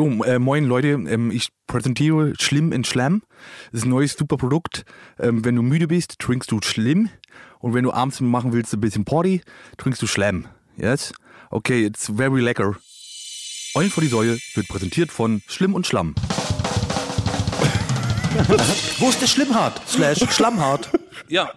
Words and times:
Jo, 0.00 0.08
äh, 0.24 0.38
moin 0.38 0.64
Leute, 0.64 0.88
ähm, 0.88 1.30
ich 1.30 1.50
präsentiere 1.66 2.32
Schlimm 2.40 2.72
in 2.72 2.84
Schlamm. 2.84 3.20
Das 3.70 3.80
ist 3.80 3.86
ein 3.86 3.90
neues 3.90 4.14
super 4.14 4.38
Produkt. 4.38 4.86
Ähm, 5.18 5.44
wenn 5.44 5.56
du 5.56 5.60
müde 5.60 5.88
bist, 5.88 6.18
trinkst 6.18 6.50
du 6.50 6.58
Schlimm. 6.62 7.10
Und 7.58 7.74
wenn 7.74 7.84
du 7.84 7.92
abends 7.92 8.18
machen 8.22 8.54
willst, 8.54 8.72
ein 8.72 8.80
bisschen 8.80 9.04
Party, 9.04 9.42
trinkst 9.76 10.00
du 10.00 10.06
Schlamm. 10.06 10.46
Yes? 10.78 11.12
Okay, 11.50 11.84
it's 11.84 12.10
very 12.16 12.40
lecker. 12.40 12.76
Eulen 13.74 13.90
vor 13.90 14.02
die 14.02 14.08
Säule 14.08 14.38
wird 14.54 14.68
präsentiert 14.68 15.12
von 15.12 15.42
Schlimm 15.46 15.74
und 15.74 15.86
Schlamm. 15.86 16.14
Wo 19.00 19.10
ist 19.10 19.20
der 19.20 19.26
Schlimmhart? 19.26 19.86
Slash 19.86 20.20
Schlammhart. 20.30 20.90
Ja. 21.28 21.52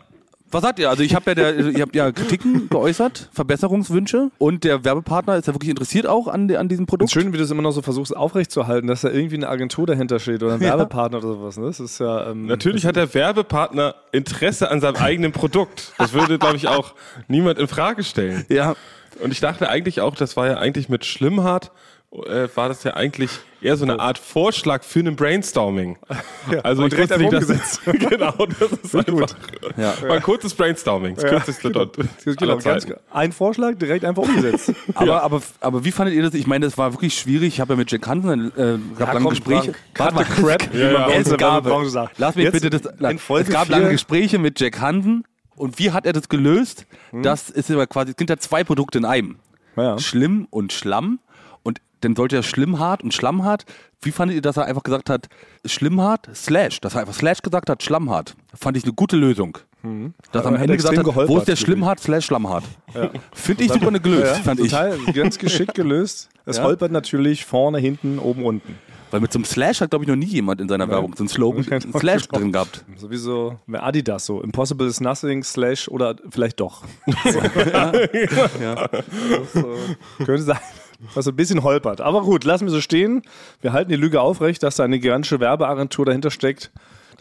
Was 0.53 0.61
sagt 0.61 0.77
ihr? 0.77 0.89
Also 0.89 1.01
ich 1.01 1.15
habe 1.15 1.31
ja, 1.31 1.35
der, 1.35 1.55
ihr 1.55 1.81
habt 1.81 1.95
ja 1.95 2.11
Kritiken 2.11 2.69
geäußert, 2.69 3.29
Verbesserungswünsche 3.33 4.29
und 4.37 4.63
der 4.63 4.85
Werbepartner 4.85 5.35
ist 5.35 5.47
ja 5.47 5.53
wirklich 5.55 5.71
interessiert 5.71 6.05
auch 6.05 6.27
an, 6.27 6.53
an 6.55 6.69
diesem 6.69 6.85
Produkt. 6.85 7.11
Schön, 7.11 7.33
wie 7.33 7.37
du 7.37 7.43
es 7.43 7.49
immer 7.49 7.63
noch 7.63 7.71
so 7.71 7.81
versuchst 7.81 8.15
aufrechtzuerhalten, 8.15 8.87
dass 8.87 9.01
da 9.01 9.09
irgendwie 9.09 9.37
eine 9.37 9.49
Agentur 9.49 9.87
dahinter 9.87 10.19
steht 10.19 10.43
oder 10.43 10.53
ein 10.53 10.59
Werbepartner 10.59 11.17
oder 11.17 11.29
sowas. 11.29 11.57
Ne? 11.57 11.65
Das 11.65 11.79
ist 11.79 11.99
ja, 11.99 12.29
ähm, 12.29 12.45
Natürlich 12.45 12.85
hat 12.85 12.95
der 12.95 13.11
Werbepartner 13.15 13.95
Interesse 14.11 14.69
an 14.69 14.79
seinem 14.79 14.97
eigenen 14.97 15.31
Produkt. 15.31 15.93
Das 15.97 16.13
würde, 16.13 16.37
glaube 16.37 16.57
ich, 16.57 16.67
auch 16.67 16.93
niemand 17.27 17.57
in 17.57 17.67
Frage 17.67 18.03
stellen. 18.03 18.45
Ja. 18.49 18.75
Und 19.23 19.31
ich 19.31 19.39
dachte 19.39 19.69
eigentlich 19.69 20.01
auch, 20.01 20.15
das 20.15 20.37
war 20.37 20.47
ja 20.47 20.57
eigentlich 20.57 20.87
mit 20.87 21.03
Schlimmhart, 21.05 21.71
äh, 22.27 22.47
war 22.55 22.69
das 22.69 22.83
ja 22.83 22.93
eigentlich 22.95 23.31
eher 23.61 23.75
so 23.77 23.85
eine 23.85 23.99
Art 23.99 24.17
Vorschlag 24.17 24.83
für 24.83 24.99
ein 24.99 25.15
Brainstorming. 25.15 25.97
also 26.63 26.83
und 26.83 26.93
ich 26.93 26.99
direkt 26.99 27.11
wusste 27.11 27.23
nicht, 27.23 27.33
einfach 27.33 27.57
dass, 27.57 27.81
genau, 28.09 28.45
das 28.59 28.71
ist 28.83 28.95
einfach 28.95 29.35
Ja. 29.77 29.93
mal 30.07 30.17
ein 30.17 30.21
kurzes 30.21 30.53
Brainstorming, 30.53 31.15
das 31.15 31.23
kürzeste 31.25 31.71
dort. 31.71 31.97
genau, 32.23 32.57
ganz, 32.57 32.83
Zeiten. 32.85 32.99
ein 33.11 33.31
Vorschlag 33.31 33.75
direkt 33.77 34.05
einfach 34.05 34.23
umgesetzt. 34.23 34.73
Aber, 34.95 35.23
aber, 35.23 35.41
aber 35.61 35.85
wie 35.85 35.91
fandet 35.91 36.13
ihr 36.15 36.21
das? 36.23 36.33
Ich 36.33 36.45
meine, 36.45 36.65
das 36.65 36.77
war 36.77 36.93
wirklich 36.93 37.17
schwierig. 37.17 37.47
Ich 37.55 37.59
habe 37.61 37.73
ja 37.73 37.77
mit 37.77 37.91
Jack 37.91 38.05
Hansen 38.07 38.51
äh, 38.57 38.77
gab 38.97 39.13
lange 39.13 39.21
komm, 39.25 39.29
Gespräche. 39.31 39.73
Frank, 39.95 40.15
Warte 40.15 40.15
mal. 40.15 40.23
crap, 40.25 40.73
Ja, 40.73 40.91
ja. 40.91 41.09
Es 41.09 41.35
gab, 41.37 41.65
lass 42.17 42.35
mich 42.35 42.43
Jetzt 42.45 42.61
bitte 42.61 42.69
das. 42.69 43.19
es 43.39 43.49
gab 43.49 43.69
lange 43.69 43.89
Gespräche 43.91 44.37
mit 44.39 44.59
Jack 44.59 44.79
Hansen. 44.79 45.23
Und 45.55 45.79
wie 45.79 45.91
hat 45.91 46.05
er 46.05 46.13
das 46.13 46.29
gelöst? 46.29 46.85
Das 47.11 47.49
ist 47.49 47.69
aber 47.71 47.87
quasi, 47.87 48.11
es 48.11 48.17
sind 48.17 48.29
ja 48.29 48.37
zwei 48.37 48.63
Produkte 48.63 48.97
in 48.97 49.05
einem. 49.05 49.37
Ja. 49.75 49.97
Schlimm 49.99 50.47
und 50.49 50.73
Schlamm. 50.73 51.19
Dann 52.03 52.15
sollte 52.15 52.35
er 52.35 52.43
Schlimmhart 52.43 53.03
und 53.03 53.13
Schlammhart. 53.13 53.65
Wie 54.01 54.11
fandet 54.11 54.35
ihr, 54.35 54.41
dass 54.41 54.57
er 54.57 54.65
einfach 54.65 54.83
gesagt 54.83 55.09
hat, 55.09 55.29
Schlimmhart, 55.65 56.27
Slash, 56.35 56.81
dass 56.81 56.95
er 56.95 57.01
einfach 57.01 57.13
Slash 57.13 57.41
gesagt 57.41 57.69
hat, 57.69 57.81
Schlammhart. 57.83 58.35
Fand 58.53 58.75
ich 58.77 58.83
eine 58.83 58.93
gute 58.93 59.15
Lösung. 59.15 59.57
Dass 60.31 60.45
er 60.45 60.47
am 60.49 60.55
Ende 60.55 60.77
gesagt 60.77 60.97
hat, 60.97 61.05
wo 61.05 61.37
ist 61.37 61.47
der. 61.47 61.55
Schlimmhart, 61.57 61.99
Slash 61.99 62.25
Schlammhart. 62.25 62.63
Finde 63.33 63.63
ich 63.65 63.71
super 63.71 63.87
eine 63.89 63.99
gelöst, 63.99 64.37
Ja, 64.37 64.43
fand 64.43 64.59
ich. 64.61 64.71
total 64.71 64.97
ganz 65.13 65.37
geschickt 65.37 65.73
gelöst. 65.75 66.29
Es 66.45 66.57
Ja. 66.57 66.63
holpert 66.63 66.91
natürlich 66.91 67.43
vorne, 67.45 67.79
hinten, 67.79 68.19
oben, 68.19 68.45
unten. 68.45 68.75
Weil 69.11 69.19
mit 69.19 69.31
so 69.31 69.37
einem 69.37 69.45
Slash 69.45 69.79
hat, 69.81 69.91
glaube 69.91 70.05
ich, 70.05 70.09
noch 70.09 70.15
nie 70.15 70.25
jemand 70.25 70.59
in 70.59 70.67
seiner 70.67 70.89
Werbung 70.89 71.13
so 71.15 71.21
einen 71.23 71.29
Slogan, 71.29 71.65
einen 71.71 71.93
Slash 71.93 72.27
drin 72.29 72.51
gehabt. 72.51 72.83
Sowieso 72.95 73.59
Adidas 73.71 74.25
so. 74.25 74.41
Impossible 74.41 74.87
is 74.87 74.99
nothing, 75.01 75.43
slash 75.43 75.87
oder 75.89 76.15
vielleicht 76.31 76.59
doch. 76.59 76.83
Ja. 78.59 78.89
So, 79.53 79.77
könnte 80.25 80.41
sein. 80.43 80.57
Was 81.13 81.27
ein 81.27 81.35
bisschen 81.35 81.63
holpert. 81.63 82.01
Aber 82.01 82.21
gut, 82.21 82.43
lassen 82.43 82.65
wir 82.65 82.71
so 82.71 82.81
stehen. 82.81 83.21
Wir 83.61 83.73
halten 83.73 83.89
die 83.89 83.95
Lüge 83.97 84.21
aufrecht, 84.21 84.63
dass 84.63 84.75
da 84.77 84.83
eine 84.83 84.99
gigantische 84.99 85.39
Werbeagentur 85.39 86.05
dahinter 86.05 86.31
steckt. 86.31 86.71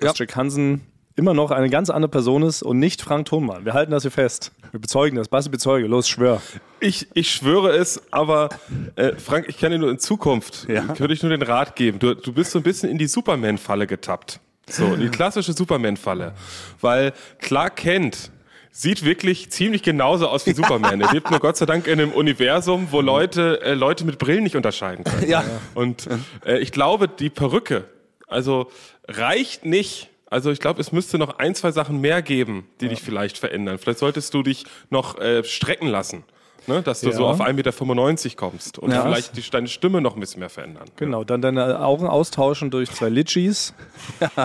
Dass 0.01 0.11
Ja. 0.19 0.25
Jack 0.25 0.37
Hansen 0.37 0.83
immer 1.15 1.35
noch 1.35 1.51
eine 1.51 1.69
ganz 1.69 1.91
andere 1.91 2.09
Person 2.11 2.43
ist 2.43 2.63
und 2.63 2.79
nicht 2.79 3.03
Frank 3.03 3.27
Thunmann. 3.27 3.65
Wir 3.67 3.75
halten 3.75 3.91
das 3.93 4.03
hier 4.03 4.11
fest. 4.11 4.51
Wir 4.71 4.81
bezeugen 4.81 5.17
das. 5.17 5.29
Basti, 5.29 5.51
bezeuge. 5.51 5.87
Los, 5.87 6.09
schwör. 6.09 6.41
Ich, 6.81 7.07
ich 7.13 7.31
schwöre 7.31 7.71
es, 7.77 8.01
aber 8.11 8.49
äh, 8.97 9.13
Frank, 9.17 9.45
ich 9.49 9.59
kann 9.59 9.71
dir 9.73 9.79
nur 9.79 9.91
in 9.91 9.99
Zukunft, 9.99 10.67
Ja. 10.69 10.83
könnte 10.85 11.13
ich 11.13 11.23
nur 11.23 11.31
den 11.31 11.43
Rat 11.43 11.77
geben. 11.77 11.99
Du, 11.99 12.15
du 12.15 12.33
bist 12.33 12.53
so 12.53 12.59
ein 12.61 12.63
bisschen 12.63 12.89
in 12.89 12.97
die 12.97 13.07
Superman-Falle 13.09 13.87
getappt. 13.87 14.41
So, 14.71 14.87
in 14.95 15.01
die 15.01 15.09
klassische 15.11 15.53
Superman-Falle. 15.53 16.33
Weil 16.81 17.13
Clark 17.41 17.77
Kent 17.77 18.31
sieht 18.73 19.05
wirklich 19.05 19.51
ziemlich 19.51 19.83
genauso 19.83 20.29
aus 20.29 20.47
wie 20.47 20.55
Superman. 20.55 21.01
Er 21.01 21.13
lebt 21.13 21.31
nur 21.31 21.39
Gott 21.39 21.59
sei 21.59 21.67
Dank 21.67 21.87
in 21.87 22.01
einem 22.01 22.11
Universum, 22.11 22.89
wo 22.91 23.03
Leute, 23.03 23.61
äh, 23.63 23.75
Leute 23.75 24.05
mit 24.05 24.19
Brillen 24.19 24.43
nicht 24.43 24.57
unterscheiden 24.57 25.05
können. 25.05 25.29
Ja. 25.29 25.45
Und 25.75 26.09
äh, 26.45 26.59
ich 26.59 26.73
glaube, 26.73 27.07
die 27.07 27.29
Perücke, 27.29 27.85
also 28.27 28.71
reicht 29.07 29.67
nicht. 29.67 30.09
Also 30.31 30.51
ich 30.51 30.61
glaube, 30.61 30.81
es 30.81 30.91
müsste 30.91 31.19
noch 31.19 31.39
ein, 31.39 31.55
zwei 31.55 31.71
Sachen 31.71 32.01
mehr 32.01 32.23
geben, 32.23 32.67
die 32.81 32.89
dich 32.89 33.03
vielleicht 33.03 33.37
verändern. 33.37 33.77
Vielleicht 33.77 33.99
solltest 33.99 34.33
du 34.33 34.43
dich 34.43 34.65
noch 34.89 35.19
äh, 35.21 35.45
strecken 35.45 35.89
lassen. 35.89 36.25
Ne, 36.69 36.81
dass 36.81 37.01
du 37.01 37.09
Ja. 37.11 37.17
so 37.17 37.27
auf 37.27 37.41
1,95 37.41 37.55
Meter 37.55 38.37
kommst 38.37 38.79
und 38.79 38.93
Ja. 38.93 39.03
vielleicht 39.03 39.37
die, 39.37 39.43
deine 39.51 39.67
Stimme 39.67 40.01
noch 40.01 40.15
ein 40.15 40.21
bisschen 40.21 40.39
mehr 40.41 40.49
verändern. 40.49 40.85
Genau, 40.97 41.25
dann 41.25 41.43
deine 41.43 41.81
Augen 41.85 42.07
austauschen 42.07 42.71
durch 42.71 42.91
zwei 42.93 43.09
Litschis 43.09 43.75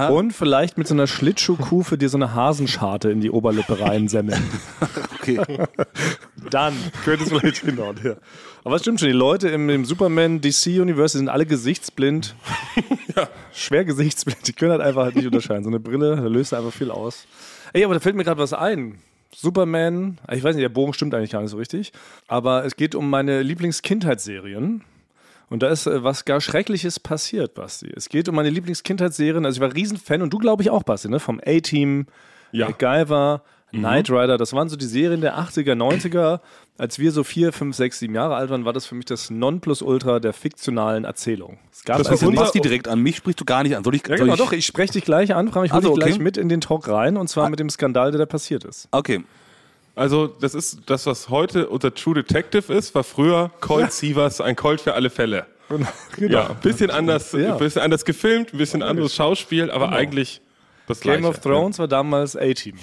und 0.10 0.32
vielleicht 0.32 0.78
mit 0.80 0.88
so 0.88 0.96
einer 0.96 1.06
Schlittschuhkuh 1.06 1.84
für 1.84 1.98
dir 1.98 2.10
so 2.10 2.18
eine 2.18 2.34
Hasenscharte 2.34 3.12
in 3.12 3.22
die 3.22 3.30
Oberlippe 3.30 3.80
reinsemmeln. 3.80 4.42
Okay. 5.28 5.42
Dann 6.50 6.74
könnte 7.04 7.26
es 7.26 7.30
vielleicht 7.30 7.58
hinhauen. 7.58 8.00
Ja. 8.02 8.14
Aber 8.64 8.76
es 8.78 8.82
stimmt 8.82 9.02
schon, 9.02 9.10
die 9.10 9.14
Leute 9.14 9.50
im, 9.50 9.70
im 9.70 9.84
Superman 9.84 10.40
DC 10.40 10.68
Universe 10.80 11.18
sind 11.18 11.28
alle 11.28 11.46
gesichtsblind. 11.46 12.34
Schwer 13.54 13.84
gesichtsblind. 13.84 14.48
Die 14.48 14.54
können 14.54 14.72
halt 14.72 14.82
einfach 14.82 15.04
halt 15.04 15.16
nicht 15.18 15.26
unterscheiden. 15.26 15.64
So 15.64 15.70
eine 15.70 15.82
Brille, 15.82 16.16
da 16.16 16.22
löst 16.28 16.54
einfach 16.54 16.72
viel 16.72 16.92
aus. 16.92 17.26
Ey, 17.74 17.84
aber 17.84 17.96
da 17.96 18.00
fällt 18.00 18.16
mir 18.16 18.24
gerade 18.24 18.40
was 18.40 18.54
ein. 18.54 19.00
Superman, 19.34 20.18
ich 20.32 20.44
weiß 20.44 20.56
nicht, 20.56 20.64
der 20.64 20.70
Bogen 20.70 20.94
stimmt 20.94 21.14
eigentlich 21.14 21.32
gar 21.32 21.42
nicht 21.42 21.52
so 21.52 21.58
richtig. 21.58 21.92
Aber 22.28 22.66
es 22.66 22.76
geht 22.76 22.96
um 22.96 23.10
meine 23.10 23.42
Lieblingskindheitsserien. 23.42 24.84
Und 25.50 25.64
da 25.64 25.70
ist 25.70 25.88
äh, 25.88 26.04
was 26.04 26.26
gar 26.26 26.42
Schreckliches 26.42 27.00
passiert, 27.00 27.54
Basti. 27.54 27.92
Es 27.96 28.10
geht 28.10 28.28
um 28.28 28.36
meine 28.36 28.50
Lieblingskindheitsserien. 28.50 29.46
Also 29.46 29.58
ich 29.58 29.62
war 29.62 29.74
Riesenfan 29.74 30.22
und 30.22 30.34
du 30.34 30.40
glaube 30.40 30.62
ich 30.64 30.70
auch, 30.70 30.84
Basti, 30.84 31.10
ne? 31.10 31.20
Vom 31.20 31.40
A-Team, 31.46 32.08
Ja. 32.52 32.68
MacGyver, 32.68 33.44
Knight 33.72 34.10
Rider. 34.10 34.38
Das 34.38 34.54
waren 34.54 34.70
so 34.70 34.76
die 34.76 34.86
Serien 34.86 35.22
der 35.22 35.38
80er, 35.38 35.74
90er. 35.74 36.40
Als 36.78 37.00
wir 37.00 37.12
so 37.12 37.24
vier, 37.24 37.52
fünf, 37.54 37.76
sechs, 37.76 38.00
sieben 38.00 38.14
Jahre 38.16 38.36
alt 38.36 38.50
waren, 38.52 38.64
war 38.66 38.72
das 38.74 38.86
für 38.86 38.94
mich 38.96 39.06
das 39.06 39.30
Nonplusultra 39.32 40.20
der 40.20 40.32
fiktionalen 40.34 41.06
Erzählung. 41.06 41.58
Es 41.72 41.84
gab 41.84 41.98
Das 41.98 42.08
also 42.08 42.30
machst 42.32 42.54
die 42.54 42.62
direkt 42.62 42.88
an. 42.88 43.00
Mich 43.02 43.18
sprichst 43.18 43.42
du 43.42 43.46
gar 43.46 43.64
nicht 43.64 43.76
an. 43.76 43.84
Soll 43.84 43.96
ich, 43.96 44.04
ja, 44.04 44.10
soll 44.10 44.18
genau, 44.28 44.34
ich 44.34 44.40
doch, 44.40 44.52
ich 44.54 44.66
spreche 44.66 44.94
dich 44.94 45.04
gleich 45.04 45.34
an, 45.34 45.52
Frank. 45.52 45.66
Ich 45.66 45.72
hole 45.74 45.82
Also, 45.82 45.96
dich 45.96 46.04
gleich 46.04 46.14
okay. 46.16 46.24
mit 46.24 46.38
in 46.38 46.50
den 46.50 46.62
Talk 46.62 46.88
rein 46.88 47.18
und 47.18 47.28
zwar 47.30 47.50
mit 47.50 47.60
dem 47.60 47.70
Skandal, 47.70 48.12
der 48.12 48.20
da 48.20 48.26
passiert 48.28 48.64
ist. 48.64 48.88
Okay. 48.92 49.24
Also 49.96 50.28
das 50.28 50.54
ist 50.54 50.82
das, 50.86 51.08
was 51.08 51.30
heute 51.30 51.68
unser 51.70 51.94
True 51.96 52.14
Detective 52.14 52.72
ist, 52.72 52.94
war 52.94 53.04
früher 53.04 53.50
Colt 53.60 53.92
Sievers, 53.92 54.40
ein 54.40 54.56
Colt 54.56 54.80
für 54.82 54.94
alle 54.94 55.10
Fälle. 55.10 55.48
Genau. 56.16 56.34
Ja, 56.34 56.50
ein 56.52 56.56
bisschen 56.62 56.92
anders, 56.92 57.32
Ja. 57.34 57.54
ein 57.54 57.58
bisschen 57.60 57.82
anders 57.82 58.06
gefilmt, 58.06 58.54
ein 58.54 58.58
bisschen 58.60 58.84
anderes 58.84 59.16
Schauspiel, 59.16 59.72
aber 59.72 59.92
eigentlich 59.92 60.42
das 60.88 61.02
Game 61.02 61.22
Gleiche. 61.22 61.28
of 61.30 61.40
Thrones 61.40 61.80
war 61.80 61.88
damals 61.88 62.36
A-Team. 62.38 62.76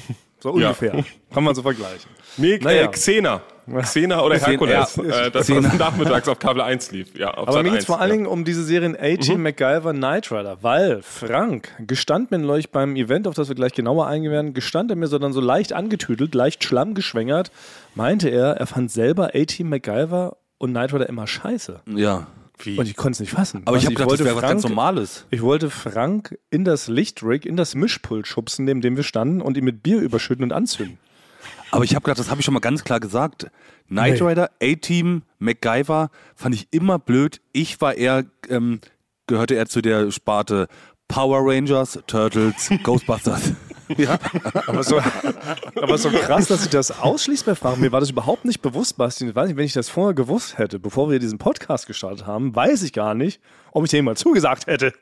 So 0.44 0.50
ungefähr. 0.50 0.93
Kann 1.32 1.43
man 1.43 1.55
so 1.55 1.62
vergleichen. 1.62 2.11
Nee, 2.37 2.58
Naja. 2.62 2.82
äh, 2.82 2.88
Xena. 2.88 3.41
Xena 3.81 4.20
oder 4.23 4.37
Herkules. 4.37 4.96
ja. 4.96 5.23
Äh, 5.26 5.31
das, 5.31 5.46
Xena. 5.46 5.70
was 5.73 5.79
nachmittags 5.79 6.29
auf 6.29 6.38
Kabel 6.38 6.61
1 6.61 6.91
lief. 6.91 7.17
Ja, 7.17 7.31
auf 7.32 7.49
Aber 7.49 7.62
mir 7.62 7.70
geht 7.70 7.76
1, 7.79 7.87
vor 7.87 7.99
allen 7.99 8.11
ja. 8.11 8.17
Dingen 8.17 8.26
um 8.26 8.44
diese 8.44 8.62
Serien 8.62 8.94
A-Team, 8.94 9.43
MacGyver, 9.43 9.94
Knight 9.94 10.31
Rider, 10.31 10.58
weil 10.61 11.00
Frank 11.00 11.73
gestand 11.87 12.31
mir 12.31 12.37
neulich 12.41 12.69
beim 12.70 12.94
Event, 12.94 13.26
auf 13.26 13.32
das 13.32 13.49
wir 13.49 13.55
gleich 13.55 13.73
genauer 13.73 14.06
eingehen 14.06 14.32
werden, 14.32 14.52
gestand 14.52 14.91
er 14.91 14.96
mir 14.99 15.06
so 15.06 15.19
dann 15.19 15.32
so 15.32 15.41
leicht 15.41 15.73
angetüdelt, 15.73 16.35
leicht 16.35 16.62
schlammgeschwängert, 16.62 17.50
meinte 17.94 18.29
er, 18.29 18.58
er 18.58 18.67
fand 18.67 18.90
selber 18.90 19.31
A-Team, 19.35 19.70
MacGyver 19.70 20.37
und 20.58 20.73
Knight 20.73 20.93
Rider 20.93 21.08
immer 21.08 21.26
scheiße. 21.26 21.81
Ja. 21.87 22.26
Wie? 22.58 22.78
Und 22.78 22.86
ich 22.86 22.96
konnte 22.96 23.16
es 23.16 23.20
nicht 23.20 23.32
fassen. 23.32 23.62
Aber 23.64 23.76
ich 23.76 23.84
Also 23.84 23.86
habe 23.86 23.94
gedacht, 23.96 24.20
das 24.20 24.26
wäre 24.26 24.36
was 24.36 24.42
ganz 24.42 24.62
Normales. 24.62 25.26
Ich 25.30 25.42
wollte 25.42 25.70
Frank 25.70 26.38
in 26.50 26.64
das 26.64 26.88
Lichtrig, 26.88 27.46
in 27.46 27.56
das 27.56 27.74
Mischpult 27.74 28.26
schubsen, 28.26 28.64
neben 28.64 28.80
dem 28.80 28.96
wir 28.96 29.02
standen 29.02 29.40
und 29.40 29.56
ihn 29.56 29.64
mit 29.64 29.82
Bier 29.82 30.00
überschütten 30.00 30.44
und 30.44 30.52
anzünden. 30.52 30.98
Aber 31.70 31.82
ich 31.84 31.94
habe 31.96 32.04
gedacht, 32.04 32.20
das 32.20 32.30
habe 32.30 32.40
ich 32.40 32.44
schon 32.44 32.54
mal 32.54 32.60
ganz 32.60 32.84
klar 32.84 33.00
gesagt. 33.00 33.50
Knight 33.88 34.20
Nee. 34.20 34.28
Rider, 34.28 34.50
A-Team, 34.62 35.22
MacGyver 35.40 36.10
fand 36.36 36.54
ich 36.54 36.68
immer 36.70 36.98
blöd. 37.00 37.40
Ich 37.52 37.80
war 37.80 37.94
eher, 37.94 38.24
ähm, 38.48 38.80
gehörte 39.26 39.54
eher 39.54 39.66
zu 39.66 39.82
der 39.82 40.10
Sparte 40.12 40.68
Power 41.08 41.40
Rangers, 41.42 41.98
Turtles, 42.06 42.70
Ghostbusters. 42.84 43.52
Ja. 43.96 44.19
Aber 44.66 44.82
so, 44.82 45.00
aber 45.81 45.98
so 45.98 46.10
krass, 46.10 46.48
dass 46.48 46.62
sich 46.62 46.70
das 46.70 46.90
ausschließt 46.90 47.46
bei 47.46 47.54
Fragen. 47.54 47.81
Mir 47.81 47.92
war 47.92 48.00
das 48.00 48.10
überhaupt 48.10 48.44
nicht 48.44 48.62
bewusst, 48.62 48.96
Bastian. 48.96 49.31
Ich 49.31 49.36
weiß 49.36 49.48
nicht, 49.48 49.56
wenn 49.56 49.66
ich 49.66 49.72
das 49.72 49.88
vorher 49.88 50.14
gewusst 50.14 50.58
hätte, 50.58 50.78
bevor 50.78 51.10
wir 51.10 51.19
diesen 51.19 51.38
Podcast 51.38 51.86
gestartet 51.86 52.26
haben, 52.26 52.54
weiß 52.54 52.82
ich 52.82 52.92
gar 52.92 53.14
nicht, 53.14 53.40
ob 53.72 53.84
ich 53.84 53.90
dem 53.90 54.04
mal 54.04 54.16
zugesagt 54.16 54.66
hätte. 54.66 54.92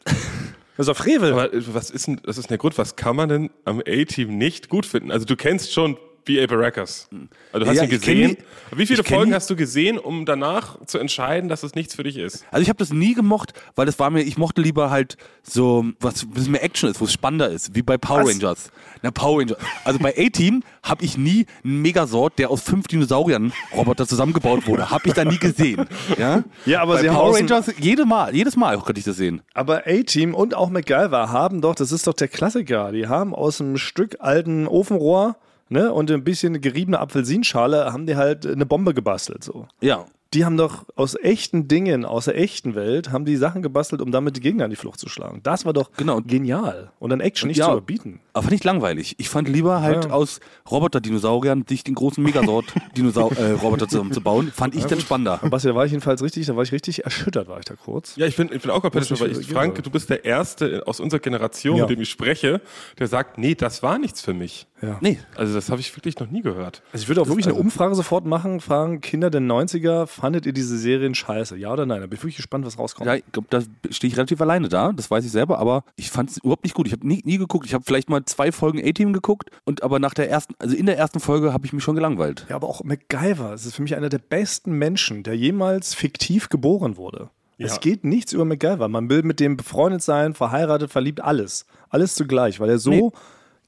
Das 0.76 0.88
ist 0.88 0.88
doch 0.88 0.96
Frevel. 0.96 1.32
Aber 1.32 1.48
was 1.52 1.90
ist 1.90 2.06
denn, 2.06 2.20
das 2.24 2.38
ist 2.38 2.50
der 2.50 2.58
Grund, 2.58 2.78
was 2.78 2.96
kann 2.96 3.16
man 3.16 3.28
denn 3.28 3.50
am 3.64 3.80
A-Team 3.80 4.38
nicht 4.38 4.68
gut 4.68 4.86
finden? 4.86 5.10
Also 5.10 5.26
du 5.26 5.36
kennst 5.36 5.72
schon 5.72 5.96
B.A. 6.24 6.46
Baracus. 6.46 7.08
Also 7.52 7.64
du 7.64 7.70
hast 7.70 7.76
Ja, 7.78 7.84
ihn 7.84 7.90
gesehen. 7.90 8.36
die- 8.72 8.78
Wie 8.78 8.86
viele 8.86 9.02
Folgen 9.04 9.30
die- 9.30 9.34
hast 9.34 9.50
du 9.50 9.56
gesehen, 9.56 9.98
um 9.98 10.24
danach 10.24 10.78
zu 10.86 10.98
entscheiden, 10.98 11.48
dass 11.48 11.62
es 11.62 11.74
nichts 11.74 11.94
für 11.94 12.04
dich 12.04 12.16
ist? 12.16 12.44
Also 12.50 12.62
ich 12.62 12.68
habe 12.68 12.78
das 12.78 12.92
nie 12.92 13.14
gemocht, 13.14 13.52
weil 13.74 13.86
das 13.86 13.98
war 13.98 14.10
mir, 14.10 14.22
ich 14.22 14.38
mochte 14.38 14.60
lieber 14.62 14.90
halt 14.90 15.16
so, 15.42 15.84
was 16.00 16.22
ein 16.22 16.30
bisschen 16.30 16.52
mehr 16.52 16.62
Action 16.62 16.88
ist, 16.90 17.00
wo 17.00 17.04
es 17.06 17.12
spannender 17.12 17.48
ist, 17.50 17.74
wie 17.74 17.82
bei 17.82 17.98
Power 17.98 18.24
Was? 18.24 18.28
Rangers. 18.34 18.72
Na, 19.02 19.10
Power 19.10 19.40
Rangers. 19.40 19.58
Also 19.84 19.98
bei 19.98 20.14
A-Team 20.16 20.62
habe 20.82 21.04
ich 21.04 21.18
nie 21.18 21.46
einen 21.64 21.82
Megasort, 21.82 22.38
der 22.38 22.50
aus 22.50 22.62
fünf 22.62 22.86
Dinosauriern 22.86 23.52
Roboter 23.76 24.06
zusammengebaut 24.06 24.66
wurde. 24.66 24.90
Habe 24.90 25.08
ich 25.08 25.14
da 25.14 25.24
nie 25.24 25.38
gesehen. 25.38 25.86
Ja, 26.18 26.44
Ja, 26.66 26.82
aber 26.82 26.94
bei 26.94 27.00
sie 27.02 27.08
haben 27.10 27.16
Power 27.16 27.36
Rangers 27.36 27.72
jede 27.78 28.04
Mal, 28.06 28.34
jedes 28.34 28.56
Mal 28.56 28.80
könnte 28.80 28.98
ich 29.00 29.04
das 29.04 29.16
sehen. 29.16 29.42
Aber 29.54 29.82
A-Team 29.86 30.34
und 30.34 30.54
auch 30.54 30.70
MacGyver 30.70 31.30
haben 31.30 31.60
doch, 31.60 31.74
das 31.74 31.90
ist 31.92 32.06
doch 32.06 32.14
der 32.14 32.28
Klassiker, 32.28 32.92
die 32.92 33.08
haben 33.08 33.34
aus 33.34 33.60
einem 33.60 33.76
Stück 33.76 34.16
alten 34.20 34.66
Ofenrohr 34.68 35.36
ne, 35.72 35.92
und 35.92 36.10
ein 36.10 36.24
bisschen 36.24 36.60
geriebene 36.60 37.00
Apfelsinenschale 37.00 37.92
haben 37.92 38.06
die 38.06 38.16
halt 38.16 38.46
eine 38.46 38.66
Bombe 38.66 38.94
gebastelt. 38.94 39.42
So. 39.42 39.66
Ja. 39.80 40.06
Die 40.34 40.44
haben 40.44 40.56
doch 40.56 40.86
aus 40.96 41.14
echten 41.14 41.68
Dingen, 41.68 42.04
aus 42.06 42.24
der 42.24 42.38
echten 42.38 42.74
Welt, 42.74 43.12
haben 43.12 43.24
die 43.26 43.36
Sachen 43.36 43.60
gebastelt, 43.62 44.00
um 44.00 44.10
damit 44.12 44.36
die 44.36 44.40
Gegner 44.40 44.64
in 44.64 44.70
die 44.70 44.76
Flucht 44.76 44.98
zu 44.98 45.08
schlagen. 45.08 45.40
Das 45.42 45.64
war 45.66 45.72
doch 45.74 45.90
Genau. 45.96 46.20
genial. 46.22 46.90
Und 46.98 47.10
dann 47.10 47.20
Action 47.20 47.48
nicht 47.48 47.58
Ja. 47.58 47.66
zu 47.66 47.72
überbieten. 47.72 48.20
Aber 48.32 48.48
nicht 48.48 48.64
langweilig. 48.64 49.14
Ich 49.18 49.28
fand 49.28 49.46
lieber 49.48 49.82
halt 49.82 50.06
Ja. 50.06 50.10
aus 50.12 50.40
Roboter-Dinosauriern 50.70 51.64
sich 51.68 51.84
den 51.84 51.94
großen 51.94 52.24
Megasort-Roboter 52.24 53.88
zusammenzubauen, 53.88 54.50
fand 54.54 54.74
ich 54.74 54.84
dann 54.86 55.00
spannender. 55.00 55.38
Basti, 55.50 55.68
da 55.68 55.74
war 55.74 55.84
ich 55.84 55.92
jedenfalls 55.92 56.22
richtig, 56.22 56.46
da 56.46 56.56
war 56.56 56.62
ich 56.62 56.72
richtig 56.72 57.04
erschüttert, 57.04 57.48
war 57.48 57.58
ich 57.58 57.64
da 57.66 57.74
kurz. 57.74 58.16
Ja, 58.16 58.26
ich 58.26 58.36
bin, 58.36 58.50
ich 58.52 58.62
bin 58.62 58.70
auch 58.70 58.80
komplett 58.82 59.10
Muss 59.10 59.20
ich 59.20 59.46
Frank, 59.48 59.82
du 59.82 59.90
bist 59.90 60.10
der 60.10 60.24
Erste 60.24 60.82
aus 60.86 61.00
unserer 61.00 61.20
Generation, 61.20 61.76
Ja. 61.76 61.82
mit 61.86 61.90
dem 61.96 62.00
ich 62.02 62.10
spreche, 62.10 62.60
der 62.98 63.06
sagt, 63.06 63.38
nee, 63.38 63.54
das 63.54 63.82
war 63.82 63.98
nichts 63.98 64.20
für 64.22 64.34
mich. 64.34 64.66
Ja. 64.80 64.98
Nee, 65.00 65.18
Also 65.36 65.54
das 65.54 65.70
habe 65.70 65.80
ich 65.80 65.94
wirklich 65.96 66.18
noch 66.18 66.28
nie 66.30 66.42
gehört. 66.42 66.82
Also 66.92 67.02
ich 67.04 67.08
würde 67.08 67.20
auch 67.22 67.28
wirklich 67.28 67.46
also 67.46 67.56
eine 67.56 67.64
Umfrage 67.64 67.94
sofort 67.94 68.24
machen, 68.26 68.60
fragen, 68.60 69.00
Kinder 69.00 69.30
der 69.30 69.40
90er, 69.40 70.06
fandet 70.22 70.46
ihr 70.46 70.52
diese 70.52 70.78
Serien 70.78 71.16
scheiße? 71.16 71.56
Ja 71.56 71.72
oder 71.72 71.84
nein? 71.84 72.00
Da 72.00 72.06
bin 72.06 72.14
ich 72.16 72.22
wirklich 72.22 72.36
gespannt, 72.36 72.64
was 72.64 72.78
rauskommt. 72.78 73.08
Ja, 73.08 73.16
ich 73.16 73.24
glaub, 73.32 73.50
da 73.50 73.60
stehe 73.90 74.08
ich 74.08 74.16
relativ 74.16 74.40
alleine 74.40 74.68
da, 74.68 74.92
das 74.92 75.10
weiß 75.10 75.24
ich 75.24 75.32
selber, 75.32 75.58
aber 75.58 75.82
ich 75.96 76.12
fand 76.12 76.30
es 76.30 76.38
überhaupt 76.38 76.62
nicht 76.62 76.74
gut. 76.74 76.86
Ich 76.86 76.92
habe 76.92 77.04
nie, 77.04 77.22
nie 77.24 77.38
geguckt. 77.38 77.66
Ich 77.66 77.74
habe 77.74 77.82
vielleicht 77.84 78.08
mal 78.08 78.24
zwei 78.24 78.52
Folgen 78.52 78.80
A-Team 78.80 79.12
geguckt 79.12 79.50
und 79.64 79.82
aber 79.82 79.98
nach 79.98 80.14
der 80.14 80.30
ersten, 80.30 80.54
also 80.60 80.76
in 80.76 80.86
der 80.86 80.96
ersten 80.96 81.18
Folge 81.18 81.52
habe 81.52 81.66
ich 81.66 81.72
mich 81.72 81.82
schon 81.82 81.96
gelangweilt. 81.96 82.46
Ja, 82.48 82.54
aber 82.54 82.68
auch 82.68 82.84
MacGyver. 82.84 83.52
Es 83.52 83.66
ist 83.66 83.74
für 83.74 83.82
mich 83.82 83.96
einer 83.96 84.10
der 84.10 84.18
besten 84.18 84.74
Menschen, 84.78 85.24
der 85.24 85.36
jemals 85.36 85.92
fiktiv 85.92 86.48
geboren 86.48 86.96
wurde. 86.96 87.30
Es 87.58 87.80
geht 87.80 88.04
nichts 88.04 88.32
über 88.32 88.44
MacGyver. 88.44 88.86
Man 88.88 89.10
will 89.10 89.24
mit 89.24 89.40
dem 89.40 89.56
befreundet 89.56 90.02
sein, 90.02 90.34
verheiratet, 90.34 90.92
verliebt, 90.92 91.20
alles. 91.20 91.66
Alles 91.90 92.14
zugleich, 92.14 92.60
weil 92.60 92.70
er 92.70 92.78
so 92.78 92.90
Nee. 92.90 93.10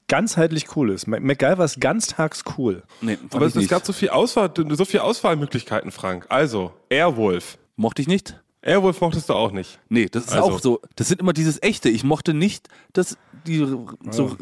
Ganzheitlich 0.08 0.76
cool 0.76 0.90
ist. 0.90 1.06
Mac- 1.06 1.22
MacGyver 1.22 1.64
ist 1.64 1.80
ganztags 1.80 2.42
cool. 2.58 2.82
Nee, 3.00 3.18
Aber 3.32 3.46
es, 3.46 3.52
es 3.54 3.60
nicht. 3.62 3.70
gab 3.70 3.84
so 3.84 3.92
viel 3.92 4.10
Auswahl, 4.10 4.50
so 4.70 4.84
viel 4.84 5.00
Auswahlmöglichkeiten, 5.00 5.90
Frank. 5.90 6.26
Also, 6.28 6.72
Airwolf. 6.90 7.58
Mochte 7.76 8.02
ich 8.02 8.08
nicht? 8.08 8.40
Airwolf 8.62 9.00
mochtest 9.00 9.28
du 9.28 9.34
auch 9.34 9.52
nicht. 9.52 9.78
Nee, 9.88 10.06
das 10.10 10.24
ist 10.26 10.32
Also. 10.32 10.44
auch 10.52 10.60
so. 10.60 10.80
Das 10.96 11.08
sind 11.08 11.20
immer 11.20 11.32
dieses 11.34 11.62
echte. 11.62 11.90
Ich 11.90 12.02
mochte 12.04 12.32
nicht 12.32 12.68
das, 12.94 13.18
die 13.46 13.58
so 13.58 14.28
r- 14.28 14.36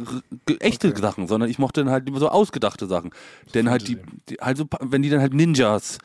ge- 0.46 0.58
echte 0.60 0.96
Sachen, 0.96 1.26
sondern 1.26 1.50
ich 1.50 1.58
mochte 1.58 1.82
dann 1.82 1.92
halt 1.92 2.06
lieber 2.06 2.20
so 2.20 2.28
ausgedachte 2.28 2.86
Sachen. 2.86 3.10
Denn 3.54 3.68
halt 3.68 3.88
die, 3.88 3.98
die 4.28 4.36
halt 4.40 4.58
so, 4.58 4.66
wenn 4.80 5.02
die 5.02 5.10
dann 5.10 5.20
halt 5.20 5.34
Ninjas, 5.34 5.98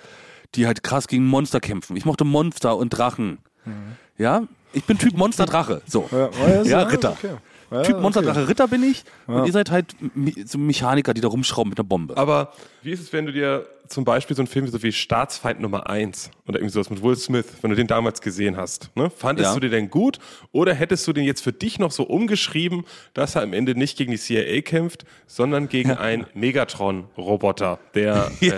die 0.56 0.66
halt 0.66 0.82
krass 0.82 1.08
gegen 1.08 1.28
Monster 1.28 1.60
kämpfen. 1.60 1.96
Ich 1.96 2.06
mochte 2.06 2.24
Monster 2.24 2.76
und 2.78 2.90
Drachen. 2.90 3.38
Ja? 4.18 4.44
Ich 4.74 4.84
bin 4.86 4.98
Typ 4.98 5.16
Monster 5.16 5.46
Drache. 5.46 5.82
So. 5.86 6.10
Ja, 6.12 6.30
ja, 6.30 6.56
Ja, 6.56 6.64
ja, 6.64 6.82
Ritter. 6.84 7.12
okay. 7.12 7.30
Ja, 7.72 7.84
Typ 7.84 8.00
Monster 8.00 8.22
okay. 8.22 8.30
Drache 8.30 8.48
Ritter 8.48 8.68
bin 8.68 8.84
ich. 8.84 9.04
Und 9.28 9.46
ihr 9.46 9.52
seid 9.52 9.72
halt 9.72 9.96
so 10.46 10.58
Mechaniker, 10.58 11.14
die 11.14 11.22
da 11.22 11.28
rumschrauben 11.28 11.70
mit 11.70 11.80
einer 11.80 11.88
Bombe. 11.88 12.16
Aber 12.18 12.54
wie 12.82 12.92
ist 12.92 13.02
es, 13.02 13.14
wenn 13.14 13.26
du 13.26 13.34
dir 13.34 13.66
zum 13.88 14.04
Beispiel 14.06 14.36
so 14.36 14.42
einen 14.42 14.48
Film 14.48 14.68
so 14.68 14.82
wie 14.84 14.92
Staatsfeind 14.92 15.60
Nummer 15.60 15.90
1 15.90 16.32
oder 16.48 16.60
irgendwie 16.60 16.74
sowas 16.74 16.90
mit 16.90 17.02
Will 17.04 17.16
Smith, 17.16 17.46
wenn 17.62 17.70
du 17.70 17.76
den 17.76 17.88
damals 17.88 18.22
gesehen 18.22 18.58
hast, 18.58 18.90
ne? 18.96 19.10
fandest 19.10 19.50
Ja. 19.50 19.54
du 19.54 19.60
den 19.62 19.72
denn 19.72 19.90
gut 19.90 20.20
oder 20.52 20.74
hättest 20.74 21.08
du 21.08 21.14
den 21.14 21.24
jetzt 21.24 21.42
für 21.42 21.54
dich 21.54 21.80
noch 21.80 21.92
so 21.92 22.04
umgeschrieben, 22.04 22.86
dass 23.14 23.36
er 23.36 23.42
am 23.44 23.54
Ende 23.54 23.76
nicht 23.76 23.98
gegen 23.98 24.12
die 24.12 24.18
CIA 24.18 24.62
kämpft, 24.62 25.06
sondern 25.26 25.70
gegen 25.70 25.92
einen 25.92 26.26
Megatron-Roboter, 26.34 27.80
der, 27.94 28.32
äh, 28.42 28.50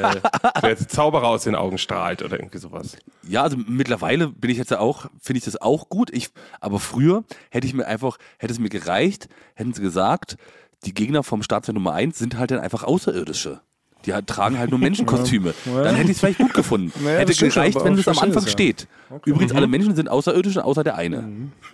der 0.61 0.69
jetzt 0.69 0.91
Zauberer 0.91 1.27
aus 1.27 1.43
den 1.43 1.55
Augen 1.55 1.77
strahlt 1.77 2.21
oder 2.23 2.39
irgendwie 2.39 2.57
sowas? 2.57 2.97
Ja, 3.27 3.43
also 3.43 3.57
mittlerweile 3.57 4.27
bin 4.29 4.49
ich 4.49 4.57
jetzt 4.57 4.71
ja 4.71 4.79
auch, 4.79 5.07
finde 5.21 5.39
ich 5.39 5.45
das 5.45 5.61
auch 5.61 5.89
gut. 5.89 6.09
Ich, 6.13 6.29
aber 6.59 6.79
früher 6.79 7.23
hätte 7.49 7.67
ich 7.67 7.73
mir 7.73 7.85
einfach, 7.87 8.17
hätte 8.37 8.53
es 8.53 8.59
mir 8.59 8.69
gereicht, 8.69 9.29
hätten 9.55 9.73
sie 9.73 9.81
gesagt, 9.81 10.37
die 10.85 10.93
Gegner 10.93 11.23
vom 11.23 11.43
Staatsfeind 11.43 11.75
Nummer 11.75 11.93
1 11.93 12.17
sind 12.17 12.37
halt 12.37 12.51
dann 12.51 12.59
einfach 12.59 12.83
Außerirdische. 12.83 13.61
Die 14.06 14.13
halt, 14.13 14.28
tragen 14.28 14.57
halt 14.57 14.69
nur 14.69 14.80
Menschenkostüme. 14.80 15.54
Dann 15.66 15.96
hätte 15.96 16.10
ich 16.10 16.18
es 16.18 16.19
vielleicht 16.19 16.40
gut 16.40 16.54
gefunden. 16.54 16.92
Naja, 17.04 17.19
hätte 17.19 17.34
schon, 17.34 17.50
gereicht, 17.50 17.75
aber 17.75 17.86
wenn 17.86 17.98
es 17.98 18.07
am 18.07 18.18
Anfang 18.19 18.44
ja. 18.44 18.50
steht. 18.50 18.88
Übrigens, 19.25 19.54
alle 19.54 19.68
Menschen 19.68 19.96
sind 19.96 20.10
Außerirdische, 20.10 20.63
außer 20.63 20.84
der 20.84 20.96
eine. 20.96 21.28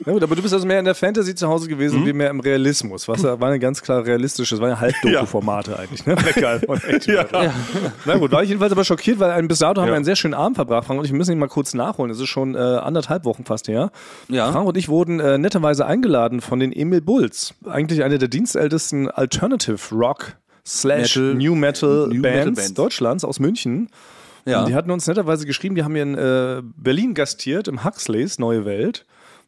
Na 0.06 0.13
gut, 0.13 0.24
aber 0.24 0.36
du 0.36 0.42
bist 0.42 0.54
also 0.54 0.66
mehr 0.66 0.80
in 0.80 0.86
der 0.86 0.95
Fantasy 0.95 1.36
zu 1.36 1.48
Hause 1.48 1.68
gewesen, 1.68 2.06
wie 2.06 2.13
mehr 2.13 2.30
im 2.30 2.39
Realismus. 2.39 3.07
Was 3.07 3.24
war 3.24 3.42
eine 3.42 3.60
ganz 3.60 3.81
klar 3.81 4.06
realistische, 4.06 4.56
das 4.56 4.62
waren 4.62 4.72
ja 4.72 4.80
Halbdoku-Formate 4.80 5.77
eigentlich, 5.80 6.06
ne? 6.06 6.16
MacGyver 6.16 6.69
und 6.69 6.83
Action. 6.83 7.25
Na 8.06 8.18
gut, 8.18 8.31
war 8.31 8.42
ich 8.42 8.50
jedenfalls 8.50 8.72
aber 8.72 8.86
schockiert, 8.86 9.19
weil 9.19 9.31
ein, 9.31 9.48
bis 9.48 9.60
dato 9.60 9.81
haben 9.81 9.88
wir 9.88 9.92
Ja. 9.92 9.95
einen 9.98 10.06
sehr 10.06 10.16
schönen 10.16 10.33
Abend 10.33 10.56
verbracht, 10.56 10.88
Frank 10.88 11.00
und 11.00 11.06
ich 11.06 11.12
müssen 11.12 11.33
ihn 11.33 11.39
mal 11.39 11.48
kurz 11.48 11.74
nachholen. 11.74 12.12
Es 12.12 12.19
ist 12.19 12.30
schon 12.30 12.56
äh, 12.56 12.57
anderthalb 12.57 13.25
Wochen 13.25 13.44
fast 13.45 13.68
her. 13.68 13.92
Ja. 14.30 14.51
Frank 14.51 14.68
und 14.68 14.77
ich 14.77 14.89
wurden 14.89 15.19
äh, 15.19 15.38
netterweise 15.38 15.86
eingeladen 15.86 16.42
von 16.42 16.60
den 16.60 16.72
Emil 16.72 17.01
Bulls, 17.01 17.54
eigentlich 17.69 18.04
eine 18.04 18.18
der 18.18 18.30
dienstältesten 18.30 19.10
Alternative 19.12 19.77
Rock 19.94 20.38
slash 20.65 21.15
Metal- 21.15 21.35
New 21.35 21.56
Metal 21.56 22.07
New 22.07 22.21
Metal 22.21 22.44
Bands 22.45 22.59
Bands. 22.59 22.73
Deutschlands 22.73 23.23
aus 23.23 23.39
München. 23.39 23.89
Ja. 24.45 24.59
Und 24.62 24.69
die 24.69 24.75
hatten 24.75 24.91
uns 24.91 25.07
netterweise 25.07 25.45
geschrieben, 25.45 25.75
die 25.75 25.83
haben 25.83 25.94
hier 25.94 26.03
in 26.03 26.15
äh, 26.15 26.62
Berlin 26.77 27.13
gastiert, 27.13 27.67
im 27.67 27.84
Huxleys 27.84 28.38
Neue 28.38 28.63
Welt. 28.65 29.05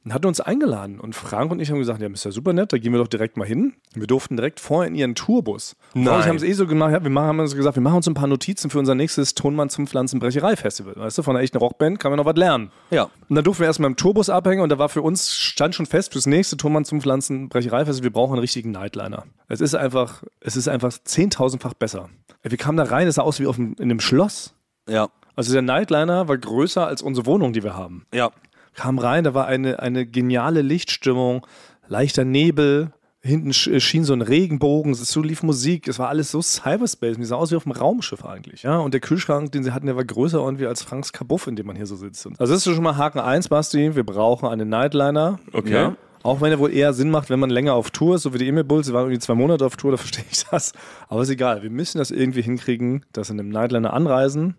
Und 0.08 0.14
hatten 0.14 0.26
uns 0.28 0.40
eingeladen. 0.40 1.02
Und 1.02 1.16
Frank 1.16 1.52
und 1.52 1.60
ich 1.60 1.70
haben 1.70 1.80
gesagt, 1.80 2.00
ja, 2.02 2.08
ist 2.08 2.24
ja 2.24 2.32
super 2.32 2.54
nett, 2.54 2.72
da 2.72 2.78
gehen 2.78 2.94
wir 2.94 3.00
doch 3.00 3.10
direkt 3.10 3.36
mal 3.36 3.46
hin. 3.46 3.74
Wir 3.94 4.08
durften 4.08 4.38
direkt 4.38 4.62
vorher 4.62 4.88
in 4.88 4.96
ihren 4.96 5.16
Tourbus. 5.16 5.76
Nein. 5.94 6.14
Und 6.14 6.20
ich 6.22 6.28
haben 6.28 6.36
es 6.38 6.44
eh 6.44 6.54
so 6.54 6.66
gemacht, 6.66 6.94
wir 7.04 7.10
machen, 7.10 7.28
haben 7.28 7.40
uns 7.42 7.54
gesagt, 7.54 7.76
wir 7.76 7.84
machen 7.84 7.98
uns 7.98 8.08
ein 8.08 8.14
paar 8.14 8.30
Notizen 8.30 8.70
für 8.70 8.80
unser 8.80 8.96
nächstes 8.96 9.36
Tonmann 9.36 9.70
zum 9.70 9.86
Pflanzenbrecherei-Festival. 9.86 10.96
Weißt 10.96 11.18
du, 11.18 11.24
von 11.24 11.36
einer 11.36 11.44
echten 11.44 11.58
Rockband 11.58 12.00
kann 12.00 12.10
man 12.10 12.20
noch 12.20 12.26
was 12.26 12.38
lernen. 12.38 12.72
Ja. 12.90 13.10
Und 13.28 13.36
dann 13.36 13.44
durften 13.44 13.64
wir 13.64 13.68
erstmal 13.68 13.90
im 13.90 13.98
Tourbus 13.98 14.30
abhängen 14.30 14.62
und 14.62 14.70
da 14.70 14.80
war 14.80 14.88
für 14.88 15.02
uns, 15.02 15.36
stand 15.36 15.76
schon 15.76 15.86
fest, 15.86 16.14
fürs 16.14 16.26
nächste 16.26 16.56
Tonmann 16.56 16.86
zum 16.86 17.02
Pflanzenbrecherei-Festival, 17.02 18.04
wir 18.06 18.14
brauchen 18.14 18.36
einen 18.36 18.40
richtigen 18.40 18.72
Nightliner. 18.72 19.26
Es 19.50 19.60
ist 19.60 19.76
einfach, 19.76 20.24
es 20.40 20.56
ist 20.56 20.70
einfach 20.70 20.98
zehntausendfach 21.04 21.74
besser. 21.74 22.08
Wir 22.44 22.58
kamen 22.58 22.78
da 22.78 22.86
rein, 22.86 23.10
es 23.10 23.16
sah 23.16 23.24
aus 23.24 23.42
wie 23.42 23.48
auf 23.48 23.60
einem, 23.60 23.74
in 23.74 23.84
einem 23.84 24.00
Schloss. 24.00 24.54
Ja. 24.88 25.10
Also 25.36 25.52
der 25.52 25.64
Nightliner 25.64 26.30
war 26.30 26.38
größer 26.38 26.88
als 26.88 27.02
unsere 27.02 27.26
Wohnung, 27.26 27.52
die 27.52 27.62
wir 27.62 27.76
haben. 27.76 28.06
Ja. 28.14 28.32
Kam 28.78 29.00
rein, 29.00 29.24
da 29.26 29.34
war 29.34 29.46
eine, 29.48 29.80
eine 29.80 30.06
geniale 30.06 30.62
Lichtstimmung, 30.62 31.46
leichter 31.90 32.24
Nebel, 32.24 32.94
hinten 33.22 33.50
sch- 33.52 33.80
schien 33.82 34.04
so 34.06 34.14
ein 34.14 34.22
Regenbogen, 34.22 34.94
so 34.94 35.22
lief 35.22 35.42
Musik, 35.44 35.88
es 35.88 36.00
war 36.00 36.08
alles 36.10 36.32
so 36.32 36.42
Cyberspace, 36.42 37.18
die 37.18 37.26
sah 37.26 37.36
aus 37.36 37.52
wie 37.52 37.56
auf 37.56 37.66
einem 37.66 37.76
Raumschiff 37.76 38.24
eigentlich. 38.24 38.64
Ja? 38.64 38.78
Und 38.78 38.94
der 38.94 39.02
Kühlschrank, 39.02 39.52
den 39.52 39.64
sie 39.64 39.72
hatten, 39.74 39.88
der 39.88 39.96
war 39.98 40.06
größer 40.06 40.38
irgendwie 40.38 40.68
als 40.68 40.84
Franks 40.84 41.12
Kabuff, 41.12 41.48
in 41.48 41.56
dem 41.56 41.66
man 41.68 41.76
hier 41.76 41.88
so 41.88 41.96
sitzt. 41.96 42.26
Also 42.38 42.54
das 42.54 42.66
ist 42.66 42.74
schon 42.74 42.84
mal 42.84 42.96
Haken 42.96 43.20
1, 43.20 43.50
Basti, 43.50 43.96
wir 43.96 44.06
brauchen 44.06 44.48
einen 44.48 44.70
Nightliner. 44.70 45.40
Okay. 45.52 45.74
Ja. 45.74 45.96
Auch 46.24 46.42
wenn 46.42 46.52
er 46.52 46.60
wohl 46.60 46.72
eher 46.74 46.94
Sinn 46.94 47.10
macht, 47.10 47.30
wenn 47.30 47.40
man 47.40 47.50
länger 47.50 47.74
auf 47.74 47.90
Tour 47.92 48.16
ist, 48.16 48.24
so 48.24 48.34
wie 48.34 48.38
die 48.38 48.48
Emil 48.48 48.64
Bulls, 48.64 48.88
sie 48.88 48.94
waren 48.94 49.04
irgendwie 49.06 49.20
zwei 49.20 49.36
Monate 49.36 49.66
auf 49.66 49.76
Tour, 49.78 49.92
da 49.92 49.98
verstehe 49.98 50.26
ich 50.30 50.46
das. 50.46 50.74
Aber 51.10 51.22
ist 51.24 51.30
egal, 51.30 51.64
wir 51.64 51.70
müssen 51.70 51.98
das 51.98 52.12
irgendwie 52.12 52.42
hinkriegen, 52.42 53.06
dass 53.14 53.30
in 53.30 53.40
einem 53.40 53.50
Nightliner 53.50 53.94
anreisen 53.94 54.56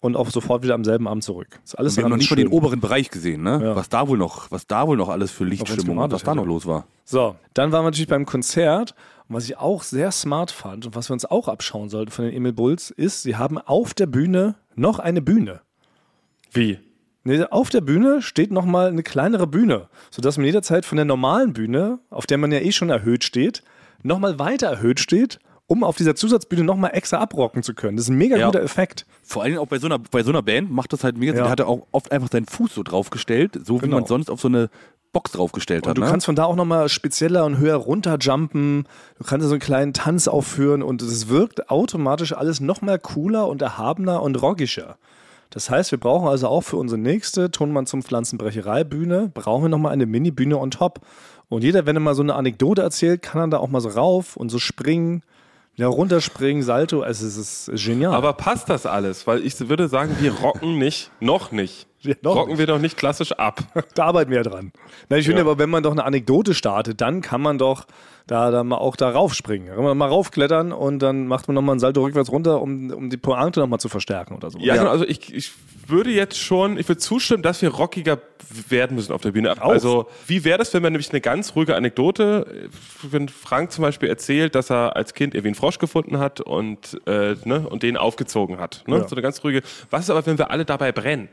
und 0.00 0.16
auch 0.16 0.30
sofort 0.30 0.62
wieder 0.62 0.74
am 0.74 0.84
selben 0.84 1.06
Abend 1.06 1.22
zurück. 1.22 1.60
Ist 1.64 1.78
alles 1.78 1.96
Wir 1.96 2.04
haben 2.04 2.10
noch 2.10 2.16
nicht 2.16 2.30
mal 2.30 2.36
den 2.36 2.48
oberen 2.48 2.80
Bereich 2.80 3.10
gesehen, 3.10 3.42
ne? 3.42 3.60
Ja. 3.62 3.76
Was 3.76 3.88
da 3.88 4.08
wohl 4.08 4.18
noch, 4.18 4.50
was 4.50 4.66
da 4.66 4.86
wohl 4.86 4.96
noch 4.96 5.08
alles 5.08 5.30
für 5.30 5.44
Lichtstimmung, 5.44 5.96
gewartet 5.96 6.14
was 6.14 6.22
da 6.22 6.34
noch 6.34 6.46
los 6.46 6.66
war. 6.66 6.86
So, 7.04 7.36
dann 7.54 7.72
waren 7.72 7.82
wir 7.84 7.90
natürlich 7.90 8.08
beim 8.08 8.26
Konzert. 8.26 8.94
Und 9.28 9.36
was 9.36 9.44
ich 9.44 9.58
auch 9.58 9.82
sehr 9.82 10.10
smart 10.10 10.50
fand 10.50 10.86
und 10.86 10.96
was 10.96 11.08
wir 11.08 11.12
uns 11.12 11.24
auch 11.24 11.48
abschauen 11.48 11.88
sollten 11.88 12.10
von 12.10 12.24
den 12.24 12.34
Emil 12.34 12.52
Bulls, 12.52 12.90
ist, 12.90 13.22
sie 13.22 13.36
haben 13.36 13.58
auf 13.58 13.94
der 13.94 14.06
Bühne 14.06 14.56
noch 14.74 14.98
eine 14.98 15.22
Bühne. 15.22 15.60
Wie? 16.50 16.78
Nee, 17.22 17.44
auf 17.44 17.68
der 17.68 17.82
Bühne 17.82 18.22
steht 18.22 18.50
nochmal 18.50 18.88
eine 18.88 19.02
kleinere 19.02 19.46
Bühne, 19.46 19.88
sodass 20.10 20.38
man 20.38 20.46
jederzeit 20.46 20.86
von 20.86 20.96
der 20.96 21.04
normalen 21.04 21.52
Bühne, 21.52 21.98
auf 22.08 22.26
der 22.26 22.38
man 22.38 22.50
ja 22.50 22.60
eh 22.60 22.72
schon 22.72 22.88
erhöht 22.88 23.24
steht, 23.24 23.62
nochmal 24.02 24.38
weiter 24.38 24.68
erhöht 24.68 25.00
steht, 25.00 25.38
um 25.70 25.84
auf 25.84 25.96
dieser 25.96 26.16
Zusatzbühne 26.16 26.64
nochmal 26.64 26.90
extra 26.94 27.18
abrocken 27.18 27.62
zu 27.62 27.74
können. 27.74 27.96
Das 27.96 28.06
ist 28.06 28.10
ein 28.10 28.18
mega 28.18 28.36
Ja. 28.36 28.46
guter 28.46 28.60
Effekt. 28.60 29.06
Vor 29.22 29.44
allem 29.44 29.56
auch 29.58 29.68
bei 29.68 29.78
so 29.78 29.86
einer, 29.86 30.00
bei 30.00 30.24
so 30.24 30.30
einer 30.30 30.42
Band 30.42 30.68
macht 30.68 30.92
das 30.92 31.04
halt 31.04 31.16
mega 31.16 31.30
Sinn. 31.30 31.38
Ja. 31.38 31.42
Der 31.44 31.50
hat 31.52 31.60
er 31.60 31.68
auch 31.68 31.86
oft 31.92 32.10
einfach 32.10 32.28
seinen 32.28 32.46
Fuß 32.46 32.74
so 32.74 32.82
draufgestellt, 32.82 33.56
so 33.64 33.76
wie 33.76 33.84
Genau. 33.84 33.98
man 33.98 34.06
sonst 34.06 34.30
auf 34.30 34.40
so 34.40 34.48
eine 34.48 34.68
Box 35.12 35.30
draufgestellt 35.30 35.86
hat. 35.86 35.90
Und 35.90 35.98
du 35.98 36.02
ne? 36.04 36.10
kannst 36.10 36.26
von 36.26 36.34
da 36.34 36.42
auch 36.42 36.56
nochmal 36.56 36.88
spezieller 36.88 37.44
und 37.44 37.58
höher 37.58 37.76
runterjumpen. 37.76 38.88
Du 39.18 39.24
kannst 39.24 39.46
so 39.46 39.52
einen 39.52 39.60
kleinen 39.60 39.92
Tanz 39.92 40.26
aufführen 40.26 40.82
und 40.82 41.02
es 41.02 41.28
wirkt 41.28 41.70
automatisch 41.70 42.32
alles 42.32 42.58
nochmal 42.58 42.98
cooler 42.98 43.46
und 43.46 43.62
erhabener 43.62 44.22
und 44.24 44.42
rockiger. 44.42 44.96
Das 45.50 45.70
heißt, 45.70 45.92
wir 45.92 45.98
brauchen 46.00 46.26
also 46.26 46.48
auch 46.48 46.62
für 46.62 46.78
unsere 46.78 47.00
nächste 47.00 47.52
Tonmann 47.52 47.86
zum 47.86 48.02
Pflanzenbrecherei-Bühne, 48.02 49.30
brauchen 49.32 49.62
wir 49.64 49.68
nochmal 49.68 49.92
eine 49.92 50.06
Mini-Bühne 50.06 50.58
on 50.58 50.72
top. 50.72 50.98
Und 51.48 51.62
jeder, 51.62 51.86
wenn 51.86 51.96
er 51.96 52.00
mal 52.00 52.14
so 52.16 52.22
eine 52.22 52.34
Anekdote 52.34 52.82
erzählt, 52.82 53.22
kann 53.22 53.40
dann 53.40 53.50
da 53.52 53.58
auch 53.58 53.68
mal 53.68 53.80
so 53.80 53.88
rauf 53.90 54.36
und 54.36 54.48
so 54.48 54.58
springen. 54.58 55.22
Ja, 55.80 55.88
runterspringen, 55.88 56.62
Salto, 56.62 57.00
also 57.00 57.26
es 57.26 57.38
ist 57.38 57.70
genial. 57.86 58.12
Aber 58.12 58.34
passt 58.34 58.68
das 58.68 58.84
alles? 58.84 59.26
Weil 59.26 59.42
ich 59.46 59.58
würde 59.66 59.88
sagen, 59.88 60.14
wir 60.20 60.34
rocken 60.34 60.76
nicht, 60.76 61.10
noch 61.20 61.52
nicht. 61.52 61.86
Ja, 62.02 62.14
rocken 62.24 62.56
wir 62.58 62.66
doch 62.66 62.78
nicht 62.78 62.96
klassisch 62.96 63.32
ab. 63.32 63.60
da 63.94 64.04
arbeiten 64.06 64.30
wir 64.30 64.38
ja 64.38 64.42
dran. 64.42 64.72
Na, 65.08 65.18
ich 65.18 65.26
finde 65.26 65.42
Ja. 65.42 65.46
aber, 65.46 65.58
wenn 65.58 65.68
man 65.70 65.82
doch 65.82 65.92
eine 65.92 66.04
Anekdote 66.04 66.54
startet, 66.54 67.00
dann 67.00 67.20
kann 67.20 67.42
man 67.42 67.58
doch 67.58 67.86
da, 68.26 68.50
da 68.50 68.64
mal 68.64 68.78
auch 68.78 68.96
da 68.96 69.10
raufspringen. 69.10 69.68
Da 69.68 69.74
kann 69.74 69.84
man 69.84 69.98
mal 69.98 70.08
raufklettern 70.08 70.72
und 70.72 71.00
dann 71.00 71.26
macht 71.26 71.48
man 71.48 71.54
nochmal 71.56 71.74
einen 71.74 71.80
Salto 71.80 72.02
rückwärts 72.02 72.30
runter, 72.30 72.62
um, 72.62 72.90
um 72.90 73.10
die 73.10 73.16
Pointe 73.16 73.60
nochmal 73.60 73.80
zu 73.80 73.88
verstärken 73.88 74.34
oder 74.34 74.50
so. 74.50 74.58
Ja, 74.60 74.76
Genau, 74.76 74.90
also 74.90 75.04
ich, 75.04 75.34
ich 75.34 75.52
würde 75.88 76.10
jetzt 76.10 76.38
schon, 76.38 76.78
ich 76.78 76.88
würde 76.88 77.00
zustimmen, 77.00 77.42
dass 77.42 77.60
wir 77.60 77.70
rockiger 77.70 78.18
werden 78.68 78.96
müssen 78.96 79.12
auf 79.12 79.20
der 79.20 79.32
Bühne. 79.32 79.52
Auch. 79.60 79.68
Also, 79.68 80.06
wie 80.26 80.44
wäre 80.44 80.58
das, 80.58 80.72
wenn 80.72 80.82
man 80.82 80.92
nämlich 80.92 81.10
eine 81.10 81.20
ganz 81.20 81.54
ruhige 81.54 81.74
Anekdote, 81.76 82.68
wenn 83.02 83.28
Frank 83.28 83.72
zum 83.72 83.82
Beispiel 83.82 84.08
erzählt, 84.08 84.54
dass 84.54 84.70
er 84.70 84.96
als 84.96 85.14
Kind 85.14 85.34
irgendwie 85.34 85.48
einen 85.48 85.54
Frosch 85.56 85.78
gefunden 85.78 86.18
hat 86.18 86.40
und, 86.40 87.00
äh, 87.06 87.34
ne, 87.44 87.66
und 87.68 87.82
den 87.82 87.96
aufgezogen 87.96 88.58
hat. 88.58 88.84
Ne? 88.86 88.98
Ja. 88.98 89.08
So 89.08 89.14
eine 89.16 89.22
ganz 89.22 89.42
ruhige. 89.44 89.62
Was 89.90 90.02
ist 90.04 90.10
aber, 90.10 90.24
wenn 90.26 90.38
wir 90.38 90.50
alle 90.50 90.64
dabei 90.64 90.92
brennen? 90.92 91.28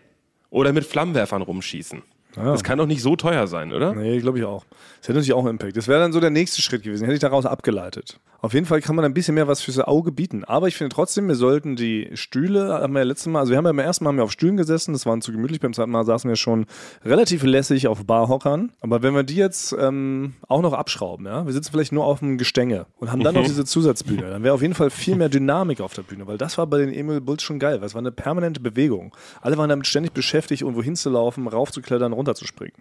Oder 0.50 0.74
mit 0.74 0.86
Flammenwerfern 0.86 1.42
rumschießen? 1.42 2.01
Das 2.36 2.63
kann 2.63 2.77
doch 2.77 2.86
nicht 2.86 3.01
so 3.01 3.16
teuer 3.16 3.48
sein, 3.48 3.74
oder? 3.74 3.96
Nee, 3.96 4.20
glaube 4.20 4.38
ich 4.38 4.46
auch. 4.46 4.63
Das 5.00 5.08
hätte 5.08 5.13
natürlich 5.13 5.34
auch 5.34 5.39
einen 5.39 5.56
Impact. 5.56 5.75
Das 5.75 5.88
wäre 5.88 6.00
dann 6.00 6.13
so 6.13 6.20
der 6.20 6.30
nächste 6.30 6.62
Schritt 6.62 6.84
gewesen. 6.84 7.04
Hätte 7.06 7.16
ich 7.16 7.20
daraus 7.20 7.48
abgeleitet. 7.48 8.20
Auf 8.39 8.53
jeden 8.53 8.65
Fall 8.65 8.82
kann 8.82 8.96
man 8.96 9.03
ein 9.03 9.13
bisschen 9.13 9.36
mehr 9.36 9.48
was 9.48 9.62
fürs 9.62 9.79
Auge 9.79 10.12
bieten. 10.12 10.44
Aber 10.44 10.67
ich 10.67 10.75
finde 10.75 10.94
trotzdem, 10.94 11.27
wir 11.27 11.36
sollten 11.36 11.75
die 11.75 12.10
Stühle, 12.13 12.74
haben 12.74 12.94
wir 12.94 13.00
ja 13.00 13.06
letztes 13.06 13.27
Mal, 13.27 13.39
also 13.39 13.51
wir 13.51 13.58
haben 13.58 13.65
ja 13.65 13.72
beim 13.72 13.79
ersten 13.79 14.03
Mal 14.03 14.10
haben 14.10 14.17
wir 14.17 14.24
auf 14.24 14.32
Stühlen 14.32 14.58
gesessen, 14.58 14.94
das 14.94 15.06
war 15.06 15.20
zu 15.20 15.32
gemütlich. 15.32 15.60
Beim 15.60 15.74
zweiten 15.74 15.91
Mal 15.91 16.06
saßen 16.06 16.29
wir 16.29 16.36
schon 16.36 16.65
relativ 17.03 17.44
lässig 17.44 17.88
auf 17.88 18.06
Barhockern. 18.06 18.72
Aber 18.82 19.01
wenn 19.01 19.15
wir 19.15 19.24
die 19.24 19.36
jetzt 19.36 19.75
ähm, 19.79 20.34
auch 20.48 20.62
noch 20.62 20.74
abschrauben, 20.74 21.25
ja, 21.25 21.46
wir 21.46 21.53
sitzen 21.53 21.72
vielleicht 21.72 21.91
nur 21.91 22.06
auf 22.06 22.20
dem 22.20 22.38
Gestänge 22.38 22.86
und 22.98 23.12
haben 23.12 23.24
dann 23.24 23.34
noch 23.36 23.44
diese 23.44 23.65
Zusatzbühne, 23.65 24.29
dann 24.29 24.44
wäre 24.44 24.53
auf 24.53 24.62
jeden 24.62 24.75
Fall 24.75 24.89
viel 24.89 25.15
mehr 25.15 25.29
Dynamik 25.29 25.82
auf 25.82 25.94
der 25.94 26.03
Bühne, 26.03 26.27
weil 26.27 26.38
das 26.38 26.58
war 26.58 26.67
bei 26.67 26.77
den 26.77 26.94
Emil 26.94 27.22
Bulls 27.22 27.41
schon 27.41 27.60
geil, 27.60 27.79
weil 27.82 27.88
es 27.88 27.96
war 27.96 28.01
eine 28.01 28.12
permanente 28.12 28.60
Bewegung. 28.60 29.15
Alle 29.41 29.58
waren 29.58 29.70
damit 29.70 29.88
ständig 29.88 30.13
beschäftigt, 30.13 30.62
irgendwo 30.62 30.84
hinzulaufen, 30.84 31.48
raufzuklettern, 31.48 32.13
runterzuspringen. 32.13 32.75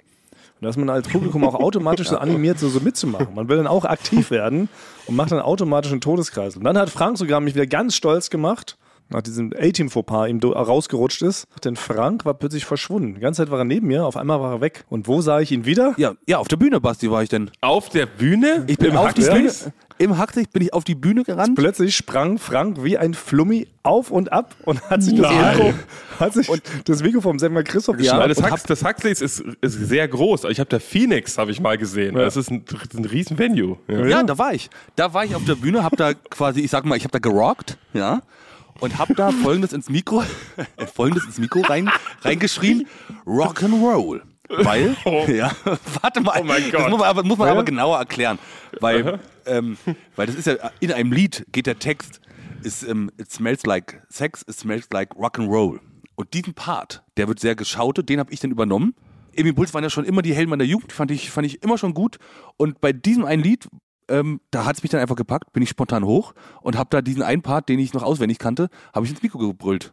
Und 0.61 0.65
dass 0.67 0.77
man 0.77 0.89
als 0.89 1.09
Publikum 1.09 1.45
auch 1.45 1.55
automatisch 1.55 2.09
so 2.09 2.17
animiert, 2.17 2.59
so, 2.59 2.69
so 2.69 2.81
mitzumachen. 2.81 3.35
Man 3.35 3.49
will 3.49 3.59
dann 3.59 3.67
auch 3.67 3.85
aktiv 3.85 4.31
werden 4.31 4.69
und 5.07 5.15
macht 5.15 5.33
dann 5.33 5.41
automatisch 5.41 5.93
einen 5.93 6.01
Todeskreis. 6.01 6.57
Und 6.57 6.65
dann 6.65 6.79
hat 6.79 6.89
Frank 6.89 7.19
sogar 7.19 7.41
mich 7.41 7.55
wieder 7.55 7.67
ganz 7.67 7.95
stolz 7.95 8.31
gemacht, 8.31 8.79
nach 9.09 9.23
diesem 9.23 9.53
A-Team-Fauxpas 9.57 10.29
ihm 10.29 10.41
rausgerutscht 10.41 11.23
ist. 11.23 11.47
Denn 11.65 11.77
Frank 11.77 12.25
war 12.25 12.35
plötzlich 12.35 12.65
verschwunden. 12.65 13.15
Die 13.15 13.21
ganze 13.21 13.43
Zeit 13.43 13.51
war 13.51 13.59
er 13.59 13.65
neben 13.65 13.87
mir, 13.87 14.05
auf 14.05 14.17
einmal 14.17 14.41
war 14.41 14.53
er 14.55 14.61
weg. 14.61 14.85
Und 14.89 15.07
wo 15.09 15.21
sah 15.21 15.41
ich 15.41 15.53
ihn 15.53 15.65
wieder? 15.65 15.95
Ja, 15.97 16.15
ja, 16.27 16.39
auf 16.39 16.49
der 16.49 16.57
Bühne, 16.57 16.81
Basti, 16.81 17.11
war 17.11 17.23
ich 17.23 17.29
denn. 17.29 17.51
Auf 17.61 17.89
der 17.91 18.07
Bühne? 18.07 18.65
Ich 18.67 18.79
bin 18.79 18.93
Im 18.93 18.97
auf 18.97 19.15
die 19.15 19.23
Bühne? 19.23 19.53
Im 19.99 20.19
Hacklicht 20.19 20.53
bin 20.53 20.63
ich 20.63 20.73
auf 20.73 20.85
die 20.85 20.95
Bühne 20.95 21.25
gerannt. 21.25 21.57
Plötzlich 21.57 21.97
sprang 21.97 22.39
Frank 22.39 22.83
wie 22.83 22.99
ein 22.99 23.15
Flummi 23.15 23.67
auf 23.83 24.11
und 24.11 24.33
ab 24.33 24.55
und 24.65 24.83
hat 24.91 25.03
sich 25.03 25.15
das. 25.21 25.31
Mikro, 25.31 25.75
hat 26.21 26.35
sich 26.35 26.51
das 26.85 27.03
Mikro 27.03 27.21
vom 27.21 27.39
Sänger 27.39 27.63
Christoph 27.63 27.97
geschnappt. 27.97 28.31
das, 28.31 28.39
und 28.39 28.51
Hax, 28.51 28.63
das 28.65 28.85
Huxleys 28.85 29.21
ist, 29.21 29.41
ist 29.61 29.73
sehr 29.89 30.07
groß. 30.09 30.45
Ich 30.45 30.61
habe 30.61 30.69
da 30.69 30.79
Phoenix, 30.79 31.39
habe 31.39 31.51
ich 31.51 31.61
mal 31.61 31.79
gesehen. 31.79 32.15
Das 32.15 32.37
ist 32.37 32.51
ein, 32.51 32.65
ein 32.95 33.05
riesen 33.05 33.39
Venue. 33.39 33.79
Ja. 33.89 34.07
Ja, 34.07 34.23
da 34.23 34.37
war 34.39 34.53
ich. 34.53 34.71
Da 34.97 35.15
war 35.15 35.25
ich 35.25 35.35
auf 35.35 35.45
der 35.45 35.55
Bühne, 35.55 35.83
hab 35.83 35.97
da 35.97 36.15
quasi, 36.15 36.61
ich 36.61 36.71
sag 36.71 36.85
mal, 36.85 36.97
ich 36.97 37.05
hab 37.05 37.13
da 37.13 37.19
gerockt, 37.19 37.79
ja, 37.93 38.23
und 38.81 38.99
hab 38.99 39.15
da 39.17 39.31
folgendes 39.31 39.73
ins 39.73 39.89
Mikro, 39.89 40.23
folgendes 40.95 41.25
ins 41.25 41.39
Mikro 41.39 41.61
rein, 41.61 41.91
reingeschrien, 42.23 42.87
Rock'n'Roll. 43.27 44.21
Weil, 44.49 44.97
ja, 45.37 45.51
warte 46.03 46.21
mal, 46.21 46.41
Oh 46.41 46.45
mein 46.45 46.63
das 46.63 46.73
Gott. 46.73 46.91
muss 46.91 46.99
man, 47.01 47.09
aber, 47.09 47.23
muss 47.25 47.39
man 47.39 47.49
aber 47.49 47.65
genauer 47.65 47.99
erklären, 47.99 48.39
weil, 48.81 49.19
ähm, 49.47 49.77
weil 50.15 50.27
das 50.27 50.37
ist 50.37 50.47
ja, 50.47 50.55
in 50.81 50.93
einem 50.93 51.13
Lied 51.13 51.47
geht 51.53 51.67
der 51.67 51.79
Text, 51.79 52.21
ist, 52.63 52.83
ähm, 52.83 53.11
it 53.19 53.31
smells 53.31 53.65
like 53.67 54.03
sex, 54.09 54.43
it 54.49 54.55
smells 54.57 54.89
like 54.93 55.13
Rock'n'Roll. 55.15 55.81
Und 56.15 56.33
diesen 56.35 56.55
Part, 56.55 57.03
der 57.17 57.29
wird 57.29 57.41
sehr 57.41 57.55
geschautet, 57.55 58.09
den 58.09 58.19
habe 58.21 58.33
ich 58.33 58.41
dann 58.41 58.51
übernommen. 58.51 58.95
Emil 59.35 59.53
Bulls 59.53 59.75
waren 59.75 59.83
ja 59.85 59.91
schon 59.91 60.05
immer 60.07 60.23
die 60.23 60.33
Helden 60.35 60.49
meiner 60.51 60.65
Jugend, 60.65 60.93
fand 60.93 61.11
ich, 61.11 61.31
fand 61.31 61.47
ich 61.47 61.63
immer 61.63 61.77
schon 61.77 61.93
gut. 61.93 62.17
Und 62.57 62.81
bei 62.81 62.93
diesem 62.95 63.27
einen 63.27 63.43
Lied, 63.43 63.69
ähm, 64.09 64.41
da 64.51 64.65
hat 64.65 64.77
es 64.77 64.83
mich 64.83 64.91
dann 64.91 65.01
einfach 65.01 65.17
gepackt, 65.17 65.53
bin 65.53 65.63
ich 65.63 65.69
spontan 65.69 66.05
hoch 66.05 66.33
und 66.63 66.79
habe 66.79 66.89
da 66.91 67.03
diesen 67.03 67.23
einen 67.23 67.43
Part, 67.43 67.69
den 67.69 67.79
ich 67.79 67.93
noch 67.93 68.03
auswendig 68.03 68.39
kannte, 68.39 68.71
habe 68.95 69.05
ich 69.05 69.13
ins 69.13 69.23
Mikro 69.23 69.39
gebrüllt. 69.39 69.93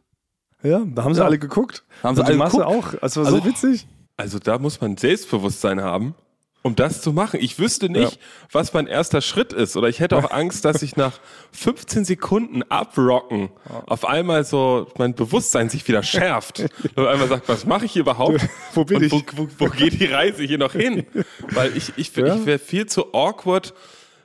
ja, 0.63 0.81
da 0.85 1.03
haben 1.03 1.13
sie 1.13 1.19
Ja. 1.19 1.25
alle 1.25 1.37
geguckt. 1.39 1.83
Haben 2.03 2.15
sie 2.15 2.21
Und 2.21 2.27
die 2.27 2.31
alle 2.31 2.37
Masse 2.37 2.57
geguckt? 2.59 2.75
auch. 2.77 2.93
Es 3.01 3.17
war 3.17 3.25
so 3.25 3.35
Also- 3.35 3.45
witzig. 3.45 3.85
Also 4.17 4.39
da 4.39 4.59
muss 4.59 4.79
man 4.81 4.95
Selbstbewusstsein 4.97 5.81
haben, 5.81 6.13
um 6.61 6.75
das 6.75 7.01
zu 7.01 7.11
machen. 7.11 7.39
Ich 7.41 7.59
wüsste 7.59 7.89
nicht, 7.89 8.19
was 8.51 8.71
mein 8.73 8.87
erster 8.87 9.21
Schritt 9.21 9.51
ist. 9.53 9.75
Oder 9.75 9.89
ich 9.89 9.99
hätte 9.99 10.15
auch 10.17 10.31
Angst, 10.31 10.63
dass 10.65 10.81
ich 10.81 10.95
nach 10.95 11.19
15 11.51 12.05
Sekunden 12.05 12.63
abrocken 12.63 13.49
auf 13.87 14.05
einmal 14.05 14.43
so 14.45 14.87
mein 14.97 15.13
Bewusstsein 15.15 15.69
sich 15.69 15.85
wieder 15.87 16.03
schärft. 16.03 16.59
Und 16.95 17.07
einmal 17.07 17.27
sagt, 17.27 17.49
was 17.49 17.65
mache 17.65 17.85
ich 17.85 17.93
hier 17.93 18.01
überhaupt? 18.03 18.39
Wo 18.73 18.85
bin 18.85 19.03
ich? 19.03 19.11
Wo, 19.11 19.21
wo, 19.35 19.47
wo 19.57 19.65
geht 19.69 19.99
die 19.99 20.05
Reise 20.05 20.43
hier 20.43 20.57
noch 20.59 20.73
hin? 20.73 21.05
Weil 21.51 21.75
ich, 21.75 21.91
ich, 21.97 22.15
Ja. 22.15 22.35
ich 22.35 22.45
wäre 22.45 22.59
viel 22.59 22.85
zu 22.85 23.13
awkward. 23.13 23.73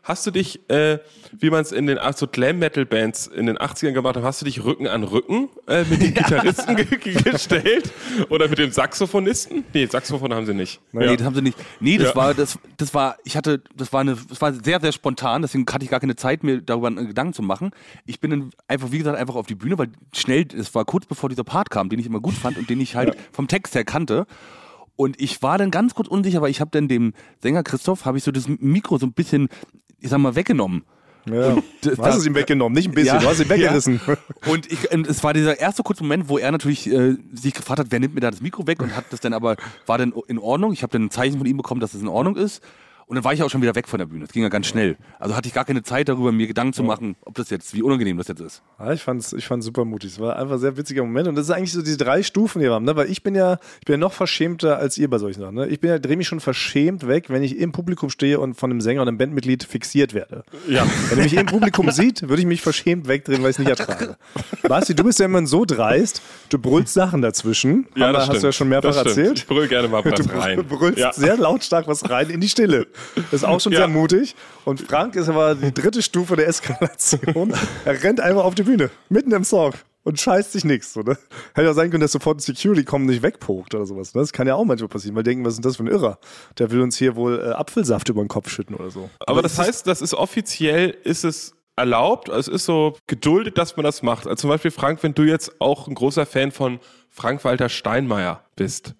Hast 0.08 0.26
du 0.26 0.30
dich, 0.30 0.58
äh, 0.70 1.00
wie 1.38 1.50
man 1.50 1.60
es 1.60 1.70
in 1.70 1.86
den 1.86 1.98
so 2.16 2.26
Glam-Metal-Bands 2.26 3.26
in 3.26 3.44
den 3.44 3.58
80ern 3.58 3.92
gemacht 3.92 4.16
hat, 4.16 4.22
hast 4.24 4.40
du 4.40 4.46
dich 4.46 4.64
Rücken 4.64 4.86
an 4.86 5.04
Rücken 5.04 5.50
äh, 5.66 5.84
mit 5.84 6.00
den 6.00 6.14
Gitarristen 6.14 6.76
ge 6.76 6.86
ge 6.86 7.12
gestellt? 7.12 7.92
Oder 8.30 8.48
mit 8.48 8.56
dem 8.58 8.70
Saxophonisten? 8.72 9.64
Nee, 9.74 9.84
Saxophon 9.84 10.32
haben 10.32 10.46
sie 10.46 10.54
nicht. 10.54 10.80
Nee, 10.92 11.14
das 11.14 11.26
haben 11.26 11.34
sie 11.34 11.42
nicht. 11.42 11.58
Nee, 11.78 11.98
das 11.98 12.08
Ja. 12.08 12.16
war, 12.16 12.32
das, 12.32 12.58
das 12.78 12.94
war, 12.94 13.18
ich 13.24 13.36
hatte, 13.36 13.62
das 13.76 13.92
war 13.92 14.00
eine, 14.00 14.16
das 14.30 14.40
war 14.40 14.54
sehr, 14.54 14.80
sehr 14.80 14.92
spontan, 14.92 15.42
deswegen 15.42 15.66
hatte 15.70 15.84
ich 15.84 15.90
gar 15.90 16.00
keine 16.00 16.16
Zeit, 16.16 16.42
mir 16.42 16.62
darüber 16.62 16.86
einen 16.86 17.06
Gedanken 17.08 17.34
zu 17.34 17.42
machen. 17.42 17.70
Ich 18.06 18.18
bin 18.18 18.30
dann 18.30 18.50
einfach, 18.66 18.90
wie 18.90 18.98
gesagt, 18.98 19.18
einfach 19.18 19.34
auf 19.34 19.46
die 19.46 19.56
Bühne, 19.56 19.76
weil 19.76 19.88
schnell, 20.16 20.46
es 20.58 20.74
war 20.74 20.86
kurz 20.86 21.04
bevor 21.04 21.28
dieser 21.28 21.44
Part 21.44 21.68
kam, 21.68 21.90
den 21.90 21.98
ich 21.98 22.06
immer 22.06 22.20
gut 22.20 22.32
fand 22.32 22.56
und 22.56 22.70
den 22.70 22.80
ich 22.80 22.96
halt 22.96 23.14
vom 23.30 23.46
Text 23.46 23.74
her 23.74 23.84
kannte. 23.84 24.26
Und 24.96 25.20
ich 25.20 25.42
war 25.42 25.58
dann 25.58 25.70
ganz 25.70 25.94
kurz 25.94 26.08
unsicher, 26.08 26.40
weil 26.40 26.50
ich 26.50 26.62
habe 26.62 26.70
dann 26.72 26.88
dem 26.88 27.12
Sänger 27.42 27.62
Christoph, 27.62 28.06
habe 28.06 28.16
ich 28.16 28.24
so 28.24 28.32
das 28.32 28.48
Mikro 28.48 28.96
so 28.98 29.04
ein 29.06 29.12
bisschen, 29.12 29.48
ich 30.00 30.08
sag 30.10 30.18
mal, 30.18 30.34
weggenommen. 30.34 30.84
Ja. 31.28 31.56
das- 31.82 31.96
Du 31.96 32.02
hast 32.02 32.16
es 32.18 32.26
ihm 32.26 32.34
weggenommen, 32.34 32.74
nicht 32.74 32.88
ein 32.88 32.94
bisschen, 32.94 33.16
Ja. 33.16 33.20
du 33.20 33.28
hast 33.28 33.40
ihn 33.40 33.48
weggerissen. 33.50 34.00
Und 34.46 34.70
ich, 34.72 34.90
und 34.90 35.06
es 35.06 35.22
war 35.22 35.34
dieser 35.34 35.58
erste 35.60 35.82
kurze 35.82 36.02
Moment, 36.02 36.28
wo 36.28 36.38
er 36.38 36.50
natürlich 36.52 36.90
äh, 36.90 37.16
sich 37.34 37.52
gefragt 37.52 37.80
hat, 37.80 37.86
wer 37.90 38.00
nimmt 38.00 38.14
mir 38.14 38.20
da 38.20 38.30
das 38.30 38.40
Mikro 38.40 38.66
weg 38.66 38.80
und 38.82 38.96
hat 38.96 39.04
das 39.10 39.20
dann 39.20 39.34
aber, 39.34 39.56
war 39.86 39.98
dann 39.98 40.12
in 40.28 40.38
Ordnung. 40.38 40.72
Ich 40.72 40.82
habe 40.82 40.92
dann 40.92 41.04
ein 41.06 41.10
Zeichen 41.10 41.36
von 41.38 41.46
ihm 41.46 41.58
bekommen, 41.58 41.80
dass 41.82 41.92
es 41.94 42.00
in 42.00 42.08
Ordnung 42.08 42.36
ist. 42.36 42.62
Und 43.08 43.14
dann 43.16 43.24
war 43.24 43.32
ich 43.32 43.42
auch 43.42 43.48
schon 43.48 43.62
wieder 43.62 43.74
weg 43.74 43.88
von 43.88 43.98
der 43.98 44.04
Bühne. 44.06 44.26
Das 44.26 44.32
ging 44.34 44.42
ja 44.42 44.50
ganz 44.50 44.66
schnell. 44.66 44.96
Also 45.18 45.34
hatte 45.34 45.48
ich 45.48 45.54
gar 45.54 45.64
keine 45.64 45.82
Zeit 45.82 46.08
darüber, 46.10 46.30
mir 46.30 46.46
Gedanken 46.46 46.74
zu 46.74 46.82
machen, 46.82 47.16
ob 47.24 47.34
das 47.36 47.48
jetzt, 47.48 47.72
wie 47.74 47.82
unangenehm 47.82 48.18
das 48.18 48.28
jetzt 48.28 48.40
ist. 48.42 48.62
Ja, 48.78 48.92
ich 48.92 49.02
fand's, 49.02 49.32
ich 49.32 49.46
fand's 49.46 49.64
super 49.64 49.86
mutig. 49.86 50.10
Es 50.12 50.20
war 50.20 50.36
einfach 50.36 50.54
ein 50.56 50.58
sehr 50.60 50.76
witziger 50.76 51.02
Moment. 51.04 51.26
Und 51.26 51.34
das 51.34 51.46
ist 51.46 51.50
eigentlich 51.50 51.72
so 51.72 51.80
diese 51.80 51.96
drei 51.96 52.22
Stufen, 52.22 52.58
die 52.60 52.66
wir 52.66 52.74
haben, 52.74 52.84
ne? 52.84 52.94
Weil 52.96 53.10
ich 53.10 53.22
bin 53.22 53.34
ja, 53.34 53.58
ich 53.80 53.86
bin 53.86 53.94
ja 53.94 53.96
noch 53.98 54.12
verschämter 54.12 54.76
als 54.78 54.98
ihr 54.98 55.08
bei 55.08 55.16
solchen 55.16 55.40
Sachen. 55.40 55.54
Ne? 55.54 55.68
Ich 55.68 55.80
bin 55.80 55.88
ja, 55.88 55.98
drehe 55.98 56.18
mich 56.18 56.28
schon 56.28 56.40
verschämt 56.40 57.08
weg, 57.08 57.30
wenn 57.30 57.42
ich 57.42 57.56
im 57.58 57.72
Publikum 57.72 58.10
stehe 58.10 58.38
und 58.40 58.54
von 58.54 58.70
einem 58.70 58.82
Sänger 58.82 59.00
oder 59.00 59.08
einem 59.08 59.16
Bandmitglied 59.18 59.64
fixiert 59.64 60.12
werde. 60.12 60.44
Ja. 60.68 60.86
Wenn 61.08 61.18
er 61.18 61.24
mich 61.24 61.34
im 61.34 61.46
Publikum 61.46 61.90
sieht, 61.90 62.28
würde 62.28 62.42
ich 62.42 62.46
mich 62.46 62.60
verschämt 62.60 63.08
wegdrehen, 63.08 63.42
weil 63.42 63.50
ich 63.52 63.54
es 63.54 63.58
nicht 63.58 63.70
ertrage. 63.70 64.16
Basti, 64.68 64.94
du 64.94 65.04
bist 65.04 65.18
ja 65.18 65.24
immer 65.24 65.46
so 65.46 65.64
dreist, 65.64 66.20
du 66.50 66.58
brüllst 66.58 66.92
Sachen 66.92 67.22
dazwischen. 67.22 67.86
Haben 67.98 68.12
wir- 68.12 68.18
hast 68.26 68.42
du 68.42 68.46
ja 68.46 68.52
schon 68.52 68.68
mehrfach 68.68 68.90
Das 68.90 69.00
stimmt. 69.00 69.16
erzählt. 69.16 69.38
Ich 69.38 69.46
brüll 69.46 69.66
gerne 69.66 69.88
mal 69.88 70.04
was 70.04 70.20
Du 70.20 70.38
rein. 70.38 70.62
brüllst 70.66 70.98
Ja. 70.98 71.12
sehr 71.14 71.38
lautstark 71.38 71.88
was 71.88 72.10
rein 72.10 72.28
in 72.28 72.40
die 72.42 72.48
Stille. 72.50 72.86
Das 73.16 73.32
ist 73.32 73.44
auch 73.44 73.60
schon 73.60 73.72
Ja. 73.72 73.80
sehr 73.80 73.88
mutig. 73.88 74.34
Und 74.64 74.80
Frank 74.82 75.14
ist 75.16 75.28
aber 75.28 75.54
die 75.54 75.72
dritte 75.72 76.02
Stufe 76.02 76.36
der 76.36 76.48
Eskalation. 76.48 77.54
er 77.84 78.02
rennt 78.02 78.20
einfach 78.20 78.44
auf 78.44 78.54
die 78.54 78.62
Bühne, 78.64 78.90
mitten 79.08 79.32
im 79.32 79.44
Song. 79.44 79.72
Und 80.04 80.18
scheißt 80.18 80.52
sich 80.52 80.64
nichts, 80.64 80.96
oder? 80.96 81.18
Hätte 81.54 81.70
auch 81.70 81.74
sein 81.74 81.90
können, 81.90 82.00
dass 82.00 82.12
sofort 82.12 82.38
ein 82.38 82.40
Security 82.40 82.82
kommt 82.84 83.02
und 83.02 83.08
nicht 83.10 83.22
wegpokt 83.22 83.74
oder 83.74 83.84
sowas. 83.84 84.14
ne? 84.14 84.22
Das 84.22 84.32
kann 84.32 84.46
ja 84.46 84.54
auch 84.54 84.64
manchmal 84.64 84.88
passieren. 84.88 85.14
Weil 85.16 85.22
denken, 85.22 85.44
was 85.44 85.54
ist 85.54 85.56
denn 85.58 85.68
das 85.68 85.76
für 85.76 85.82
ein 85.84 85.88
Irrer? 85.88 86.18
Der 86.58 86.70
will 86.70 86.80
uns 86.80 86.96
hier 86.96 87.14
wohl 87.14 87.38
äh, 87.38 87.50
Apfelsaft 87.52 88.08
über 88.08 88.22
den 88.22 88.28
Kopf 88.28 88.48
schütten 88.48 88.74
oder 88.74 88.90
so. 88.90 89.10
Aber 89.26 89.42
das 89.42 89.58
heißt, 89.58 89.86
das 89.86 90.00
ist 90.00 90.14
offiziell, 90.14 90.96
ist 91.04 91.24
es 91.24 91.52
erlaubt, 91.76 92.28
es 92.30 92.48
ist 92.48 92.64
so 92.64 92.96
geduldet, 93.06 93.58
dass 93.58 93.76
man 93.76 93.84
das 93.84 94.02
macht. 94.02 94.26
Also 94.26 94.36
zum 94.36 94.50
Beispiel, 94.50 94.70
Frank, 94.70 95.02
wenn 95.02 95.14
du 95.14 95.24
jetzt 95.24 95.60
auch 95.60 95.86
ein 95.88 95.94
großer 95.94 96.24
Fan 96.24 96.52
von 96.52 96.80
Frank-Walter 97.10 97.68
Steinmeier 97.68 98.42
bist, 98.56 98.94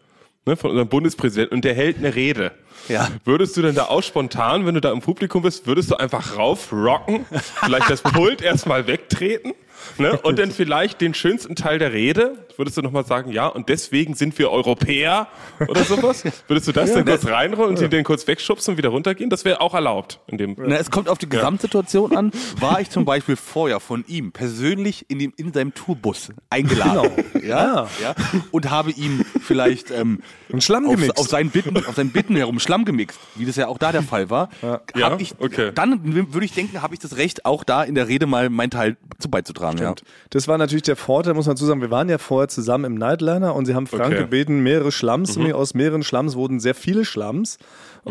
ne, 0.47 0.57
von 0.57 0.71
unserem 0.71 0.89
Bundespräsidenten, 0.89 1.55
und 1.55 1.65
der 1.65 1.75
hält 1.75 1.99
eine 1.99 2.15
Rede. 2.15 2.53
Ja. 2.89 3.09
Würdest 3.25 3.57
du 3.57 3.63
denn 3.63 3.75
da 3.75 3.85
auch 3.85 4.03
spontan, 4.03 4.67
wenn 4.67 4.75
du 4.75 4.81
da 4.81 4.93
im 4.93 5.01
Publikum 5.01 5.43
bist, 5.43 5.67
würdest 5.67 5.91
du 5.91 5.97
einfach 5.97 6.37
raufrocken, 6.37 7.27
vielleicht 7.65 7.91
das 7.91 8.03
Pult 8.03 8.41
erstmal 8.43 8.87
wegtreten 8.87 9.53
Ne? 9.97 10.19
Und 10.19 10.39
dann 10.39 10.51
vielleicht 10.51 11.01
den 11.01 11.15
schönsten 11.15 11.57
Teil 11.57 11.79
der 11.79 11.93
Rede, 11.93 12.47
würdest 12.59 12.77
du 12.77 12.83
nochmal 12.83 13.07
sagen, 13.07 13.31
ja, 13.31 13.47
und 13.47 13.69
deswegen 13.69 14.15
sind 14.15 14.39
wir 14.39 14.51
Europäer 14.51 15.29
oder 15.69 15.85
sowas? 15.85 16.25
Würdest 16.49 16.69
du 16.69 16.73
das 16.73 16.93
dann 16.93 17.05
kurz 17.05 17.25
reinrollen 17.27 17.77
und 17.77 17.83
ihn 17.83 17.89
den 17.89 18.05
kurz 18.05 18.27
wegschubsen 18.27 18.73
und 18.73 18.79
wieder 18.79 18.89
runtergehen? 18.89 19.31
Das 19.31 19.45
wäre 19.45 19.61
auch 19.61 19.75
erlaubt. 19.75 20.21
In 20.27 20.39
dem 20.39 20.57
Na, 20.59 20.77
es 20.77 20.91
kommt 20.91 21.09
auf 21.09 21.19
die 21.19 21.29
Gesamtsituation 21.29 22.17
an. 22.17 22.33
War 22.59 22.81
ich 22.81 22.91
zum 22.91 23.05
Beispiel 23.05 23.37
vorher 23.37 23.81
von 23.81 24.05
ihm 24.09 24.33
persönlich 24.33 25.07
in, 25.09 25.21
dem, 25.21 25.33
in 25.37 25.53
seinem 25.53 25.73
Tourbus 25.73 26.31
eingeladen. 26.51 27.11
Ja, 27.43 27.89
ja. 28.03 28.15
Und 28.51 28.71
habe 28.71 28.91
ihm 28.91 29.25
vielleicht 29.41 29.91
ähm, 29.91 30.21
Einen 30.51 30.61
Schlamm 30.61 30.87
auf, 30.87 30.97
gemixt. 30.97 31.19
auf, 31.19 31.29
seinen 31.29 31.51
Bitten, 31.51 31.77
auf 31.77 31.95
seinen 31.95 32.11
Bitten 32.11 32.35
herum 32.37 32.59
Schlamm 32.59 32.85
gemixt, 32.85 33.19
wie 33.37 33.47
das 33.47 33.57
ja 33.57 33.69
auch 33.69 33.79
da 33.79 33.93
der 33.93 34.03
Fall 34.03 34.31
war. 34.31 34.49
Ja, 34.97 35.17
ich, 35.19 35.35
okay. 35.39 35.71
Dann 35.75 36.33
würde 36.33 36.45
ich 36.45 36.53
denken, 36.53 36.83
habe 36.83 36.95
ich 36.95 37.01
das 37.01 37.17
Recht, 37.17 37.45
auch 37.45 37.63
da 37.65 37.85
in 37.85 37.95
der 37.95 38.09
Rede 38.09 38.27
mal 38.27 38.51
meinen 38.51 38.71
Teil 38.71 38.97
zu 39.19 39.31
beizutragen. 39.31 39.79
Ja. 39.79 39.95
Das 40.31 40.49
war 40.49 40.59
natürlich 40.59 40.83
der 40.83 40.97
Vorteil, 40.97 41.35
muss 41.35 41.47
man 41.47 41.57
zu 41.57 41.65
sagen. 41.65 41.81
Wir 41.81 41.91
waren 41.91 42.09
ja 42.09 42.19
vorher 42.49 42.63
zusammen 42.63 42.85
im 42.85 42.95
Nightliner 42.95 43.55
und 43.55 43.67
sie 43.67 43.75
haben 43.75 43.87
Frank 43.87 44.07
Okay. 44.15 44.19
gebeten, 44.19 44.63
mehrere 44.63 44.91
Schlamms 44.91 45.37
mir. 45.37 45.57
Aus 45.57 45.75
mehreren 45.75 46.03
Schlamms 46.03 46.35
wurden 46.35 46.61
sehr 46.61 46.75
viele 46.75 47.05
Schlamms. 47.05 47.59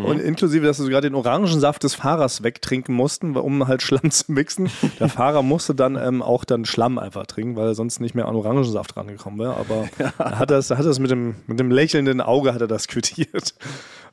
Und 0.04 0.20
inklusive, 0.20 0.66
dass 0.66 0.78
wir 0.78 0.84
sogar 0.84 1.00
den 1.00 1.14
Orangensaft 1.14 1.82
des 1.82 1.94
Fahrers 1.94 2.42
wegtrinken 2.42 2.94
mussten, 2.94 3.36
um 3.36 3.66
halt 3.66 3.82
Schlamm 3.82 4.10
zu 4.10 4.32
mixen. 4.32 4.70
Der 5.00 5.08
Fahrer 5.08 5.42
musste 5.42 5.74
dann 5.74 5.96
ähm, 5.96 6.22
auch 6.22 6.44
dann 6.44 6.64
Schlamm 6.64 6.98
einfach 6.98 7.26
trinken, 7.26 7.56
weil 7.56 7.68
er 7.68 7.74
sonst 7.74 8.00
nicht 8.00 8.14
mehr 8.14 8.28
an 8.28 8.36
Orangensaft 8.36 8.96
rangekommen 8.96 9.38
wäre. 9.38 9.56
Aber 9.56 9.88
er 10.18 10.38
hat 10.38 10.50
das, 10.50 10.70
er 10.70 10.78
hat 10.78 10.86
das 10.86 10.98
mit 10.98 11.10
dem, 11.10 11.36
mit 11.46 11.58
dem 11.60 11.70
lächelnden 11.70 12.20
Auge 12.20 12.54
hat 12.54 12.60
er 12.60 12.68
das 12.68 12.88
quittiert. 12.88 13.54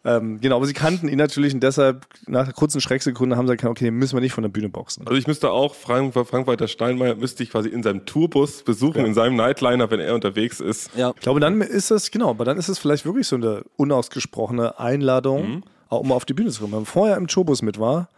Ähm, 0.06 0.39
genau, 0.39 0.58
aber 0.58 0.68
sie 0.68 0.74
kannten 0.74 1.08
ihn 1.08 1.18
natürlich 1.18 1.56
und 1.56 1.63
deshalb 1.63 2.06
nach 2.27 2.44
einer 2.44 2.54
kurzen 2.54 2.80
Schrecksekunde 2.80 3.38
haben 3.38 3.48
sie 3.48 3.56
gesagt, 3.56 3.72
okay, 3.72 3.86
den 3.86 3.96
müssen 3.96 4.15
wir 4.15 4.22
nicht 4.22 4.34
von 4.34 4.44
der 4.44 4.50
Bühne 4.50 4.70
boxen. 4.70 5.04
Also 5.08 5.18
ich 5.18 5.25
müsste 5.25 5.50
auch, 5.50 5.74
Frank, 5.74 6.13
Frank-Walter 6.13 6.68
Steinmeier 6.68 7.15
müsste 7.15 7.42
ich 7.42 7.50
quasi 7.50 7.70
in 7.70 7.82
seinem 7.82 8.06
Tourbus 8.06 8.62
besuchen, 8.62 9.04
in 9.04 9.15
seinem 9.15 9.36
Nightliner, 9.36 9.89
wenn 9.89 10.00
er 10.00 10.13
unterwegs 10.13 10.60
ist. 10.60 10.92
Ja. 10.96 11.12
Ich 11.15 11.22
glaube, 11.22 11.39
dann 11.39 11.60
ist 11.60 11.89
es, 11.89 12.12
genau, 12.12 12.30
aber 12.30 12.46
dann 12.46 12.58
ist 12.58 12.70
es 12.70 12.77
vielleicht 12.77 13.06
wirklich 13.06 13.27
so 13.27 13.36
eine 13.36 13.63
unausgesprochene 13.77 14.80
Einladung, 14.80 15.63
auch 15.63 15.75
um 15.89 16.12
auf 16.12 16.25
die 16.25 16.34
Bühne 16.34 16.51
zu 16.51 16.62
kommen. 16.62 16.74
Wenn 16.74 16.80
man 16.80 16.86
vorher 16.86 17.18
im 17.18 17.30
Showbus 17.30 17.62
mit 17.62 17.80
war, 17.80 18.10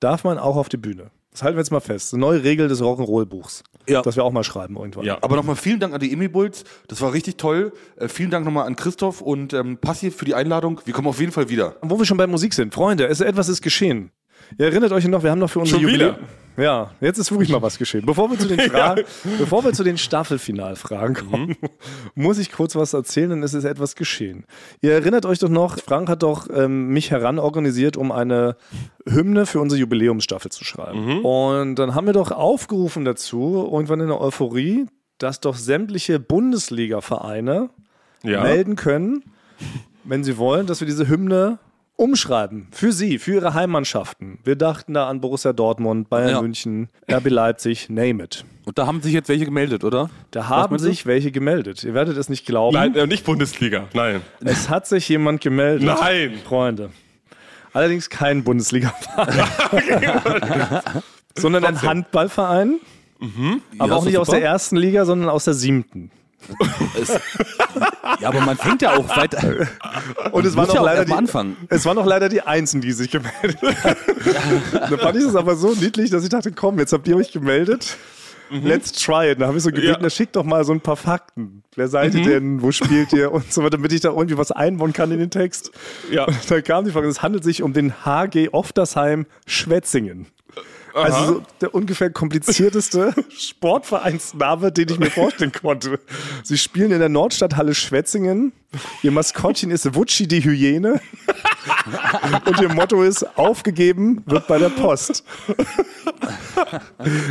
darf 0.00 0.24
man 0.24 0.38
auch 0.38 0.56
auf 0.56 0.68
die 0.68 0.76
Bühne. 0.76 1.10
Das 1.36 1.42
halten 1.42 1.56
wir 1.56 1.60
jetzt 1.60 1.70
mal 1.70 1.80
fest. 1.80 2.14
Eine 2.14 2.22
neue 2.22 2.42
Regel 2.44 2.66
des 2.66 2.80
Rock'n'Roll-Buchs. 2.80 3.62
Ja. 3.86 4.00
Das 4.00 4.16
wir 4.16 4.24
auch 4.24 4.32
mal 4.32 4.42
schreiben 4.42 4.76
irgendwann. 4.76 5.04
Ja. 5.04 5.18
Aber 5.20 5.36
nochmal 5.36 5.54
vielen 5.54 5.78
Dank 5.78 5.92
an 5.92 6.00
die 6.00 6.10
Emi 6.12 6.28
Bulls. 6.28 6.64
Das 6.88 7.02
war 7.02 7.12
richtig 7.12 7.36
toll. 7.36 7.72
Äh, 7.96 8.08
vielen 8.08 8.30
Dank 8.30 8.46
nochmal 8.46 8.66
an 8.66 8.74
Christoph 8.74 9.20
und 9.20 9.52
ähm, 9.52 9.76
Passi 9.76 10.10
für 10.10 10.24
die 10.24 10.34
Einladung. 10.34 10.80
Wir 10.86 10.94
kommen 10.94 11.08
auf 11.08 11.20
jeden 11.20 11.32
Fall 11.32 11.50
wieder. 11.50 11.76
Wo 11.82 11.98
wir 11.98 12.06
schon 12.06 12.16
bei 12.16 12.26
Musik 12.26 12.54
sind. 12.54 12.72
Freunde, 12.72 13.06
es, 13.06 13.20
etwas 13.20 13.50
ist 13.50 13.60
geschehen. 13.60 14.12
Ihr 14.58 14.66
erinnert 14.66 14.92
euch 14.92 15.06
noch, 15.08 15.22
wir 15.22 15.30
haben 15.30 15.38
noch 15.38 15.50
für 15.50 15.60
unser 15.60 15.76
Schon 15.76 15.86
wieder? 15.86 16.06
Jubiläum. 16.08 16.28
Ja, 16.58 16.90
jetzt 17.02 17.18
ist 17.18 17.30
wirklich 17.30 17.50
mal 17.50 17.60
was 17.60 17.76
geschehen. 17.76 18.06
Bevor 18.06 18.30
wir 18.30 18.38
zu 18.38 18.48
den, 18.48 18.58
Fragen, 18.70 19.02
bevor 19.38 19.62
wir 19.62 19.74
zu 19.74 19.84
den 19.84 19.98
Staffelfinalfragen 19.98 21.14
kommen, 21.14 21.56
muss 22.14 22.38
ich 22.38 22.50
kurz 22.50 22.74
was 22.74 22.94
erzählen, 22.94 23.28
denn 23.28 23.42
es 23.42 23.52
ist 23.52 23.64
etwas 23.64 23.94
geschehen. 23.94 24.46
Ihr 24.80 24.92
erinnert 24.92 25.26
euch 25.26 25.38
doch 25.38 25.50
noch, 25.50 25.78
Frank 25.78 26.08
hat 26.08 26.22
doch 26.22 26.48
ähm, 26.50 26.88
mich 26.88 27.10
heranorganisiert, 27.10 27.98
um 27.98 28.10
eine 28.10 28.56
Hymne 29.06 29.44
für 29.44 29.60
unsere 29.60 29.78
Jubiläumsstaffel 29.80 30.50
zu 30.50 30.64
schreiben. 30.64 31.22
Und 31.22 31.74
dann 31.74 31.94
haben 31.94 32.06
wir 32.06 32.14
doch 32.14 32.30
aufgerufen 32.30 33.04
dazu, 33.04 33.68
irgendwann 33.70 34.00
in 34.00 34.08
der 34.08 34.18
Euphorie, 34.20 34.86
dass 35.18 35.40
doch 35.40 35.56
sämtliche 35.56 36.18
Bundesliga-Vereine 36.20 37.68
Ja. 38.22 38.42
melden 38.42 38.76
können, 38.76 39.22
wenn 40.04 40.24
sie 40.24 40.38
wollen, 40.38 40.66
dass 40.66 40.80
wir 40.80 40.86
diese 40.86 41.06
Hymne 41.08 41.58
umschreiben. 41.96 42.68
Für 42.70 42.92
sie, 42.92 43.18
für 43.18 43.34
ihre 43.34 43.54
Heimmannschaften. 43.54 44.38
Wir 44.44 44.56
dachten 44.56 44.94
da 44.94 45.08
an 45.08 45.20
Borussia 45.20 45.52
Dortmund, 45.52 46.08
Bayern 46.08 46.30
Ja. 46.30 46.42
München, 46.42 46.88
RB 47.10 47.28
Leipzig, 47.30 47.88
name 47.88 48.22
it. 48.24 48.44
Und 48.64 48.78
da 48.78 48.86
haben 48.86 49.00
sich 49.00 49.12
jetzt 49.12 49.28
welche 49.28 49.44
gemeldet, 49.44 49.84
oder? 49.84 50.10
Da 50.30 50.48
haben 50.48 50.72
meinst 50.72 50.84
du? 50.84 50.88
sich 50.90 51.06
welche 51.06 51.30
gemeldet. 51.32 51.84
Ihr 51.84 51.94
werdet 51.94 52.16
es 52.16 52.28
nicht 52.28 52.44
glauben. 52.46 52.74
Nein, 52.74 52.94
äh, 52.96 53.06
nicht 53.06 53.24
Bundesliga. 53.24 53.88
Nein. 53.94 54.20
Es 54.44 54.68
hat 54.68 54.86
sich 54.86 55.08
jemand 55.08 55.40
gemeldet. 55.40 55.86
Nein. 55.86 56.38
Freunde. 56.44 56.90
Allerdings 57.72 58.10
kein 58.10 58.42
Bundesliga-Verein. 58.44 59.44
sondern 61.36 61.64
ein 61.64 61.82
Handballverein. 61.82 62.80
Aber 63.18 63.26
Mhm. 63.26 63.62
Ja, 63.78 63.84
auch 63.96 64.04
nicht 64.04 64.16
doch 64.16 64.20
aus 64.22 64.26
super. 64.26 64.40
der 64.40 64.46
ersten 64.48 64.76
Liga, 64.76 65.06
sondern 65.06 65.30
aus 65.30 65.44
der 65.44 65.54
siebten. 65.54 66.10
Es, 67.00 67.08
ja, 68.20 68.28
aber 68.28 68.40
man 68.40 68.56
fängt 68.56 68.82
ja 68.82 68.94
auch 68.96 69.16
weiter. 69.16 69.66
Und 70.32 70.46
es 70.46 70.56
waren 70.56 70.68
ja 70.68 70.74
noch 70.82 70.88
auch 70.88 71.04
die, 71.04 71.12
anfangen. 71.12 71.56
Es 71.68 71.84
waren 71.84 71.96
noch 71.96 72.06
leider 72.06 72.28
die 72.28 72.42
Einzigen, 72.42 72.80
die 72.82 72.92
sich 72.92 73.10
gemeldet 73.10 73.58
haben. 73.62 73.96
da 74.72 74.96
fand 74.98 75.16
ich 75.16 75.24
es 75.24 75.34
aber 75.34 75.56
so 75.56 75.72
niedlich, 75.74 76.10
dass 76.10 76.22
ich 76.22 76.28
dachte, 76.28 76.52
komm, 76.52 76.78
jetzt 76.78 76.92
habt 76.92 77.08
ihr 77.08 77.16
euch 77.16 77.32
gemeldet. 77.32 77.96
Let's 78.50 78.92
try 78.92 79.32
it. 79.32 79.40
Da 79.40 79.48
habe 79.48 79.56
ich 79.56 79.64
so 79.64 79.70
gebeten, 79.70 80.04
Ja. 80.04 80.10
schickt 80.10 80.36
doch 80.36 80.44
mal 80.44 80.64
so 80.64 80.72
ein 80.72 80.80
paar 80.80 80.96
Fakten. 80.96 81.64
Wer 81.74 81.88
seid 81.88 82.14
ihr 82.14 82.22
denn? 82.24 82.62
Wo 82.62 82.70
spielt 82.70 83.12
ihr? 83.12 83.32
Und 83.32 83.52
so 83.52 83.62
weiter, 83.62 83.70
damit 83.70 83.92
ich 83.92 84.00
da 84.02 84.10
irgendwie 84.10 84.38
was 84.38 84.52
einbauen 84.52 84.92
kann 84.92 85.10
in 85.10 85.18
den 85.18 85.30
Text. 85.30 85.72
Ja. 86.12 86.26
Und 86.26 86.48
dann 86.48 86.62
kam 86.62 86.84
die 86.84 86.92
Frage, 86.92 87.08
es 87.08 87.22
handelt 87.22 87.42
sich 87.42 87.62
um 87.62 87.72
den 87.72 88.04
HG 88.04 88.50
Oftersheim 88.52 89.26
Schwetzingen. 89.46 90.26
Also 91.04 91.26
so 91.34 91.42
der 91.60 91.74
ungefähr 91.74 92.10
komplizierteste 92.10 93.14
Sportvereinsname, 93.38 94.72
den 94.72 94.88
ich 94.88 94.98
mir 94.98 95.10
vorstellen 95.10 95.52
konnte. 95.52 96.00
Sie 96.42 96.56
spielen 96.58 96.90
in 96.90 96.98
der 97.00 97.08
Nordstadthalle 97.08 97.74
Schwetzingen. 97.74 98.52
Ihr 99.02 99.10
Maskottchen 99.12 99.70
ist 99.70 99.94
Wutschi 99.94 100.26
die 100.26 100.42
Hyäne. 100.42 101.00
Und 102.46 102.60
ihr 102.60 102.68
Motto 102.72 103.02
ist, 103.02 103.24
aufgegeben 103.38 104.22
wird 104.26 104.46
bei 104.46 104.58
der 104.58 104.68
Post. 104.70 105.24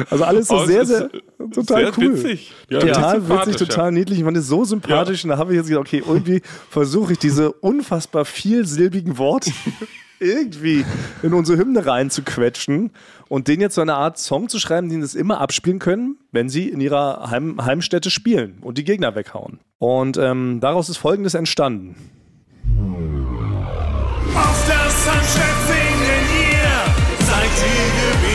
Also 0.09 0.23
alles 0.23 0.47
so 0.47 0.55
Oh, 0.55 0.65
sehr, 0.65 0.85
sehr, 0.85 1.09
total 1.53 1.85
sehr 1.85 1.97
cool. 1.97 2.17
witzig. 2.17 2.53
Ja, 2.69 2.79
total 2.79 3.29
witzig, 3.29 3.57
total 3.57 3.91
niedlich. 3.91 4.19
Ich 4.19 4.23
fand 4.25 4.37
es 4.37 4.47
so 4.47 4.63
sympathisch. 4.63 5.23
Und 5.23 5.29
da 5.31 5.37
habe 5.37 5.51
ich 5.53 5.57
jetzt 5.57 5.67
gesagt, 5.67 5.87
okay, 5.87 6.03
irgendwie 6.05 6.41
versuche 6.69 7.13
ich 7.13 7.19
diese 7.19 7.51
unfassbar 7.51 8.25
vielsilbigen 8.25 9.17
Worte 9.17 9.51
irgendwie 10.19 10.85
in 11.23 11.33
unsere 11.33 11.57
Hymne 11.57 11.85
reinzuquetschen 11.85 12.91
und 13.27 13.47
denen 13.47 13.61
jetzt 13.61 13.75
so 13.75 13.81
eine 13.81 13.95
Art 13.95 14.17
Song 14.17 14.49
zu 14.49 14.59
schreiben, 14.59 14.89
den 14.89 15.05
sie 15.05 15.19
immer 15.19 15.41
abspielen 15.41 15.79
können, 15.79 16.17
wenn 16.31 16.49
sie 16.49 16.69
in 16.69 16.81
ihrer 16.81 17.29
Heim 17.29 17.63
Heimstätte 17.63 18.09
spielen 18.09 18.59
und 18.61 18.77
die 18.77 18.83
Gegner 18.83 19.15
weghauen. 19.15 19.59
Und 19.77 20.17
ähm, 20.17 20.59
daraus 20.61 20.89
ist 20.89 20.97
Folgendes 20.97 21.33
entstanden. 21.33 21.95
Auf 24.35 24.67
das 24.67 25.07
Anschätzingen 25.07 26.25
hier 26.29 27.25
seid 27.25 27.43
ihr 27.43 28.11
Gebieter 28.11 28.34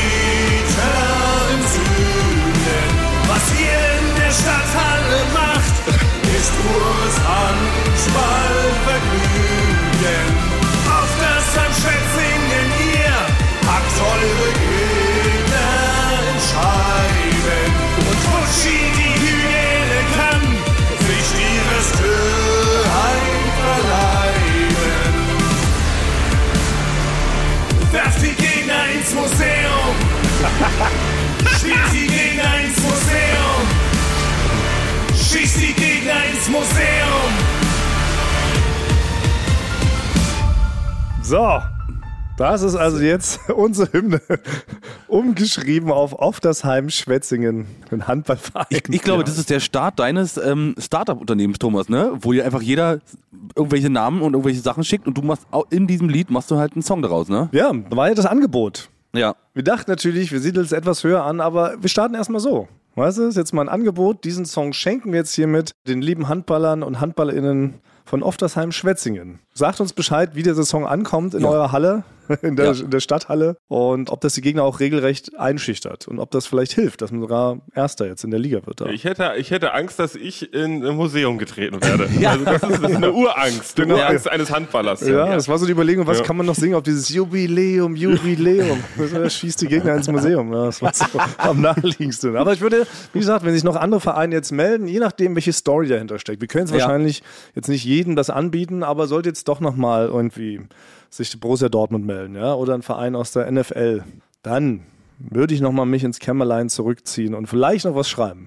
Museum. 36.50 37.30
So, 41.22 41.60
das 42.36 42.62
ist 42.62 42.74
also 42.74 42.98
jetzt 42.98 43.48
unsere 43.56 43.92
Hymne 43.92 44.20
umgeschrieben 45.06 45.92
auf 45.92 46.18
Oftersheim 46.18 46.90
Schwetzingen, 46.90 47.66
ein 47.92 48.08
Handballverein. 48.08 48.66
Ich, 48.70 48.82
ich 48.88 49.02
glaube, 49.02 49.22
das 49.22 49.38
ist 49.38 49.48
der 49.48 49.60
Start 49.60 50.00
deines 50.00 50.38
ähm, 50.38 50.74
Startup-Unternehmens, 50.76 51.60
Thomas, 51.60 51.88
ne? 51.88 52.10
Wo 52.20 52.32
dir 52.32 52.44
einfach 52.44 52.62
jeder 52.62 52.98
irgendwelche 53.54 53.88
Namen 53.88 54.20
und 54.20 54.32
irgendwelche 54.32 54.60
Sachen 54.60 54.82
schickt 54.82 55.06
und 55.06 55.16
du 55.16 55.22
machst 55.22 55.46
auch 55.52 55.66
in 55.70 55.86
diesem 55.86 56.08
Lied 56.08 56.30
machst 56.30 56.50
du 56.50 56.56
halt 56.56 56.72
einen 56.72 56.82
Song 56.82 57.00
daraus, 57.00 57.28
ne? 57.28 57.48
Ja, 57.52 57.70
war 57.90 58.08
ja 58.08 58.14
das 58.14 58.26
Angebot. 58.26 58.88
Ja. 59.14 59.36
Wir 59.54 59.62
dachten 59.62 59.88
natürlich, 59.88 60.32
wir 60.32 60.40
siedeln 60.40 60.66
es 60.66 60.72
etwas 60.72 61.04
höher 61.04 61.22
an, 61.22 61.40
aber 61.40 61.74
wir 61.80 61.88
starten 61.88 62.14
erstmal 62.16 62.40
so. 62.40 62.66
Weißt 63.00 63.16
du, 63.16 63.22
ist 63.22 63.36
jetzt 63.36 63.54
mal 63.54 63.62
ein 63.62 63.70
Angebot. 63.70 64.24
Diesen 64.24 64.44
Song 64.44 64.74
schenken 64.74 65.12
wir 65.12 65.20
jetzt 65.20 65.32
hiermit 65.34 65.72
den 65.88 66.02
lieben 66.02 66.28
Handballern 66.28 66.82
und 66.82 67.00
HandballerInnen 67.00 67.80
von 68.04 68.22
Oftersheim 68.22 68.72
Schwetzingen. 68.72 69.38
Sagt 69.54 69.80
uns 69.80 69.94
Bescheid, 69.94 70.34
wie 70.34 70.42
dieser 70.42 70.64
Song 70.64 70.86
ankommt 70.86 71.32
in 71.32 71.40
Ja. 71.40 71.48
eurer 71.48 71.72
Halle. 71.72 72.04
in 72.42 72.56
der, 72.56 72.72
in 72.72 72.90
der 72.90 73.00
Stadthalle 73.00 73.56
und 73.68 74.10
ob 74.10 74.20
das 74.20 74.34
die 74.34 74.40
Gegner 74.40 74.62
auch 74.64 74.80
regelrecht 74.80 75.38
einschüchtert 75.38 76.08
und 76.08 76.18
ob 76.18 76.30
das 76.30 76.46
vielleicht 76.46 76.72
hilft, 76.72 77.02
dass 77.02 77.10
man 77.10 77.20
sogar 77.20 77.60
Erster 77.74 78.06
jetzt 78.06 78.24
in 78.24 78.30
der 78.30 78.40
Liga 78.40 78.66
wird. 78.66 78.80
Ich 78.92 79.04
hätte, 79.04 79.32
ich 79.38 79.50
hätte 79.50 79.74
Angst, 79.74 79.98
dass 79.98 80.14
ich 80.14 80.52
in 80.54 80.84
ein 80.84 80.96
Museum 80.96 81.38
getreten 81.38 81.82
werde. 81.82 82.08
Also 82.30 82.44
das 82.44 82.62
ist, 82.62 82.82
das 82.82 82.90
ist 82.90 82.96
eine 82.96 83.12
Urangst. 83.12 83.80
Eine 83.80 83.94
Urangst 83.94 84.28
eines 84.30 84.52
Handballers. 84.52 85.00
Ja, 85.06 85.26
das 85.34 85.48
war 85.48 85.58
so 85.58 85.66
die 85.66 85.72
Überlegung, 85.72 86.06
was 86.06 86.22
kann 86.22 86.36
man 86.36 86.46
noch 86.46 86.54
singen 86.54 86.74
auf 86.74 86.82
dieses 86.82 87.08
Jubiläum, 87.08 87.96
Jubiläum. 87.96 88.78
Das 89.12 89.34
schießt 89.34 89.60
die 89.62 89.66
Gegner 89.66 89.94
ins 89.94 90.08
Museum. 90.08 90.52
Ja, 90.52 90.66
das 90.66 90.80
war 90.80 90.92
so 90.94 91.06
am 91.38 91.60
naheliegendsten. 91.60 92.36
Aber 92.36 92.52
ich 92.52 92.60
würde, 92.60 92.86
wie 93.12 93.18
gesagt, 93.18 93.44
wenn 93.44 93.52
sich 93.54 93.64
noch 93.64 93.76
andere 93.76 94.00
Vereine 94.00 94.34
jetzt 94.34 94.52
melden, 94.52 94.86
je 94.86 94.98
nachdem, 95.00 95.34
welche 95.34 95.52
Story 95.52 95.88
dahinter 95.88 96.18
steckt. 96.18 96.40
Wir 96.40 96.48
können 96.48 96.64
es 96.66 96.70
Ja. 96.70 96.78
wahrscheinlich 96.78 97.22
jetzt 97.54 97.68
nicht 97.68 97.84
jedem 97.84 98.14
das 98.16 98.30
anbieten, 98.30 98.82
aber 98.82 99.06
sollte 99.06 99.28
jetzt 99.28 99.48
doch 99.48 99.60
nochmal 99.60 100.06
irgendwie 100.06 100.60
sich 101.10 101.38
Borussia 101.40 101.68
Dortmund 101.68 102.06
melden, 102.06 102.36
ja, 102.36 102.54
oder 102.54 102.74
ein 102.74 102.82
Verein 102.82 103.16
aus 103.16 103.32
der 103.32 103.50
NFL, 103.50 104.04
dann 104.42 104.80
würde 105.18 105.54
ich 105.54 105.60
nochmal 105.60 105.86
mich 105.86 106.04
ins 106.04 106.18
Kämmerlein 106.18 106.68
zurückziehen 106.68 107.34
und 107.34 107.46
vielleicht 107.46 107.84
noch 107.84 107.94
was 107.94 108.08
schreiben. 108.08 108.46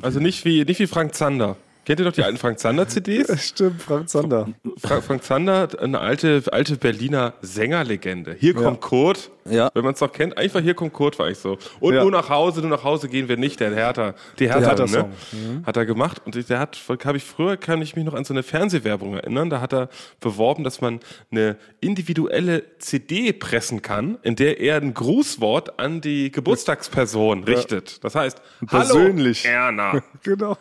Also 0.00 0.18
nicht 0.18 0.44
wie, 0.44 0.64
nicht 0.64 0.80
wie 0.80 0.86
Frank 0.86 1.14
Zander. 1.14 1.56
Kennt 1.88 2.00
ihr 2.00 2.04
doch 2.04 2.12
die 2.12 2.22
alten 2.22 2.36
Frank 2.36 2.58
Zander-CDs? 2.58 3.42
Stimmt, 3.48 3.80
Frank 3.80 4.10
Zander. 4.10 4.46
Fra 4.76 5.00
Frank 5.00 5.24
Zander, 5.24 5.68
eine 5.80 6.00
alte, 6.00 6.42
alte 6.52 6.76
Berliner 6.76 7.32
Sängerlegende. 7.40 8.36
Hier 8.38 8.52
kommt 8.52 8.82
Kurt. 8.82 9.30
Ja. 9.48 9.70
Wenn 9.72 9.84
man 9.84 9.94
es 9.94 10.00
noch 10.02 10.12
kennt, 10.12 10.36
einfach 10.36 10.60
hier 10.60 10.74
kommt 10.74 10.92
Kurt, 10.92 11.18
war 11.18 11.30
ich 11.30 11.38
so. 11.38 11.56
Und 11.80 11.94
Ja. 11.94 12.02
nur 12.02 12.10
nach 12.10 12.28
Hause, 12.28 12.60
nur 12.60 12.68
nach 12.68 12.84
Hause 12.84 13.08
gehen 13.08 13.30
wir 13.30 13.38
nicht. 13.38 13.60
Der 13.60 13.74
Hertha, 13.74 14.12
die 14.38 14.50
Hertha, 14.50 14.66
Hertha-Song. 14.68 15.08
ne? 15.32 15.62
hat 15.64 15.78
er 15.78 15.86
gemacht. 15.86 16.20
Und 16.26 16.50
der 16.50 16.58
hat, 16.58 16.78
habe 17.06 17.16
ich 17.16 17.24
früher, 17.24 17.56
kann 17.56 17.80
ich 17.80 17.96
mich 17.96 18.04
noch 18.04 18.12
an 18.12 18.24
so 18.26 18.34
eine 18.34 18.42
Fernsehwerbung 18.42 19.14
erinnern. 19.14 19.48
Da 19.48 19.62
hat 19.62 19.72
er 19.72 19.88
beworben, 20.20 20.64
dass 20.64 20.82
man 20.82 21.00
eine 21.30 21.56
individuelle 21.80 22.64
CD 22.80 23.32
pressen 23.32 23.80
kann, 23.80 24.18
in 24.20 24.36
der 24.36 24.60
er 24.60 24.76
ein 24.76 24.92
Grußwort 24.92 25.78
an 25.80 26.02
die 26.02 26.30
Geburtstagsperson 26.32 27.44
richtet. 27.44 28.04
Das 28.04 28.14
heißt, 28.14 28.42
Persönlich. 28.66 29.46
Hallo 29.46 29.54
Erna, 29.54 30.02
Genau. 30.22 30.58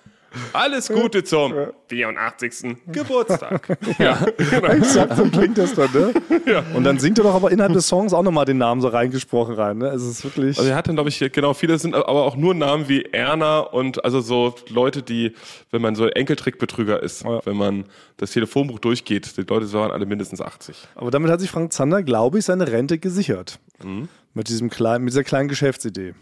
Alles 0.53 0.89
Gute 0.89 1.23
zum 1.23 1.53
84. 1.87 2.77
Geburtstag. 2.87 3.77
Exakt, 3.89 5.17
so 5.17 5.25
klingt 5.25 5.57
das 5.57 5.73
dann, 5.73 5.91
ne? 5.93 6.13
Und 6.73 6.83
dann 6.83 6.99
singt 6.99 7.17
er 7.19 7.23
doch 7.23 7.35
aber 7.35 7.51
innerhalb 7.51 7.73
des 7.73 7.87
Songs 7.87 8.13
auch 8.13 8.23
nochmal 8.23 8.45
den 8.45 8.57
Namen 8.57 8.81
so 8.81 8.87
reingesprochen 8.87 9.55
rein, 9.55 9.77
ne? 9.77 9.87
Es 9.87 10.03
ist 10.03 10.23
wirklich. 10.23 10.57
Also 10.57 10.69
er 10.69 10.75
hat 10.75 10.87
dann, 10.87 10.95
glaube 10.95 11.09
ich, 11.09 11.19
genau, 11.31 11.53
viele 11.53 11.77
sind 11.77 11.95
aber 11.95 12.23
auch 12.23 12.35
nur 12.35 12.53
Namen 12.53 12.87
wie 12.89 13.03
Erna 13.03 13.59
und 13.59 14.03
also 14.03 14.21
so 14.21 14.55
Leute, 14.69 15.01
die, 15.03 15.33
wenn 15.71 15.81
man 15.81 15.95
so 15.95 16.07
Enkeltrickbetrüger 16.07 17.01
ist, 17.01 17.25
wenn 17.25 17.57
man 17.57 17.85
das 18.17 18.31
Telefonbuch 18.31 18.79
durchgeht, 18.79 19.37
die 19.37 19.41
Leute 19.41 19.71
waren 19.73 19.91
alle 19.91 20.05
mindestens 20.05 20.41
80. 20.41 20.75
aber 20.95 21.11
damit 21.11 21.31
hat 21.31 21.39
sich 21.39 21.49
Frank 21.49 21.73
Zander, 21.73 22.03
glaube 22.03 22.39
ich, 22.39 22.45
seine 22.45 22.71
Rente 22.71 22.97
gesichert. 22.97 23.59
Mhm. 23.83 24.09
Mit, 24.33 24.49
diesem 24.49 24.69
kleinen, 24.69 25.03
mit 25.03 25.13
dieser 25.13 25.23
kleinen 25.23 25.49
Geschäftsidee. 25.49 26.13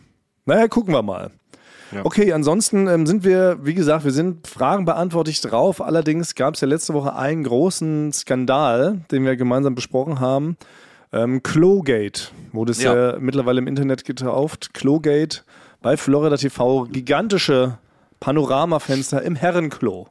Naja, 0.46 0.68
gucken 0.68 0.94
wir 0.94 1.02
mal. 1.02 1.32
Okay, 2.04 2.34
ansonsten 2.34 2.88
ähm, 2.88 3.06
sind 3.06 3.24
wir, 3.24 3.60
wie 3.62 3.74
gesagt, 3.74 4.06
wir 4.06 4.12
sind 4.12 4.48
Fragen 4.48 4.86
beantwortet 4.86 5.40
drauf. 5.50 5.82
Allerdings 5.82 6.36
gab 6.36 6.56
es 6.56 6.62
ja 6.62 6.68
letzte 6.68 6.94
Woche 6.94 7.16
einen 7.16 7.44
großen 7.44 8.12
Skandal, 8.12 9.02
den 9.12 9.24
wir 9.26 9.36
gemeinsam 9.36 9.76
besprochen 9.76 10.20
haben. 10.20 10.58
Ähm, 11.14 11.44
Klogate 11.44 12.30
wurde 12.52 12.72
es 12.72 12.82
ja. 12.82 13.12
Ja. 13.12 13.20
mittlerweile 13.20 13.60
im 13.60 13.68
Internet 13.68 14.06
getauft. 14.06 14.74
Klogate 14.74 15.42
bei 15.82 15.98
Florida 15.98 16.36
TV. 16.38 16.86
Gigantische 16.86 17.78
Panoramafenster 18.20 19.22
im 19.22 19.36
Herrenklo 19.36 20.08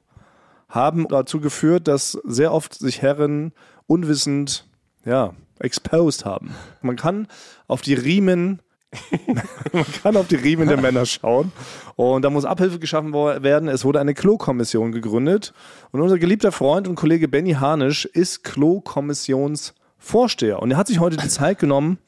haben 0.69 1.07
dazu 1.09 1.41
geführt, 1.41 1.89
dass 1.89 2.13
sehr 2.25 2.53
oft 2.53 2.75
sich 2.75 3.03
Herren 3.03 3.53
unwissend, 3.87 4.67
ja, 5.05 5.35
exposed 5.59 6.25
haben. 6.25 6.55
Man 6.83 6.97
kann 6.97 7.29
auf 7.69 7.81
die 7.81 7.95
Riemen 7.95 8.61
man 9.73 9.85
kann 10.03 10.17
auf 10.17 10.29
die 10.29 10.37
Riemen 10.37 10.69
der 10.69 10.81
Männer 10.81 11.05
schauen. 11.07 11.51
Und 11.97 12.23
da 12.23 12.31
muss 12.31 12.45
Abhilfe 12.45 12.79
geschaffen 12.79 13.13
werden. 13.13 13.69
Es 13.69 13.85
wurde 13.85 13.99
eine 14.01 14.15
Klo-Kommission 14.15 14.93
gegründet. 14.93 15.53
Und 15.93 16.01
unser 16.01 16.19
geliebter 16.19 16.53
Freund 16.53 16.87
und 16.89 16.95
Kollege 16.95 17.29
Benny 17.29 17.53
Harnisch 17.53 18.05
ist 18.05 18.45
Klo-Kommissionsvorsteher. 18.45 20.61
Und 20.61 20.71
er 20.71 20.77
hat 20.77 20.89
sich 20.89 21.01
heute 21.01 21.17
die 21.17 21.29
Zeit 21.29 21.59
genommen 21.59 21.99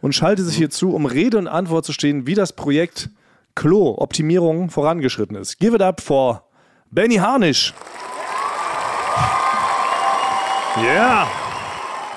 und 0.00 0.14
schaltet 0.14 0.46
sich 0.46 0.56
hier 0.56 0.70
zu, 0.70 0.94
um 0.94 1.06
Rede 1.06 1.38
und 1.38 1.48
Antwort 1.48 1.84
zu 1.84 1.92
stehen, 1.92 2.26
wie 2.26 2.34
das 2.34 2.52
Projekt 2.52 3.10
Klo-Optimierung 3.54 4.70
vorangeschritten 4.70 5.36
ist. 5.36 5.58
Give 5.58 5.74
it 5.74 5.82
up 5.82 6.00
for 6.00 6.44
Benny 6.90 7.16
Harnisch. 7.16 7.74
Yeah! 10.80 11.26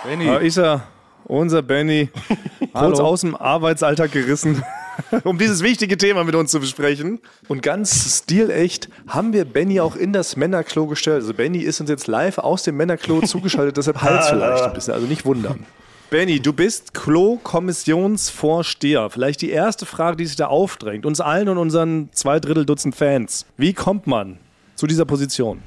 Benny. 0.04 0.26
Da 0.26 0.38
ist 0.38 0.58
er, 0.58 0.84
unser 1.26 1.62
Benny, 1.62 2.10
kurz 2.74 3.00
aus 3.00 3.22
dem 3.22 3.36
Arbeitsalltag 3.36 4.12
gerissen, 4.12 4.64
um 5.24 5.38
dieses 5.38 5.62
wichtige 5.64 5.98
Thema 5.98 6.24
mit 6.24 6.34
uns 6.36 6.52
zu 6.52 6.60
besprechen. 6.60 7.20
Und 7.48 7.64
ganz 7.64 8.24
stilecht 8.24 8.90
haben 9.08 9.34
wir 9.34 9.46
Benny 9.46 9.80
auch 9.80 9.96
in 9.96 10.14
das 10.14 10.36
Männerklo 10.36 10.86
gestellt. 10.88 11.22
Also 11.22 11.34
Benny 11.34 11.60
ist 11.60 11.80
uns 11.82 11.90
jetzt 11.90 12.06
live 12.08 12.38
aus 12.38 12.64
dem 12.64 12.78
Männerklo 12.78 13.22
zugeschaltet, 13.26 13.78
deshalb 13.78 14.02
Hals 14.02 14.30
vielleicht 14.30 14.64
ein 14.64 14.74
bisschen, 14.74 14.94
also 14.94 15.08
nicht 15.08 15.26
wundern. 15.26 15.66
Benny, 16.10 16.42
du 16.42 16.52
bist 16.52 16.94
Klo-Kommissionsvorsteher. 16.94 19.10
Vielleicht 19.10 19.42
die 19.42 19.50
erste 19.50 19.86
Frage, 19.86 20.18
die 20.18 20.26
sich 20.26 20.36
da 20.36 20.48
aufdrängt, 20.48 21.06
uns 21.06 21.22
allen 21.22 21.48
und 21.48 21.58
unseren 21.58 22.10
zwei 22.12 22.42
Drittel 22.42 22.66
Dutzend 22.66 22.96
Fans. 22.96 23.46
Wie 23.56 23.72
kommt 23.72 24.08
man 24.08 24.38
zu 24.76 24.88
dieser 24.88 25.06
Position? 25.06 25.62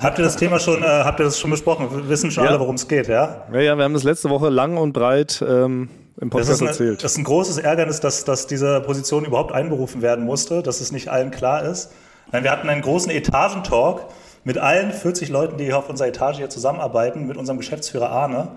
Habt 0.00 0.18
ihr 0.18 0.24
das 0.24 0.36
Thema 0.36 0.58
schon, 0.58 0.82
äh, 0.82 0.86
habt 0.86 1.20
ihr 1.20 1.24
das 1.24 1.38
schon 1.38 1.50
besprochen? 1.50 1.88
Wir 1.90 2.08
wissen 2.08 2.30
schon 2.30 2.44
Ja. 2.44 2.50
alle, 2.50 2.60
worum 2.60 2.74
es 2.74 2.86
geht, 2.88 3.08
ja? 3.08 3.44
Ja, 3.52 3.60
ja, 3.60 3.76
wir 3.76 3.84
haben 3.84 3.94
das 3.94 4.02
letzte 4.04 4.28
Woche 4.30 4.48
lang 4.50 4.76
und 4.76 4.92
breit 4.92 5.42
ähm, 5.46 5.88
im 6.20 6.30
Das 6.30 6.30
Podcast 6.30 6.50
ist, 6.50 6.60
eine, 6.62 6.70
erzählt. 6.70 7.04
das 7.04 7.12
ist 7.12 7.18
ein 7.18 7.24
großes 7.24 7.58
Ärgernis, 7.58 8.00
dass, 8.00 8.24
dass 8.24 8.46
diese 8.46 8.80
Position 8.80 9.24
überhaupt 9.24 9.52
einberufen 9.52 10.02
werden 10.02 10.24
musste, 10.24 10.62
dass 10.62 10.80
es 10.80 10.92
nicht 10.92 11.08
allen 11.08 11.30
klar 11.30 11.62
ist. 11.64 11.90
Nein, 12.32 12.44
wir 12.44 12.50
hatten 12.50 12.68
einen 12.68 12.82
großen 12.82 13.10
Etagentalk 13.10 14.02
mit 14.44 14.58
allen 14.58 14.92
40 14.92 15.28
Leuten, 15.30 15.56
die 15.56 15.64
hier 15.64 15.78
auf 15.78 15.88
unserer 15.88 16.08
Etage 16.08 16.36
hier 16.36 16.50
zusammenarbeiten, 16.50 17.26
mit 17.26 17.36
unserem 17.36 17.58
Geschäftsführer 17.58 18.10
Arne. 18.10 18.48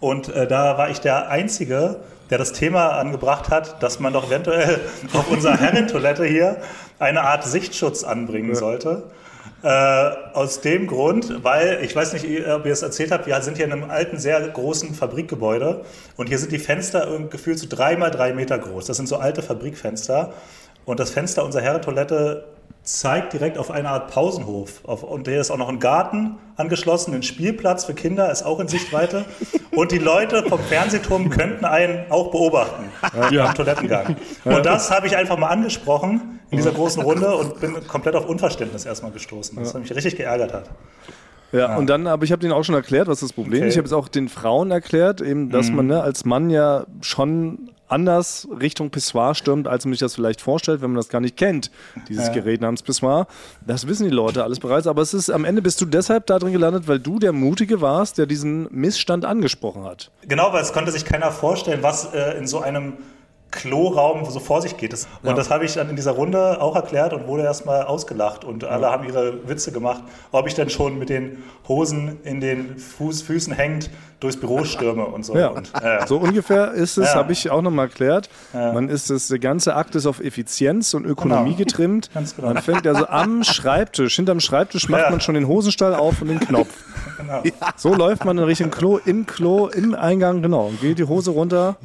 Und 0.00 0.28
äh, 0.34 0.46
da 0.46 0.76
war 0.78 0.90
ich 0.90 1.00
der 1.00 1.28
Einzige, 1.30 1.96
der 2.30 2.38
das 2.38 2.52
Thema 2.52 2.90
angebracht 2.98 3.50
hat, 3.50 3.82
dass 3.82 4.00
man 4.00 4.12
doch 4.12 4.26
eventuell 4.26 4.80
auf 5.14 5.30
unserer 5.30 5.56
Herrentoilette 5.58 6.24
hier 6.24 6.58
eine 6.98 7.22
Art 7.22 7.44
Sichtschutz 7.44 8.04
anbringen 8.04 8.54
sollte. 8.54 9.04
Äh, 9.62 9.68
aus 10.32 10.60
dem 10.60 10.88
Grund, 10.88 11.44
weil, 11.44 11.84
ich 11.84 11.94
weiß 11.94 12.14
nicht, 12.14 12.24
ob 12.48 12.66
ihr 12.66 12.72
es 12.72 12.82
erzählt 12.82 13.12
habt, 13.12 13.28
wir 13.28 13.40
sind 13.42 13.58
hier 13.58 13.66
in 13.66 13.72
einem 13.72 13.90
alten, 13.90 14.18
sehr 14.18 14.40
großen 14.48 14.92
Fabrikgebäude 14.92 15.84
und 16.16 16.28
hier 16.28 16.38
sind 16.38 16.50
die 16.50 16.58
Fenster 16.58 17.06
gefühlt 17.30 17.60
so 17.60 17.68
drei 17.68 17.96
mal 17.96 18.10
drei 18.10 18.32
Meter 18.32 18.58
groß. 18.58 18.86
Das 18.86 18.96
sind 18.96 19.08
so 19.08 19.18
alte 19.18 19.40
Fabrikfenster 19.40 20.32
und 20.84 21.00
das 21.00 21.10
Fenster 21.10 21.44
unserer 21.44 21.62
Herrentoilette 21.62 22.44
zeigt 22.84 23.32
direkt 23.32 23.58
auf 23.58 23.70
eine 23.70 23.88
Art 23.90 24.10
Pausenhof. 24.10 24.80
Auf, 24.84 25.04
und 25.04 25.28
hier 25.28 25.40
ist 25.40 25.52
auch 25.52 25.56
noch 25.56 25.68
ein 25.68 25.78
Garten 25.78 26.36
angeschlossen, 26.56 27.14
ein 27.14 27.22
Spielplatz 27.22 27.84
für 27.84 27.94
Kinder 27.94 28.30
ist 28.30 28.42
auch 28.42 28.58
in 28.58 28.66
Sichtweite. 28.66 29.24
Und 29.70 29.92
die 29.92 29.98
Leute 29.98 30.42
vom 30.48 30.58
Fernsehturm 30.58 31.30
könnten 31.30 31.64
einen 31.64 32.10
auch 32.10 32.32
beobachten 32.32 32.84
am 33.12 33.54
Toilettengang. 33.54 34.16
Und 34.44 34.66
das 34.66 34.90
habe 34.90 35.06
ich 35.06 35.16
einfach 35.16 35.38
mal 35.38 35.48
angesprochen 35.48 36.40
in 36.50 36.56
dieser 36.58 36.72
großen 36.72 37.02
Runde 37.02 37.34
und 37.36 37.60
bin 37.60 37.86
komplett 37.86 38.16
auf 38.16 38.26
Unverständnis 38.26 38.84
erstmal 38.84 39.12
gestoßen, 39.12 39.56
das 39.58 39.74
mich 39.74 39.94
richtig 39.94 40.16
geärgert 40.16 40.52
hat. 40.52 40.64
Ja, 41.52 41.76
und 41.76 41.86
dann, 41.88 42.06
aber 42.06 42.24
ich 42.24 42.32
habe 42.32 42.40
denen 42.40 42.52
auch 42.52 42.64
schon 42.64 42.74
erklärt, 42.74 43.08
was 43.08 43.20
das 43.20 43.32
Problem 43.32 43.60
Okay. 43.60 43.68
ist. 43.68 43.74
Ich 43.74 43.78
habe 43.78 43.86
es 43.86 43.92
auch 43.92 44.08
den 44.08 44.28
Frauen 44.28 44.70
erklärt, 44.70 45.20
eben, 45.20 45.50
dass 45.50 45.70
man 45.70 45.86
ne, 45.86 46.02
als 46.02 46.24
Mann 46.24 46.48
ja 46.50 46.86
schon 47.02 47.70
anders 47.92 48.48
Richtung 48.60 48.90
Pissoir 48.90 49.34
stürmt, 49.34 49.68
als 49.68 49.84
man 49.84 49.92
sich 49.92 50.00
das 50.00 50.14
vielleicht 50.14 50.40
vorstellt, 50.40 50.82
wenn 50.82 50.90
man 50.90 50.96
das 50.96 51.08
gar 51.08 51.20
nicht 51.20 51.36
kennt, 51.36 51.70
dieses 52.08 52.32
Gerät 52.32 52.60
namens 52.60 52.82
Pissoir. 52.82 53.26
Das 53.66 53.86
wissen 53.86 54.04
die 54.04 54.14
Leute 54.14 54.42
alles 54.42 54.58
bereits, 54.58 54.86
aber 54.86 55.02
es 55.02 55.14
ist 55.14 55.30
am 55.30 55.44
Ende 55.44 55.62
bist 55.62 55.80
du 55.80 55.86
deshalb 55.86 56.26
da 56.26 56.38
drin 56.38 56.52
gelandet, 56.52 56.88
weil 56.88 56.98
du 56.98 57.18
der 57.18 57.32
Mutige 57.32 57.80
warst, 57.80 58.18
der 58.18 58.26
diesen 58.26 58.66
Missstand 58.70 59.24
angesprochen 59.24 59.84
hat. 59.84 60.10
Genau, 60.26 60.52
weil 60.52 60.62
es 60.62 60.72
konnte 60.72 60.90
sich 60.90 61.04
keiner 61.04 61.30
vorstellen, 61.30 61.82
was 61.82 62.12
äh, 62.12 62.38
in 62.38 62.46
so 62.46 62.60
einem 62.60 62.94
Kloraum 63.52 64.24
so 64.28 64.40
vor 64.40 64.60
sich 64.62 64.76
geht. 64.76 64.92
Und 65.22 65.38
das 65.38 65.48
habe 65.50 65.64
ich 65.64 65.74
dann 65.74 65.88
in 65.88 65.94
dieser 65.96 66.12
Runde 66.12 66.60
auch 66.60 66.74
erklärt 66.74 67.12
und 67.12 67.26
wurde 67.28 67.44
erstmal 67.44 67.84
ausgelacht 67.84 68.44
und 68.44 68.64
alle 68.64 68.90
haben 68.90 69.06
ihre 69.06 69.46
Witze 69.48 69.70
gemacht, 69.70 70.02
ob 70.32 70.48
ich 70.48 70.54
dann 70.54 70.68
schon 70.70 70.98
mit 70.98 71.08
den 71.08 71.44
Hosen 71.68 72.18
in 72.24 72.40
den 72.40 72.76
Fuß, 72.78 73.22
Füßen 73.22 73.52
hängend 73.52 73.90
durchs 74.20 74.38
Büro 74.38 74.62
stürme 74.64 75.04
und 75.06 75.24
so. 75.24 75.36
Ja, 75.36 75.48
Und, 75.48 75.72
äh, 75.82 76.06
so 76.06 76.16
ungefähr 76.16 76.72
ist 76.72 76.96
es, 76.96 77.08
Ja. 77.10 77.16
habe 77.16 77.32
ich 77.32 77.50
auch 77.50 77.60
nochmal 77.62 77.86
erklärt. 77.86 78.28
Man 78.52 78.88
ist 78.88 79.10
das, 79.10 79.28
der 79.28 79.38
ganze 79.40 79.74
Akt 79.74 79.94
ist 79.96 80.06
auf 80.06 80.20
Effizienz 80.20 80.94
und 80.94 81.04
Ökonomie 81.04 81.50
Genau. 81.50 81.58
getrimmt. 81.58 82.10
Ganz 82.14 82.34
genau. 82.36 82.48
Man 82.48 82.62
fängt 82.62 82.86
also 82.86 83.06
am 83.08 83.42
Schreibtisch, 83.44 84.14
hinterm 84.16 84.40
Schreibtisch 84.40 84.88
macht 84.88 85.02
Ja. 85.02 85.10
man 85.10 85.20
schon 85.20 85.34
den 85.34 85.46
Hosenstall 85.48 85.94
auf 85.94 86.20
und 86.22 86.28
den 86.28 86.40
Knopf. 86.40 86.68
So 87.76 87.94
läuft 87.94 88.24
man 88.24 88.36
in 88.38 88.44
Richtung 88.44 88.70
Klo, 88.70 88.98
im 89.04 89.26
Klo, 89.26 89.68
im 89.68 89.94
Eingang, 89.94 90.42
genau. 90.42 90.66
Und 90.66 90.80
geht 90.80 90.98
die 90.98 91.04
Hose 91.04 91.30
runter. 91.30 91.76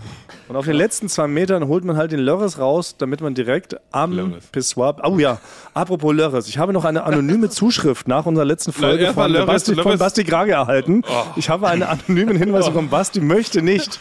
Und 0.47 0.55
auf 0.55 0.65
den 0.65 0.75
letzten 0.75 1.09
zwei 1.09 1.27
Metern 1.27 1.56
holt 1.65 1.83
man 1.83 1.97
halt 1.97 2.11
den 2.11 2.19
Lörres 2.19 2.59
raus, 2.59 2.95
damit 2.97 3.21
man 3.21 3.33
direkt 3.33 3.77
am 3.91 4.11
Lörres. 4.11 4.45
Pissoir. 4.51 4.97
Oh 5.03 5.17
ja, 5.17 5.39
apropos 5.73 6.13
Lörres. 6.13 6.47
Ich 6.47 6.57
habe 6.57 6.73
noch 6.73 6.85
eine 6.85 7.03
anonyme 7.03 7.49
Zuschrift 7.49 8.07
nach 8.07 8.25
unserer 8.25 8.45
letzten 8.45 8.73
Folge 8.73 9.13
von, 9.13 9.31
Lörres, 9.31 9.47
Basti, 9.47 9.75
von. 9.75 9.93
Oh. 9.93 9.97
Basti 9.97 10.23
Grage 10.23 10.51
erhalten. 10.51 11.03
Ich 11.35 11.49
habe 11.49 11.67
einen 11.67 11.83
anonymen 11.83 12.37
Hinweis 12.37 12.67
bekommen. 12.67 12.89
Basti 12.89 13.19
möchte 13.19 13.61
nicht, 13.61 13.99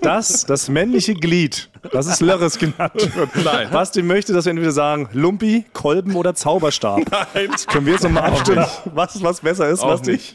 dass 0.00 0.46
das 0.46 0.68
männliche 0.68 1.14
Glied, 1.14 1.68
das 1.92 2.06
ist 2.06 2.20
Lörres 2.20 2.58
genannt 2.58 3.14
wird. 3.16 3.30
Nein. 3.44 3.68
Basti 3.70 4.02
möchte, 4.02 4.32
dass 4.32 4.44
wir 4.44 4.50
entweder 4.50 4.72
sagen 4.72 5.08
Lumpi, 5.12 5.64
Kolben 5.72 6.14
oder 6.14 6.34
Zauberstab. 6.34 7.00
Nein. 7.34 7.50
Können 7.68 7.86
wir 7.86 7.92
jetzt 7.94 8.02
nochmal 8.04 8.24
abstimmen, 8.24 8.64
was, 8.86 9.22
was 9.22 9.40
besser 9.40 9.68
ist, 9.68 9.80
Auch 9.80 9.88
Basti? 9.90 10.12
nicht. 10.12 10.34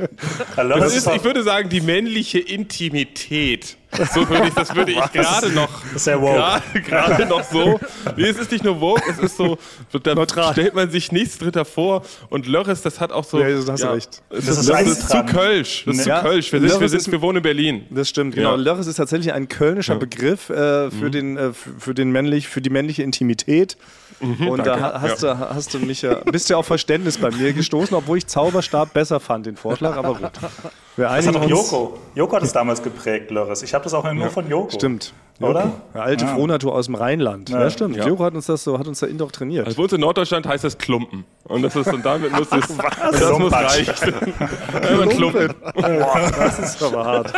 Das 0.56 0.68
das 0.80 0.96
ist, 0.96 1.08
ich 1.08 1.24
würde 1.24 1.44
sagen, 1.44 1.70
die 1.70 1.82
männliche 1.82 2.40
Intimität. 2.40 3.78
So 4.14 4.28
würde 4.28 4.50
ich, 4.50 4.54
das 4.54 4.76
würde 4.76 4.92
ich 4.92 5.12
gerade 5.14 5.50
noch, 5.52 5.70
woke. 5.96 6.34
gerade, 6.34 6.82
gerade 6.82 7.26
noch 7.26 7.42
so. 7.44 7.80
Nee, 8.18 8.26
es 8.28 8.38
ist 8.38 8.52
nicht 8.52 8.64
nur 8.66 8.82
woke, 8.82 9.02
es 9.10 9.18
ist 9.18 9.38
so, 9.38 9.58
da 10.04 10.14
Neutral. 10.14 10.52
stellt 10.52 10.76
man 10.76 10.92
sich 10.92 11.12
nichts 11.14 11.38
dritter 11.38 11.64
vor. 11.64 12.04
Und 12.30 12.48
Lörres, 12.48 12.82
das 12.82 13.00
hat 13.00 13.14
auch 13.14 13.24
so. 13.24 13.40
Ja, 13.40 13.48
da 13.50 13.72
hast 13.72 13.84
du 13.84 13.88
recht. 13.94 14.22
Das, 14.30 14.46
Das 14.46 14.58
ist, 14.58 14.58
ist 14.64 14.70
das 14.70 14.82
ist 14.88 15.10
zu. 15.10 15.24
Kölsch. 15.24 15.84
Das 15.86 15.98
ist 16.00 16.06
Ja. 16.06 16.18
zu 16.18 16.24
Kölsch. 16.28 16.52
Wir, 16.52 16.60
sind, 16.70 16.80
wir, 16.82 16.90
sind, 16.90 17.12
wir 17.12 17.22
wohnen 17.22 17.38
in 17.38 17.44
Berlin. 17.44 17.86
Das 17.90 18.10
stimmt, 18.10 18.36
genau. 18.36 18.52
Ja. 18.52 18.56
Lörres 18.58 18.88
ist 18.88 18.98
tatsächlich 18.98 19.32
ein 19.38 19.48
kölnischer 19.48 19.96
Begriff 19.96 20.50
äh, 20.50 20.92
für, 20.92 21.10
den, 21.10 21.38
äh, 21.38 21.54
für, 21.54 21.94
den 21.94 22.12
männlich, 22.12 22.48
für 22.48 22.62
die 22.62 22.70
männliche 22.70 23.04
Intimität. 23.04 23.78
Und 24.20 24.66
da 24.66 24.80
ha- 24.80 25.02
hast, 25.02 25.22
du, 25.24 25.38
hast 25.40 25.74
du 25.74 25.80
mich 25.80 26.02
ja, 26.02 26.16
bist 26.16 26.50
ja 26.50 26.58
auf 26.58 26.66
Verständnis 26.66 27.20
bei 27.20 27.30
mir 27.30 27.54
gestoßen, 27.54 27.96
obwohl 27.96 28.18
ich 28.18 28.26
Zauberstab 28.28 28.92
besser 28.94 29.20
fand, 29.20 29.46
den 29.46 29.56
Vorschlag, 29.58 29.96
aber 29.96 30.16
gut. 30.16 30.32
Wir 30.96 31.06
Das 31.06 31.28
hat 31.28 31.36
doch. 31.36 31.48
Joko. 31.48 32.00
Joko 32.16 32.36
hat 32.38 32.42
es 32.44 32.52
damals 32.52 32.82
geprägt, 32.82 33.30
Lörres. 33.30 33.62
Ich 33.62 33.76
habe 33.76 33.84
das 33.84 33.94
auch 33.94 34.12
nur 34.12 34.30
von 34.32 34.50
Joko. 34.50 34.72
Stimmt. 34.72 35.14
Oder? 35.40 35.72
Eine 35.94 36.04
alte 36.04 36.26
Ja. 36.26 36.34
Frohnatur 36.36 36.74
aus 36.74 36.86
dem 36.88 36.96
Rheinland. 36.96 37.50
Ja, 37.50 37.70
stimmt. 37.70 37.96
Ja. 37.96 38.08
Joko 38.08 38.24
hat 38.24 38.34
uns 38.34 38.48
das 38.48 38.64
so, 38.64 38.80
hat 38.80 38.88
uns 38.88 39.00
da 39.00 39.08
indoktriniert. 39.08 39.66
Also 39.68 39.78
bei 39.78 39.84
uns 39.84 39.94
in 39.94 40.02
Norddeutschland 40.02 40.48
heißt 40.48 40.64
das 40.64 40.78
Klumpen. 40.78 41.26
Und 41.44 41.62
das 41.62 41.76
ist, 41.76 41.94
und 41.94 42.04
damit 42.06 42.32
muss 42.32 42.48
es, 42.52 42.76
das 43.12 43.40
muss 43.40 43.52
reichen. 43.54 44.14
Einmal 44.74 45.08
Klumpen. 45.10 45.54
Das 45.76 46.60
ist 46.60 46.82
aber 46.84 47.06
hart. 47.06 47.34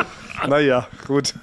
Naja, 0.48 0.88
gut. 1.06 1.34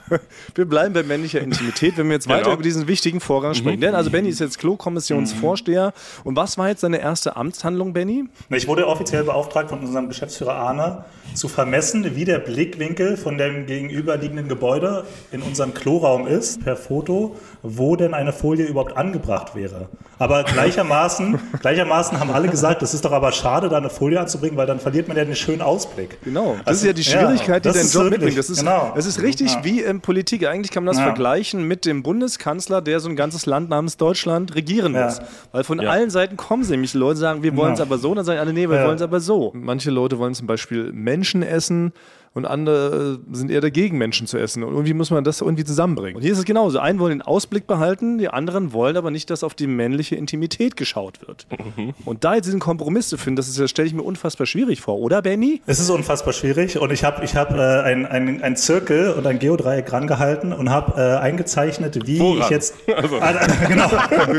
Wir 0.54 0.64
bleiben 0.64 0.94
bei 0.94 1.02
männlicher 1.02 1.40
Intimität, 1.42 1.98
wenn 1.98 2.06
wir 2.06 2.14
jetzt 2.14 2.28
weiter 2.28 2.44
Genau. 2.44 2.54
über 2.54 2.62
diesen 2.62 2.88
wichtigen 2.88 3.20
Vorgang 3.20 3.52
sprechen. 3.52 3.80
Denn 3.82 3.94
also 3.94 4.10
Benny 4.10 4.30
ist 4.30 4.40
jetzt 4.40 4.58
Klo-Kommissionsvorsteher. 4.58 5.92
Und 6.24 6.36
was 6.36 6.56
war 6.56 6.68
jetzt 6.68 6.80
seine 6.80 6.98
erste 6.98 7.36
Amtshandlung, 7.36 7.92
Benny? 7.92 8.24
Ich 8.48 8.66
wurde 8.66 8.86
offiziell 8.86 9.24
beauftragt 9.24 9.68
von 9.68 9.80
unserem 9.80 10.08
Geschäftsführer 10.08 10.54
Arne, 10.54 11.04
zu 11.36 11.48
vermessen, 11.48 12.16
wie 12.16 12.24
der 12.24 12.38
Blickwinkel 12.38 13.16
von 13.16 13.38
dem 13.38 13.66
gegenüberliegenden 13.66 14.48
Gebäude 14.48 15.04
in 15.32 15.42
unserem 15.42 15.74
Kloraum 15.74 16.26
ist, 16.26 16.64
per 16.64 16.76
Foto, 16.76 17.36
wo 17.62 17.94
denn 17.96 18.14
eine 18.14 18.32
Folie 18.32 18.66
überhaupt 18.66 18.96
angebracht 18.96 19.54
wäre. 19.54 19.88
Aber 20.18 20.44
gleichermaßen, 20.44 21.38
gleichermaßen 21.60 22.18
haben 22.18 22.30
alle 22.30 22.48
gesagt, 22.48 22.82
es 22.82 22.94
ist 22.94 23.04
doch 23.04 23.12
aber 23.12 23.32
schade, 23.32 23.68
da 23.68 23.76
eine 23.76 23.90
Folie 23.90 24.18
anzubringen, 24.18 24.56
weil 24.56 24.66
dann 24.66 24.80
verliert 24.80 25.08
man 25.08 25.16
ja 25.16 25.24
den 25.24 25.36
schönen 25.36 25.60
Ausblick. 25.62 26.18
Genau. 26.24 26.56
Das 26.58 26.66
Also, 26.68 26.80
ist 26.80 26.86
ja 26.86 26.92
die 26.94 27.04
Schwierigkeit, 27.04 27.64
die 27.64 27.68
das 27.68 27.76
dein 27.76 27.86
Job 27.86 27.94
wirklich- 28.04 28.10
mitbringt. 28.20 28.38
Das 28.38 28.50
ist, 28.50 28.58
genau. 28.60 28.92
es 28.96 29.04
ist 29.06 29.20
richtig 29.22 29.52
Ja. 29.54 29.64
wie 29.64 29.80
in 29.82 30.00
Politik. 30.00 30.46
Eigentlich 30.46 30.70
kann 30.70 30.84
man 30.84 30.92
das 30.94 30.98
Ja. 31.00 31.04
vergleichen 31.08 31.64
mit 31.68 31.84
dem 31.84 32.02
Bundeskanzler, 32.02 32.80
der 32.80 33.00
so 33.00 33.08
ein 33.10 33.16
ganzes 33.16 33.44
Land 33.46 33.68
namens 33.68 33.96
Deutschland 33.98 34.54
regieren 34.54 34.94
Ja. 34.94 35.04
muss. 35.06 35.20
Weil 35.52 35.64
von 35.64 35.80
allen 35.80 36.08
Seiten 36.10 36.36
kommen 36.36 36.64
sie 36.64 36.70
nämlich 36.72 36.94
Leute, 36.94 37.18
sagen, 37.18 37.42
wir 37.42 37.54
wollen 37.56 37.72
es 37.74 37.78
Genau. 37.80 37.88
aber 37.90 37.98
so, 37.98 38.10
und 38.10 38.16
dann 38.16 38.24
sagen 38.24 38.38
alle, 38.40 38.52
nee, 38.54 38.68
wir 38.68 38.76
Ja. 38.78 38.84
wollen 38.86 38.96
es 38.96 39.02
aber 39.02 39.20
so. 39.20 39.50
Manche 39.54 39.90
Leute 39.90 40.18
wollen 40.18 40.34
zum 40.34 40.46
Beispiel 40.46 40.92
Menschen 40.92 41.25
essen 41.34 41.92
und 42.36 42.44
andere 42.44 43.18
äh, 43.32 43.34
sind 43.36 43.50
eher 43.50 43.60
dagegen, 43.60 43.98
Menschen 43.98 44.26
zu 44.26 44.36
essen. 44.38 44.62
Und 44.62 44.72
irgendwie 44.74 44.94
muss 44.94 45.10
man 45.10 45.24
das 45.24 45.40
irgendwie 45.40 45.64
zusammenbringen. 45.64 46.16
Und 46.16 46.22
hier 46.22 46.32
ist 46.32 46.38
es 46.38 46.44
genauso. 46.44 46.78
Einen 46.78 46.98
wollen 46.98 47.18
den 47.18 47.22
Ausblick 47.22 47.66
behalten, 47.66 48.18
die 48.18 48.28
anderen 48.28 48.72
wollen 48.72 48.96
aber 48.96 49.10
nicht, 49.10 49.30
dass 49.30 49.42
auf 49.42 49.54
die 49.54 49.66
männliche 49.66 50.16
Intimität 50.16 50.76
geschaut 50.76 51.26
wird. 51.26 51.46
Mhm. 51.76 51.94
Und 52.04 52.24
da 52.24 52.34
jetzt 52.34 52.44
diesen 52.46 52.60
Kompromiss 52.60 53.08
zu 53.08 53.16
finden, 53.16 53.36
das 53.36 53.48
ist, 53.48 53.58
das 53.58 53.70
stelle 53.70 53.88
ich 53.88 53.94
mir 53.94 54.02
unfassbar 54.02 54.46
schwierig 54.46 54.80
vor, 54.82 54.98
oder 54.98 55.22
Benny? 55.22 55.62
Es 55.66 55.80
ist 55.80 55.88
unfassbar 55.90 56.32
schwierig 56.34 56.78
und 56.78 56.92
ich 56.92 57.04
habe 57.04 57.24
ich 57.24 57.34
hab, 57.34 57.52
äh, 57.56 57.80
ein, 57.80 58.04
ein, 58.06 58.42
ein 58.42 58.54
Zirkel 58.56 59.12
und 59.12 59.26
ein 59.26 59.38
Geodreieck 59.38 59.90
rangehalten 59.92 60.52
und 60.52 60.68
habe 60.70 61.00
äh, 61.00 61.16
eingezeichnet, 61.16 62.06
wie 62.06 62.20
Woran? 62.20 62.42
ich 62.42 62.50
jetzt. 62.50 62.74
Ah, 63.20 63.32
genau. 63.68 63.88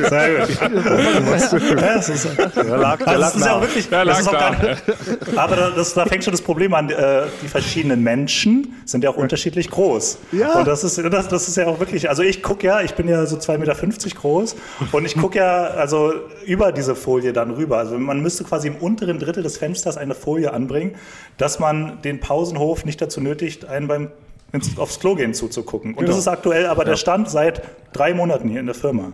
Sehr 0.09 0.45
gut. 0.45 0.59
ja, 0.61 1.95
das 1.95 2.09
ist, 2.09 2.25
lag- 2.37 2.55
also, 2.55 2.75
lag 2.75 2.99
das 3.05 3.35
ist 3.35 3.45
ja 3.45 3.55
auch 3.55 3.61
wirklich. 3.61 3.89
Der 3.89 4.05
Das 4.05 4.13
lag 4.13 4.19
ist 4.21 4.27
auch 4.27 4.31
da. 4.33 4.39
gar 4.51 4.69
nicht, 4.69 5.37
aber 5.37 5.55
da, 5.55 5.69
das, 5.71 5.93
da 5.93 6.05
fängt 6.05 6.23
schon 6.23 6.31
das 6.31 6.41
Problem 6.41 6.73
an. 6.73 6.89
Äh, 6.89 7.23
die 7.41 7.47
verschiedenen 7.47 7.86
Menschen 7.95 8.73
sind 8.85 9.03
ja 9.03 9.09
auch 9.09 9.17
unterschiedlich 9.17 9.69
groß. 9.69 10.17
Ja. 10.31 10.59
Und 10.59 10.67
das 10.67 10.83
ist, 10.83 10.97
das, 10.97 11.27
das 11.27 11.47
ist 11.47 11.55
ja 11.57 11.67
auch 11.67 11.79
wirklich. 11.79 12.09
Also 12.09 12.23
ich 12.23 12.43
gucke 12.43 12.67
ja, 12.67 12.81
ich 12.81 12.95
bin 12.95 13.07
ja 13.07 13.25
so 13.25 13.37
2,50 13.37 13.57
Meter 13.57 14.15
groß 14.15 14.55
und 14.91 15.05
ich 15.05 15.15
gucke 15.15 15.37
ja 15.37 15.65
also 15.67 16.13
über 16.45 16.71
diese 16.71 16.95
Folie 16.95 17.33
dann 17.33 17.51
rüber. 17.51 17.77
Also 17.77 17.97
man 17.97 18.21
müsste 18.21 18.43
quasi 18.43 18.67
im 18.67 18.75
unteren 18.75 19.19
Drittel 19.19 19.43
des 19.43 19.57
Fensters 19.57 19.97
eine 19.97 20.15
Folie 20.15 20.53
anbringen, 20.53 20.95
dass 21.37 21.59
man 21.59 22.01
den 22.01 22.19
Pausenhof 22.19 22.85
nicht 22.85 23.01
dazu 23.01 23.21
nötigt, 23.21 23.65
einen 23.65 23.87
beim 23.87 24.09
ins, 24.53 24.77
aufs 24.77 24.99
Klo 24.99 25.15
gehen 25.15 25.33
zuzugucken. 25.33 25.93
Und 25.93 26.07
das 26.07 26.17
ist 26.17 26.27
aktuell 26.27 26.67
aber 26.67 26.85
der 26.85 26.95
Stand 26.95 27.29
seit 27.29 27.61
drei 27.91 28.13
Monaten 28.13 28.49
hier 28.49 28.59
in 28.59 28.65
der 28.65 28.75
Firma. 28.75 29.11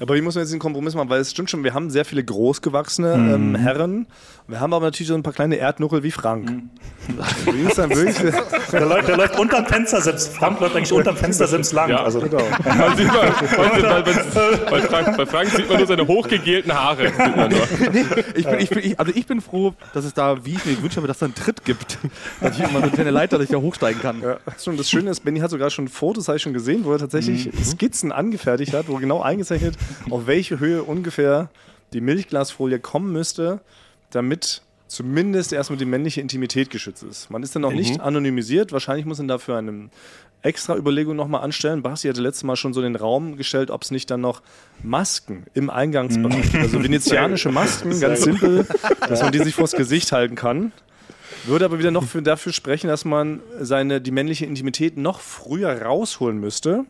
Aber 0.00 0.14
wie 0.14 0.22
muss 0.22 0.34
man 0.34 0.44
jetzt 0.44 0.52
den 0.52 0.60
Kompromiss 0.60 0.94
machen? 0.94 1.10
Weil 1.10 1.20
es 1.20 1.30
stimmt 1.30 1.50
schon, 1.50 1.62
wir 1.64 1.74
haben 1.74 1.90
sehr 1.90 2.04
viele 2.04 2.24
großgewachsene 2.24 3.16
Mhm. 3.16 3.34
ähm, 3.34 3.54
Herren. 3.54 4.06
Wir 4.48 4.60
haben 4.60 4.74
aber 4.74 4.86
natürlich 4.86 5.08
so 5.08 5.14
ein 5.14 5.22
paar 5.22 5.32
kleine 5.32 5.56
Erdnuckel 5.56 6.02
wie 6.02 6.10
Frank. 6.10 6.50
Mhm. 6.50 6.70
Wie 7.52 7.62
ist 7.62 7.78
dann 7.78 7.90
wirklich, 7.90 8.16
Der 8.72 8.86
läuft, 8.86 9.08
der 9.08 9.16
läuft 9.16 9.38
unterm 9.38 9.66
Fenstersims. 9.66 10.28
Frank 10.28 10.60
läuft 10.60 10.76
eigentlich 10.76 10.92
unterm 10.92 11.16
Fenstersims 11.16 11.72
lang. 11.72 11.90
Ja. 11.90 12.04
Also, 12.04 12.20
Man 12.64 12.96
sieht 12.96 13.08
mal, 13.08 13.32
bei, 13.32 14.02
bei, 14.02 14.70
bei, 14.70 14.80
Frank, 14.82 15.16
bei 15.16 15.26
Frank 15.26 15.48
sieht 15.50 15.68
man 15.68 15.78
nur 15.78 15.86
seine 15.86 16.06
hochgegelten 16.06 16.72
Haare. 16.72 17.10
Man 17.18 17.50
nur. 17.50 17.60
Ich 18.34 18.44
bin, 18.46 18.58
ich 18.60 18.70
bin, 18.70 18.78
ich, 18.84 19.00
also 19.00 19.12
ich 19.14 19.26
bin 19.26 19.40
froh, 19.40 19.74
dass 19.94 20.04
es 20.04 20.14
da, 20.14 20.44
wie 20.44 20.54
ich 20.54 20.64
mir 20.64 20.76
gewünscht 20.76 20.96
habe, 20.96 21.08
dass 21.08 21.16
es 21.16 21.20
da 21.20 21.26
einen 21.26 21.34
Tritt 21.34 21.64
gibt. 21.64 21.98
Dass 22.40 22.56
ich 22.56 22.62
immer 22.62 22.78
so 22.78 22.82
eine 22.84 22.90
kleine 22.92 23.10
Leiter, 23.10 23.38
dass 23.38 23.46
ich 23.46 23.50
da 23.52 23.58
hochsteigen 23.58 24.00
kann. 24.00 24.22
ja, 24.22 24.38
das 24.46 24.90
Schöne 24.90 25.10
ist, 25.10 25.24
Benny 25.24 25.40
hat 25.40 25.50
sogar 25.50 25.70
schon 25.70 25.88
Fotos, 25.88 26.28
habe 26.28 26.36
ich 26.36 26.42
schon 26.42 26.52
gesehen, 26.52 26.84
wo 26.84 26.92
er 26.92 26.98
tatsächlich 26.98 27.32
Mhm. 27.46 27.64
Skizzen 27.64 28.12
angefertigt 28.12 28.72
hat, 28.74 28.88
wo 28.88 28.96
genau 28.96 29.20
eingezeichnet, 29.20 29.76
auf 30.10 30.26
welche 30.26 30.60
Höhe 30.60 30.82
ungefähr 30.82 31.48
die 31.92 32.00
Milchglasfolie 32.00 32.78
kommen 32.78 33.12
müsste, 33.12 33.60
damit 34.12 34.62
zumindest 34.86 35.52
erstmal 35.52 35.78
die 35.78 35.84
männliche 35.84 36.20
Intimität 36.20 36.70
geschützt 36.70 37.02
ist. 37.02 37.30
Man 37.30 37.42
ist 37.42 37.54
dann 37.56 37.62
noch 37.62 37.72
nicht 37.72 38.00
anonymisiert. 38.00 38.72
Wahrscheinlich 38.72 39.06
muss 39.06 39.18
man 39.18 39.28
dafür 39.28 39.56
eine 39.56 39.88
extra 40.42 40.76
Überlegung 40.76 41.16
nochmal 41.16 41.42
anstellen. 41.42 41.82
Basti 41.82 42.08
hatte 42.08 42.20
letztes 42.20 42.44
Mal 42.44 42.56
schon 42.56 42.74
so 42.74 42.82
den 42.82 42.96
Raum 42.96 43.36
gestellt, 43.36 43.70
ob 43.70 43.82
es 43.82 43.90
nicht 43.90 44.10
dann 44.10 44.20
noch 44.20 44.42
Masken 44.82 45.46
im 45.54 45.70
Eingangsbereich, 45.70 46.54
also 46.56 46.82
venezianische 46.82 47.50
Masken, 47.50 47.98
ganz 48.00 48.22
simpel, 48.22 48.66
dass 49.08 49.22
man 49.22 49.32
die 49.32 49.38
sich 49.38 49.54
vors 49.54 49.72
Gesicht 49.72 50.12
halten 50.12 50.34
kann. 50.34 50.72
Würde 51.44 51.64
aber 51.64 51.78
wieder 51.78 51.90
noch 51.90 52.04
für, 52.04 52.22
dafür 52.22 52.52
sprechen, 52.52 52.88
dass 52.88 53.04
man 53.04 53.40
seine, 53.58 54.00
die 54.00 54.10
männliche 54.10 54.46
Intimität 54.46 54.96
noch 54.96 55.20
früher 55.20 55.82
rausholen 55.82 56.38
müsste 56.38 56.84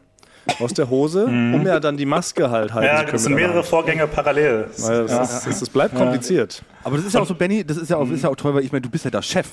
aus 0.60 0.74
der 0.74 0.90
Hose, 0.90 1.24
um 1.26 1.64
ja 1.66 1.78
dann 1.80 1.96
die 1.96 2.06
Maske 2.06 2.50
halt 2.50 2.72
halten 2.74 2.86
ja, 2.86 2.96
zu 2.96 3.02
können. 3.04 3.12
das 3.12 3.22
sind 3.24 3.36
der 3.36 3.46
mehrere. 3.48 3.62
Vorgänge 3.64 4.06
parallel. 4.06 4.66
Weil 4.78 5.06
Das, 5.06 5.34
ist, 5.36 5.46
das, 5.46 5.60
das 5.60 5.70
bleibt 5.70 5.94
kompliziert. 5.94 6.62
Aber 6.84 6.96
das 6.96 7.06
ist 7.06 7.14
ja 7.14 7.20
auch 7.20 7.26
so, 7.26 7.34
Benny, 7.34 7.64
das 7.64 7.76
ist 7.76 7.90
ja 7.90 7.96
auch, 7.96 8.08
ist 8.10 8.22
ja 8.22 8.28
auch 8.30 8.36
toll, 8.36 8.54
weil 8.54 8.64
ich 8.64 8.72
meine, 8.72 8.82
du 8.82 8.90
bist 8.90 9.04
ja 9.04 9.10
da 9.10 9.22
Chef. 9.22 9.46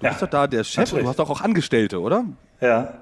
Du 0.00 0.04
Ja, 0.04 0.10
bist 0.10 0.22
doch 0.22 0.28
da 0.28 0.46
der 0.46 0.62
Chef 0.64 0.78
und 0.78 0.82
natürlich. 0.84 1.02
du 1.04 1.08
hast 1.08 1.18
doch 1.18 1.30
auch 1.30 1.40
Angestellte, 1.40 2.00
oder? 2.00 2.24
Ja. 2.60 2.92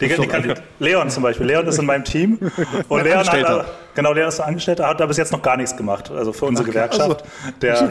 Die, 0.00 0.08
die 0.08 0.26
kann, 0.26 0.54
Leon 0.78 1.08
zum 1.08 1.22
Beispiel. 1.22 1.46
Leon 1.46 1.66
ist 1.66 1.78
in 1.78 1.86
meinem 1.86 2.04
Team. 2.04 2.38
Und 2.88 3.02
Leon 3.02 3.18
hat, 3.18 3.28
Angestellter. 3.28 3.64
genau, 3.94 4.12
Leon 4.12 4.28
ist 4.28 4.40
Angestellter, 4.40 4.86
hat 4.86 5.00
da 5.00 5.06
bis 5.06 5.16
jetzt 5.16 5.32
noch 5.32 5.40
gar 5.40 5.56
nichts 5.56 5.76
gemacht. 5.76 6.10
Also 6.10 6.32
für 6.32 6.44
unsere 6.44 6.68
Gewerkschaft. 6.68 7.24
Der, 7.62 7.90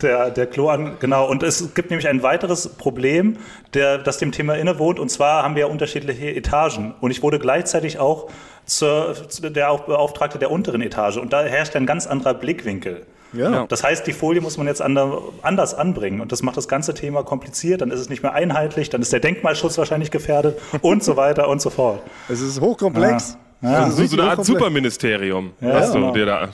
der, 0.00 0.30
der 0.30 0.46
Klo 0.46 0.68
an, 0.68 0.96
genau. 1.00 1.28
Und 1.28 1.42
es 1.42 1.74
gibt 1.74 1.90
nämlich 1.90 2.06
ein 2.08 2.22
weiteres 2.22 2.68
Problem, 2.68 3.38
der, 3.74 3.98
das 3.98 4.18
dem 4.18 4.30
Thema 4.30 4.54
innewohnt. 4.54 5.00
Und 5.00 5.08
zwar 5.10 5.42
haben 5.42 5.56
wir 5.56 5.62
ja 5.62 5.66
unterschiedliche 5.66 6.34
Etagen. 6.34 6.94
Und 7.00 7.10
ich 7.10 7.22
wurde 7.22 7.38
gleichzeitig 7.40 7.98
auch 7.98 8.30
zur, 8.64 9.28
zu 9.28 9.50
der 9.50 9.72
auch 9.72 9.80
Beauftragte 9.80 10.38
der 10.38 10.50
unteren 10.50 10.80
Etage. 10.80 11.16
Und 11.16 11.32
da 11.32 11.42
herrscht 11.42 11.74
ein 11.74 11.86
ganz 11.86 12.06
anderer 12.06 12.34
Blickwinkel. 12.34 13.04
Ja. 13.32 13.66
Das 13.66 13.82
heißt, 13.82 14.06
die 14.06 14.12
Folie 14.12 14.40
muss 14.40 14.56
man 14.58 14.66
jetzt 14.66 14.82
ander, 14.82 15.22
anders 15.42 15.74
anbringen 15.74 16.20
und 16.20 16.32
das 16.32 16.42
macht 16.42 16.56
das 16.56 16.68
ganze 16.68 16.94
Thema 16.94 17.22
kompliziert. 17.22 17.80
Dann 17.80 17.90
ist 17.90 18.00
es 18.00 18.08
nicht 18.08 18.22
mehr 18.22 18.34
einheitlich, 18.34 18.90
dann 18.90 19.00
ist 19.00 19.12
der 19.12 19.20
Denkmalschutz 19.20 19.78
wahrscheinlich 19.78 20.10
gefährdet 20.10 20.60
und 20.82 21.02
so 21.02 21.16
weiter 21.16 21.48
und 21.48 21.60
so 21.60 21.70
fort. 21.70 22.00
Es 22.28 22.40
ist 22.40 22.60
hochkomplex. 22.60 23.38
Ja. 23.62 23.84
Also 23.84 24.04
so 24.04 24.20
eine 24.20 24.30
Art. 24.30 24.44
Superministerium 24.44 25.52
hast 25.62 25.92
genau. 25.92 26.08
du 26.08 26.14
dir 26.18 26.26
da 26.26 26.48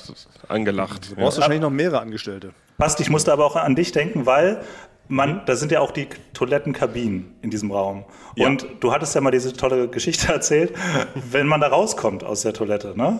angelacht. 0.48 1.10
Du 1.10 1.16
brauchst 1.16 1.38
wahrscheinlich 1.38 1.62
noch 1.62 1.70
mehrere 1.70 2.00
Angestellte. 2.00 2.50
Basti, 2.76 3.02
ich 3.02 3.10
musste 3.10 3.32
aber 3.32 3.46
auch 3.46 3.56
an 3.56 3.74
dich 3.74 3.92
denken, 3.92 4.26
weil 4.26 4.60
man, 5.08 5.42
da 5.46 5.56
sind 5.56 5.72
ja 5.72 5.80
auch 5.80 5.90
die 5.90 6.06
Toilettenkabinen 6.34 7.34
in 7.42 7.50
diesem 7.50 7.72
Raum. 7.72 8.04
Und 8.38 8.66
du 8.80 8.92
hattest 8.92 9.14
ja 9.14 9.20
mal 9.20 9.30
diese 9.30 9.52
tolle 9.54 9.88
Geschichte 9.88 10.28
erzählt, 10.32 10.72
wenn 11.14 11.46
man 11.46 11.60
da 11.60 11.68
rauskommt 11.68 12.24
aus 12.24 12.42
der 12.42 12.52
Toilette, 12.52 12.96
ne? 12.96 13.18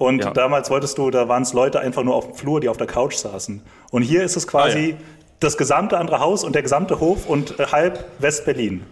Und 0.00 0.24
Ja. 0.24 0.30
damals 0.30 0.70
wolltest 0.70 0.96
du, 0.96 1.10
da 1.10 1.28
waren 1.28 1.42
es 1.42 1.52
Leute 1.52 1.78
einfach 1.78 2.02
nur 2.02 2.14
auf 2.14 2.28
dem 2.28 2.34
Flur, 2.34 2.58
die 2.58 2.70
auf 2.70 2.78
der 2.78 2.86
Couch 2.86 3.16
saßen. 3.16 3.60
Und 3.90 4.00
hier 4.00 4.22
ist 4.24 4.34
es 4.34 4.46
quasi 4.46 4.96
das 5.40 5.58
gesamte 5.58 5.98
andere 5.98 6.20
Haus 6.20 6.42
und 6.42 6.54
der 6.54 6.62
gesamte 6.62 7.00
Hof 7.00 7.26
und 7.26 7.60
äh, 7.60 7.66
halb 7.66 8.06
West-Berlin, 8.18 8.82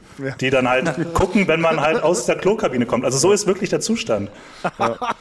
die 0.40 0.50
dann 0.50 0.68
halt 0.68 0.94
gucken, 1.14 1.48
wenn 1.48 1.62
man 1.62 1.80
halt 1.80 2.02
aus 2.02 2.26
der 2.26 2.36
Klokabine 2.36 2.84
kommt. 2.84 3.06
Also 3.06 3.16
so 3.16 3.32
ist 3.32 3.46
wirklich 3.46 3.70
der 3.70 3.80
Zustand. 3.80 4.30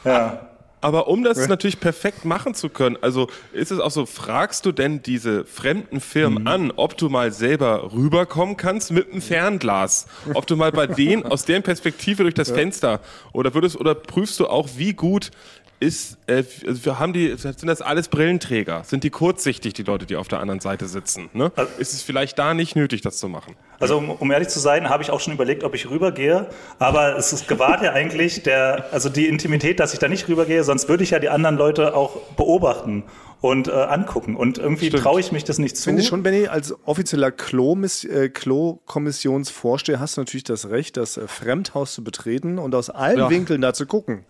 Ja. 0.04 0.48
Aber 0.80 1.08
um 1.08 1.24
das 1.24 1.48
natürlich 1.48 1.80
perfekt 1.80 2.24
machen 2.24 2.54
zu 2.54 2.68
können, 2.68 2.96
also 3.00 3.26
ist 3.52 3.72
es 3.72 3.80
auch 3.80 3.90
so, 3.90 4.06
fragst 4.06 4.64
du 4.64 4.70
denn 4.70 5.02
diese 5.02 5.44
fremden 5.44 6.00
Firmen 6.00 6.46
an, 6.46 6.72
ob 6.76 6.96
du 6.96 7.08
mal 7.08 7.32
selber 7.32 7.90
rüberkommen 7.92 8.56
kannst 8.56 8.92
mit 8.92 9.10
einem 9.10 9.20
Fernglas? 9.20 10.06
Ob 10.34 10.46
du 10.46 10.54
mal 10.54 10.70
bei 10.70 10.86
denen 10.86 11.26
aus 11.26 11.44
deren 11.44 11.64
Perspektive 11.64 12.22
durch 12.22 12.34
das 12.36 12.52
Fenster 12.52 13.00
oder 13.32 13.54
würdest 13.54 13.74
oder 13.76 13.96
prüfst 13.96 14.38
du 14.38 14.46
auch, 14.46 14.68
wie 14.76 14.92
gut 14.92 15.32
ist, 15.80 16.18
äh, 16.26 16.44
also 16.66 16.84
wir 16.84 16.98
haben 16.98 17.12
die, 17.12 17.34
sind 17.36 17.62
das 17.64 17.82
alles 17.82 18.08
Brillenträger? 18.08 18.82
Sind 18.84 19.04
die 19.04 19.10
kurzsichtig, 19.10 19.74
die 19.74 19.82
Leute, 19.82 20.06
die 20.06 20.16
auf 20.16 20.28
der 20.28 20.40
anderen 20.40 20.60
Seite 20.60 20.88
sitzen? 20.88 21.30
Ne? 21.32 21.52
Ist 21.78 21.92
es 21.92 22.02
vielleicht 22.02 22.38
da 22.38 22.54
nicht 22.54 22.76
nötig, 22.76 23.00
das 23.02 23.18
zu 23.18 23.28
machen? 23.28 23.54
Also 23.80 23.98
um, 23.98 24.10
um 24.10 24.30
ehrlich 24.30 24.48
zu 24.48 24.58
sein, 24.58 24.88
habe 24.88 25.02
ich 25.02 25.10
auch 25.10 25.20
schon 25.20 25.32
überlegt, 25.32 25.62
ob 25.64 25.74
ich 25.74 25.88
rübergehe. 25.88 26.48
Aber 26.78 27.16
es 27.16 27.32
ist 27.32 27.46
gewahrt 27.48 27.82
ja 27.82 27.92
eigentlich 27.92 28.42
der, 28.42 28.86
also 28.92 29.08
die 29.08 29.26
Intimität, 29.26 29.78
dass 29.80 29.92
ich 29.92 29.98
da 29.98 30.08
nicht 30.08 30.28
rübergehe, 30.28 30.64
sonst 30.64 30.88
würde 30.88 31.04
ich 31.04 31.10
ja 31.10 31.18
die 31.18 31.28
anderen 31.28 31.56
Leute 31.56 31.94
auch 31.94 32.16
beobachten 32.36 33.04
und 33.40 33.68
äh, 33.68 33.72
angucken. 33.72 34.34
Und 34.36 34.58
irgendwie 34.58 34.90
traue 34.90 35.20
ich 35.20 35.30
mich 35.32 35.44
das 35.44 35.58
nicht 35.58 35.76
zu. 35.76 35.84
Finde 35.84 36.02
ich 36.02 36.08
schon, 36.08 36.22
Benny, 36.22 36.48
als 36.48 36.74
offizieller 36.86 37.28
äh, 37.28 38.28
Klo-Kommissionsvorsteher 38.28 40.00
hast 40.00 40.16
du 40.16 40.22
natürlich 40.22 40.44
das 40.44 40.70
Recht, 40.70 40.96
das 40.96 41.16
äh, 41.16 41.28
Fremdhaus 41.28 41.94
zu 41.94 42.02
betreten 42.02 42.58
und 42.58 42.74
aus 42.74 42.90
allen 42.90 43.18
Ja. 43.18 43.30
Winkeln 43.30 43.60
da 43.60 43.72
zu 43.72 43.86
gucken. 43.86 44.24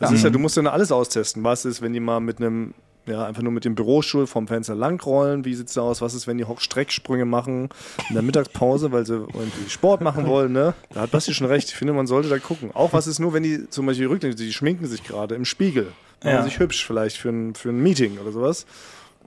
Das 0.00 0.10
ist 0.12 0.24
ja, 0.24 0.30
du 0.30 0.38
musst 0.38 0.56
ja 0.56 0.62
alles 0.64 0.90
austesten. 0.90 1.44
Was 1.44 1.64
ist, 1.64 1.82
wenn 1.82 1.92
die 1.92 2.00
mal 2.00 2.20
mit 2.20 2.38
einem, 2.38 2.74
ja, 3.06 3.24
einfach 3.26 3.42
nur 3.42 3.52
mit 3.52 3.64
dem 3.64 3.74
Bürostuhl 3.74 4.26
vom 4.26 4.48
Fenster 4.48 4.74
langrollen? 4.74 5.44
Wie 5.44 5.54
sieht's 5.54 5.74
da 5.74 5.82
aus? 5.82 6.00
Was 6.00 6.14
ist, 6.14 6.26
wenn 6.26 6.38
die 6.38 6.44
Hockstrecksprünge 6.46 7.24
machen 7.26 7.68
in 8.08 8.14
der 8.14 8.22
Mittagspause, 8.22 8.90
weil 8.92 9.04
sie 9.06 9.14
irgendwie 9.14 9.68
Sport 9.68 10.00
machen 10.00 10.26
wollen, 10.26 10.52
ne? 10.52 10.74
Da 10.92 11.02
hat 11.02 11.10
Basti 11.10 11.34
schon 11.34 11.46
recht. 11.46 11.68
Ich 11.68 11.74
finde, 11.74 11.92
man 11.92 12.06
sollte 12.06 12.28
da 12.28 12.38
gucken. 12.38 12.70
Auch 12.74 12.92
was 12.92 13.06
ist 13.06 13.18
nur, 13.18 13.32
wenn 13.32 13.42
die 13.42 13.68
zum 13.70 13.86
Beispiel 13.86 14.06
rücklegen, 14.06 14.36
die 14.36 14.52
schminken 14.52 14.86
sich 14.86 15.04
gerade 15.04 15.34
im 15.34 15.44
Spiegel. 15.44 15.92
Machen 16.24 16.34
Ja. 16.34 16.42
sich 16.42 16.58
hübsch 16.58 16.84
vielleicht 16.86 17.16
für 17.16 17.28
ein, 17.30 17.54
für 17.54 17.68
ein 17.70 17.80
Meeting 17.80 18.18
oder 18.18 18.32
sowas. 18.32 18.66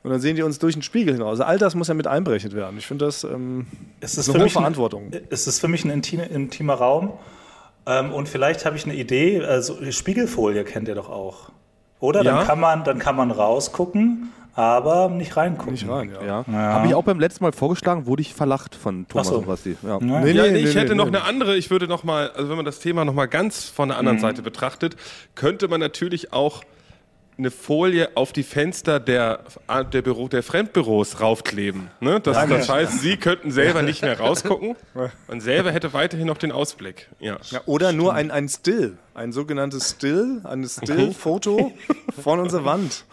Und 0.03 0.12
dann 0.12 0.19
sehen 0.19 0.36
die 0.36 0.41
uns 0.43 0.59
durch 0.59 0.73
den 0.73 0.81
Spiegel 0.83 1.13
hinaus. 1.13 1.29
Also 1.39 1.43
all 1.43 1.57
das 1.57 1.75
muss 1.75 1.88
ja 1.88 1.93
mit 1.93 2.07
einberechnet 2.07 2.53
werden. 2.53 2.77
Ich 2.77 2.86
finde 2.86 3.05
das 3.05 3.23
ähm, 3.23 3.67
es 4.01 4.17
ist 4.17 4.27
eine 4.27 4.33
für 4.33 4.39
hohe 4.39 4.43
mich 4.43 4.51
ein- 4.55 4.62
Verantwortung. 4.62 5.12
Es 5.29 5.47
ist 5.47 5.59
für 5.59 5.69
mich 5.69 5.86
ein 5.86 5.91
intime, 5.91 6.25
intimer 6.25 6.73
Raum. 6.73 7.13
Ähm, 7.86 8.12
und 8.13 8.30
vielleicht 8.30 8.65
habe 8.65 8.76
ich 8.76 8.86
eine 8.86 8.96
Idee. 8.96 9.43
Also 9.43 9.78
Spiegelfolie 9.91 10.63
kennt 10.63 10.88
ihr 10.88 10.96
doch 10.96 11.10
auch. 11.10 11.50
Oder? 12.00 12.24
Ja. 12.24 12.38
Dann, 12.38 12.48
kann 12.48 12.60
man, 12.60 12.84
dann 12.84 13.00
kann 13.00 13.15
man 13.15 13.32
rausgucken, 13.32 14.34
aber 14.56 15.10
nicht 15.10 15.38
reingucken. 15.38 15.74
Nicht 15.74 15.88
rein, 15.88 16.12
ja. 16.12 16.43
Ja. 16.46 16.54
Habe 16.54 16.88
ich 16.88 16.96
auch 16.96 17.04
beim 17.04 17.19
letzten 17.19 17.43
Mal 17.43 17.54
vorgeschlagen, 17.54 18.06
wurde 18.06 18.22
ich 18.22 18.34
verlacht 18.34 18.76
von 18.76 19.08
Thomas 19.08 19.28
so. 19.28 19.38
und 19.38 19.48
Basti. 19.48 19.78
Ja. 19.82 20.00
Nee, 20.00 20.32
ja, 20.32 20.43
nee, 20.43 20.52
nee, 20.52 20.60
ich 20.60 20.76
hätte 20.76 20.91
nee, 20.91 20.96
noch 20.96 21.10
nee. 21.10 21.17
eine 21.17 21.26
andere, 21.26 21.56
ich 21.56 21.72
würde 21.72 21.88
noch 21.88 22.04
mal, 22.04 22.30
also 22.32 22.50
wenn 22.50 22.58
man 22.58 22.65
das 22.65 22.80
Thema 22.80 23.06
noch 23.06 23.13
mal 23.13 23.28
ganz 23.28 23.65
von 23.65 23.89
der 23.89 23.98
anderen 23.98 24.19
Seite 24.19 24.41
betrachtet, 24.41 24.98
könnte 25.36 25.67
man 25.69 25.80
natürlich 25.80 26.34
auch 26.34 26.63
eine 27.38 27.52
Folie 27.52 28.15
auf 28.15 28.32
die 28.34 28.43
Fenster 28.43 29.00
der, 29.00 29.43
der, 29.91 30.02
Büro, 30.02 30.28
der 30.28 30.43
Fremdbüros 30.43 31.19
raufkleben. 31.19 31.89
Ne? 32.00 32.19
Das, 32.19 32.48
das 32.48 32.69
heißt, 32.69 33.02
sie 33.02 33.17
könnten 33.17 33.52
selber 33.52 33.82
nicht 33.82 34.02
mehr 34.02 34.19
rausgucken. 34.19 34.76
Man 35.28 35.41
selber 35.41 35.72
hätte 35.72 35.93
weiterhin 35.93 36.28
noch 36.28 36.38
den 36.38 36.52
Ausblick. 36.52 37.10
Ja. 37.19 37.38
Ja, 37.50 37.62
oder 37.65 37.91
nur 37.91 38.13
ein, 38.13 38.32
ein 38.32 38.48
Still, 38.48 38.98
ein 39.13 39.32
sogenanntes 39.32 39.91
Still, 39.91 40.41
ein 40.43 40.67
Still-Foto 40.67 41.74
von 42.22 42.39
unserer 42.39 42.65
Wand. 42.65 43.06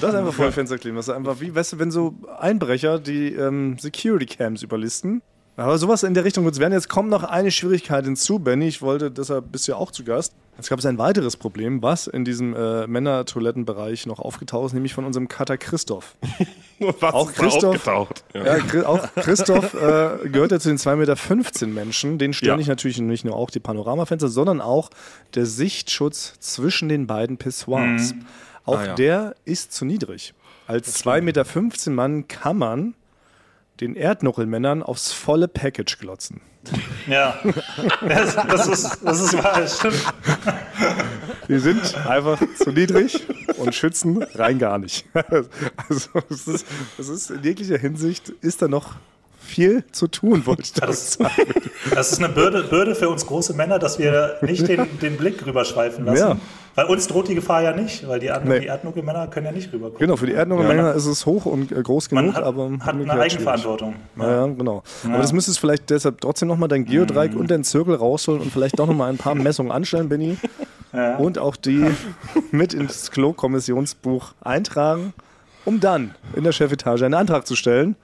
Das 0.00 0.14
einfach 0.14 0.34
vor 0.34 0.46
dem 0.46 0.52
Fenster 0.52 0.78
kleben. 0.78 0.96
Das 0.96 1.08
ist 1.08 1.14
einfach 1.14 1.40
wie, 1.40 1.54
weißt 1.54 1.74
du, 1.74 1.78
wenn 1.78 1.90
so 1.90 2.14
Einbrecher 2.38 2.98
die 2.98 3.34
ähm, 3.34 3.78
Security-Cams 3.78 4.62
überlisten. 4.62 5.22
Aber 5.56 5.76
sowas 5.78 6.02
in 6.02 6.14
der 6.14 6.24
Richtung 6.24 6.44
wird 6.44 6.54
es 6.54 6.60
werden. 6.60 6.72
Jetzt 6.72 6.88
kommt 6.88 7.10
noch 7.10 7.24
eine 7.24 7.50
Schwierigkeit 7.50 8.04
hinzu, 8.06 8.38
Benny. 8.38 8.68
Ich 8.68 8.80
wollte, 8.80 9.10
deshalb 9.10 9.52
bist 9.52 9.68
du 9.68 9.72
ja 9.72 9.78
auch 9.78 9.90
zu 9.90 10.02
Gast. 10.02 10.32
Jetzt 10.56 10.68
gab 10.70 10.78
es 10.78 10.86
ein 10.86 10.98
weiteres 10.98 11.36
Problem, 11.36 11.82
was 11.82 12.06
in 12.06 12.24
diesem 12.24 12.54
äh, 12.54 12.86
Männer-Toilettenbereich 12.86 14.06
noch 14.06 14.18
aufgetaucht 14.18 14.66
ist, 14.66 14.72
nämlich 14.72 14.94
von 14.94 15.04
unserem 15.04 15.28
Cutter 15.28 15.56
Christoph. 15.58 16.14
Was 17.00 17.14
Auch 17.14 17.32
Christoph- 17.32 17.86
aufgetaucht? 17.86 18.24
Ja. 18.34 18.56
Ja, 18.56 18.86
auch 18.86 19.06
Christoph 19.14 19.72
äh, 19.74 20.28
gehört 20.28 20.50
ja 20.50 20.58
zu 20.58 20.68
den 20.68 20.78
2,15 20.78 20.96
Meter 20.96 21.66
Menschen. 21.68 22.18
Den 22.18 22.32
stören 22.32 22.50
Ja. 22.52 22.56
nicht 22.56 22.66
natürlich 22.68 22.98
nicht 23.00 23.24
nur 23.24 23.36
auch 23.36 23.50
die 23.50 23.60
Panoramafenster, 23.60 24.26
sondern 24.28 24.60
auch 24.60 24.90
der 25.34 25.46
Sichtschutz 25.46 26.34
zwischen 26.40 26.88
den 26.88 27.06
beiden 27.06 27.36
Pissoirs. 27.36 28.14
Auch 28.64 28.78
Ah, 28.78 28.86
ja. 28.86 28.94
der 28.94 29.34
ist 29.44 29.72
zu 29.72 29.84
niedrig. 29.84 30.34
Als 30.66 31.04
2,15 31.04 31.20
Meter 31.22 31.90
Mann 31.92 32.26
kann 32.26 32.58
man 32.58 32.94
den 33.82 33.96
Erdnuckelmännern 33.96 34.82
aufs 34.82 35.12
volle 35.12 35.48
Package 35.48 35.98
glotzen. 35.98 36.40
Ja, 37.08 37.36
das, 38.06 38.36
das, 38.36 38.68
ist, 38.68 38.98
das 39.04 39.20
ist 39.20 39.42
wahr, 39.42 39.60
das 39.60 39.78
stimmt. 39.78 40.14
Die 41.48 41.58
sind 41.58 41.96
einfach 42.06 42.40
zu 42.56 42.70
niedrig 42.70 43.26
und 43.56 43.74
schützen 43.74 44.22
rein 44.34 44.58
gar 44.58 44.78
nicht. 44.78 45.04
Also 45.88 46.10
es 46.30 46.46
ist, 46.46 46.66
es 46.98 47.08
ist 47.08 47.30
in 47.30 47.42
jeglicher 47.42 47.78
Hinsicht 47.78 48.28
ist 48.28 48.62
da 48.62 48.68
noch 48.68 48.94
viel 49.44 49.84
zu 49.92 50.06
tun, 50.08 50.46
wollte 50.46 50.62
ich 50.62 50.72
damit 50.72 50.90
Das, 50.94 51.12
sagen. 51.14 51.32
das 51.94 52.12
ist 52.12 52.18
eine 52.18 52.28
Bürde, 52.28 52.62
Bürde 52.64 52.94
für 52.94 53.08
uns 53.08 53.26
große 53.26 53.54
Männer, 53.54 53.78
dass 53.78 53.98
wir 53.98 54.36
nicht 54.42 54.66
den, 54.68 54.86
den 55.00 55.16
Blick 55.16 55.44
rüberschweifen 55.46 56.04
lassen. 56.04 56.18
Ja. 56.18 56.36
Weil 56.74 56.86
uns 56.86 57.06
droht 57.06 57.28
die 57.28 57.34
Gefahr 57.34 57.60
ja 57.62 57.72
nicht, 57.76 58.08
weil 58.08 58.18
die, 58.18 58.30
Ad 58.30 58.48
Nee. 58.48 58.60
die 58.60 58.66
Erdnuckelmänner 58.66 59.26
können 59.26 59.44
ja 59.46 59.52
nicht 59.52 59.70
rübergucken. 59.72 59.98
Genau, 59.98 60.16
für 60.16 60.24
die 60.24 60.32
Erdnuckelmänner 60.32 60.94
ist 60.94 61.04
es 61.04 61.26
hoch 61.26 61.44
und 61.44 61.70
äh, 61.70 61.82
groß 61.82 62.08
genug, 62.08 62.24
Man 62.26 62.34
hat, 62.34 62.44
aber 62.44 62.70
hat 62.80 62.94
eine. 62.94 63.12
Eigenverantwortung. 63.12 63.94
Ja, 64.16 64.30
ja, 64.30 64.46
genau. 64.46 64.82
Aber 65.04 65.18
das 65.18 65.34
müsstest 65.34 65.58
du 65.58 65.60
vielleicht 65.60 65.90
deshalb 65.90 66.20
trotzdem 66.22 66.48
nochmal 66.48 66.68
dein 66.70 66.82
Mhm. 66.82 66.86
Geodreieck 66.86 67.36
und 67.36 67.50
deinen 67.50 67.64
Zirkel 67.64 67.94
rausholen 67.96 68.40
und 68.40 68.50
vielleicht 68.52 68.78
doch 68.78 68.86
nochmal 68.86 69.10
ein 69.10 69.18
paar 69.18 69.34
Messungen 69.34 69.70
anstellen, 69.70 70.08
Benny. 70.08 70.36
Und 71.18 71.38
auch 71.38 71.56
die 71.56 71.86
mit 72.50 72.74
ins 72.74 73.10
Klo-Kommissionsbuch 73.56 74.34
eintragen, 74.42 75.14
um 75.64 75.80
dann 75.80 76.14
in 76.36 76.44
der 76.44 76.52
Chefetage 76.52 77.02
einen 77.04 77.14
Antrag 77.14 77.46
zu 77.46 77.56
stellen, 77.56 77.96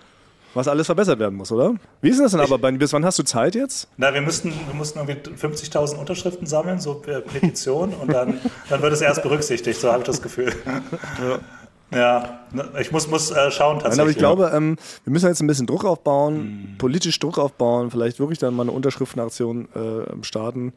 was 0.55 0.69
alles 0.69 0.87
verbessert 0.87 1.19
werden 1.19 1.37
muss, 1.37 1.53
oder? 1.53 1.75
Wie 2.01 2.09
ist 2.09 2.21
das 2.21 2.33
denn 2.33 2.41
aber? 2.41 2.59
Bis 2.73 2.93
wann 2.93 3.05
hast 3.05 3.19
du 3.19 3.23
Zeit 3.23 3.55
jetzt? 3.55 3.89
Na, 3.97 4.13
wir 4.13 4.21
müssten, 4.21 4.51
wir 4.51 4.75
mussten 4.75 4.99
irgendwie 4.99 5.31
50.000 5.31 5.97
Unterschriften 5.97 6.47
sammeln, 6.47 6.81
so 6.81 6.95
per 6.95 7.21
Petition, 7.21 7.93
und 7.95 8.13
dann, 8.13 8.41
dann 8.69 8.83
wird 8.83 8.93
es 8.93 9.01
erst 9.01 9.23
berücksichtigt, 9.23 9.81
so 9.81 9.89
habe 9.91 10.01
ich 10.01 10.07
das 10.07 10.23
Gefühl. 10.23 10.53
Ja, 11.91 12.41
ne, 12.53 12.69
ich 12.81 12.93
muss, 12.93 13.09
muss 13.09 13.31
äh, 13.31 13.51
schauen 13.51 13.77
Nein, 13.77 13.85
tatsächlich. 13.85 14.01
aber 14.01 14.11
ich 14.11 14.19
glaube, 14.19 14.53
ähm, 14.55 14.77
wir 15.05 15.13
müssen 15.13 15.27
jetzt 15.27 15.41
ein 15.41 15.47
bisschen 15.47 15.67
Druck 15.67 15.87
aufbauen, 15.87 16.75
politisch 16.77 17.19
Druck 17.19 17.39
aufbauen, 17.39 17.91
vielleicht 17.91 18.21
wirklich 18.21 18.39
dann 18.39 18.55
mal 18.55 18.65
eine 18.65 18.73
Unterschriftenaktion 18.73 19.69
äh, 19.75 20.23
starten. 20.25 20.75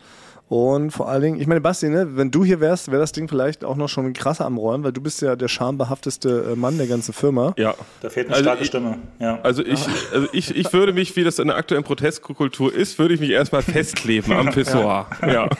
Und 0.52 0.92
vor 0.92 1.08
allen 1.08 1.22
Dingen, 1.22 1.40
ich 1.40 1.48
meine, 1.48 1.62
Basti, 1.62 1.88
ne, 1.88 2.18
wenn 2.18 2.30
du 2.30 2.44
hier 2.44 2.60
wärst, 2.60 2.92
wäre 2.92 3.00
das 3.00 3.14
Ding 3.14 3.30
vielleicht 3.30 3.64
auch 3.64 3.78
noch 3.78 3.88
schon 3.88 4.12
krasser 4.12 4.44
am 4.46 4.58
Räumen, 4.58 4.84
weil 4.84 4.92
du 4.92 5.00
bist 5.00 5.22
ja 5.22 5.38
der 5.38 5.48
schambehafteste 5.48 6.52
äh, 6.52 6.56
Mann 6.58 6.78
der 6.78 6.88
ganzen 6.88 7.14
Firma. 7.14 7.54
ja. 7.58 7.74
Da 8.02 8.10
fehlt 8.10 8.28
eine 8.28 8.36
Also 8.36 8.44
starke 8.44 8.64
ich- 8.66 8.74
Ja. 8.74 8.98
Ja. 9.20 9.40
Also 9.44 9.64
ich, 9.64 9.80
also 10.14 10.28
ich, 10.34 10.54
ich 10.54 10.74
würde 10.74 10.92
mich, 10.92 11.16
wie 11.16 11.24
das 11.24 11.40
in 11.40 11.48
der 11.48 11.56
aktuellen 11.56 11.86
Protestkultur 11.86 12.74
ist, 12.74 13.00
würde 13.00 13.14
ich 13.14 13.22
mich 13.22 13.30
erstmal 13.30 13.62
festkleben 13.62 14.34
am 14.34 14.48
Pissoir. 14.52 15.08
Ja. 15.26 15.48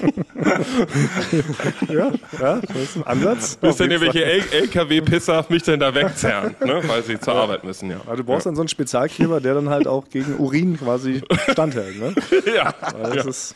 Ja, 1.88 2.12
ja, 2.40 2.60
das 2.62 2.76
ist 2.78 2.98
ein 2.98 3.04
Ansatz. 3.04 3.56
Bis 3.58 3.78
dann 3.78 3.92
irgendwelche 3.92 4.24
LKW-Pisser 4.26 5.46
mich 5.50 5.64
dann 5.64 5.80
da 5.80 5.94
wegzerren, 5.94 6.56
ne? 6.66 6.82
weil 6.88 7.04
sie 7.04 7.20
zur 7.20 7.36
Arbeit 7.36 7.64
müssen, 7.64 7.90
ja. 7.90 7.98
Ja, 8.08 8.16
du 8.16 8.24
brauchst 8.24 8.46
dann 8.46 8.56
so 8.56 8.62
einen 8.62 8.68
Spezialkleber, 8.70 9.40
der 9.40 9.54
dann 9.56 9.70
halt 9.70 9.88
auch 9.88 10.10
gegen 10.10 10.38
Urin 10.38 10.78
quasi 10.78 11.22
standhält. 11.52 12.00
Ne? 12.00 12.14
Ja. 12.56 12.74
Weil 13.00 13.16
das 13.18 13.26
ist, 13.26 13.56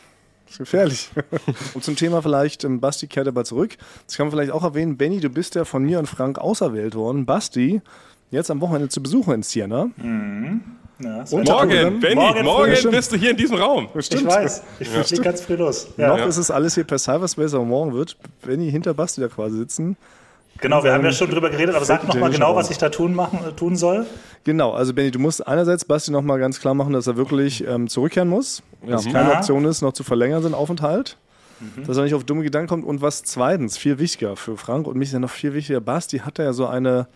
ist 0.56 0.58
gefährlich. 0.58 1.10
Und 1.74 1.84
zum 1.84 1.96
Thema 1.96 2.22
vielleicht, 2.22 2.64
ähm, 2.64 2.80
Basti 2.80 3.06
kehrt 3.06 3.28
aber 3.28 3.44
zurück. 3.44 3.76
Das 4.06 4.16
kann 4.16 4.26
man 4.26 4.32
vielleicht 4.32 4.52
auch 4.52 4.64
erwähnen. 4.64 4.96
Benny, 4.96 5.20
du 5.20 5.28
bist 5.28 5.54
ja 5.54 5.64
von 5.64 5.84
mir 5.84 5.98
und 5.98 6.06
Frank 6.06 6.38
auserwählt 6.38 6.94
worden. 6.94 7.26
Basti, 7.26 7.80
jetzt 8.30 8.50
am 8.50 8.60
Wochenende 8.60 8.88
zu 8.88 9.02
Besuch 9.02 9.28
in 9.28 9.42
Siena. 9.42 9.88
ja, 10.98 11.18
das 11.18 11.32
Und- 11.32 11.46
Morgen, 11.48 12.00
Benny, 12.00 12.14
Morgen 12.14 12.44
morgen, 12.44 12.76
stimmt. 12.76 12.94
bist 12.94 13.12
du 13.12 13.16
hier 13.16 13.32
in 13.32 13.36
diesem 13.36 13.56
Raum. 13.56 13.88
ich 13.94 14.24
weiß, 14.26 14.62
ich 14.80 14.88
fliege 14.88 15.22
ganz 15.22 15.42
früh 15.42 15.56
los. 15.56 15.88
Ja. 15.96 16.16
Noch 16.16 16.26
ist 16.26 16.38
es 16.38 16.50
alles 16.50 16.74
hier 16.74 16.84
per 16.84 16.98
Cyberspace, 16.98 17.54
aber 17.54 17.64
morgen 17.64 17.92
wird 17.92 18.16
Benny 18.44 18.70
hinter 18.70 18.94
Basti 18.94 19.20
da 19.20 19.28
quasi 19.28 19.58
sitzen. 19.58 19.96
Genau, 20.60 20.82
wir 20.84 20.92
haben 20.92 21.04
ja 21.04 21.12
schon 21.12 21.30
drüber 21.30 21.50
geredet, 21.50 21.74
aber 21.74 21.84
sag 21.84 22.02
noch 22.02 22.14
mal 22.14 22.20
technischen 22.20 22.40
genau, 22.40 22.56
was 22.56 22.70
ich 22.70 22.78
da 22.78 22.88
tun, 22.88 23.14
machen, 23.14 23.40
äh, 23.46 23.52
tun 23.52 23.76
soll. 23.76 24.06
Genau, 24.44 24.72
also 24.72 24.94
Benny, 24.94 25.10
du 25.10 25.18
musst 25.18 25.46
einerseits 25.46 25.84
Basti 25.84 26.10
nochmal 26.10 26.38
ganz 26.38 26.60
klar 26.60 26.74
machen, 26.74 26.92
dass 26.92 27.06
er 27.06 27.16
wirklich 27.16 27.66
ähm, 27.66 27.88
zurückkehren 27.88 28.28
muss. 28.28 28.62
Dass 28.86 29.06
es 29.06 29.12
keine. 29.12 29.32
Option 29.32 29.64
ist, 29.64 29.82
noch 29.82 29.92
zu 29.92 30.04
verlängern, 30.04 30.42
sein 30.42 30.54
Aufenthalt. 30.54 31.16
Dass 31.86 31.96
er 31.96 32.04
nicht 32.04 32.14
auf 32.14 32.22
dumme 32.24 32.42
Gedanken 32.42 32.68
kommt. 32.68 32.84
Und 32.84 33.00
was 33.00 33.22
zweitens, 33.24 33.78
viel 33.78 33.98
wichtiger 33.98 34.36
für 34.36 34.56
Frank 34.58 34.86
und 34.86 34.96
mich 34.96 35.08
ist 35.08 35.14
ja 35.14 35.18
noch 35.20 35.30
viel 35.30 35.54
wichtiger, 35.54 35.80
Basti 35.80 36.18
hat 36.18 36.38
da 36.38 36.42
ja 36.44 36.52
so 36.52 36.66
eine, 36.66 37.08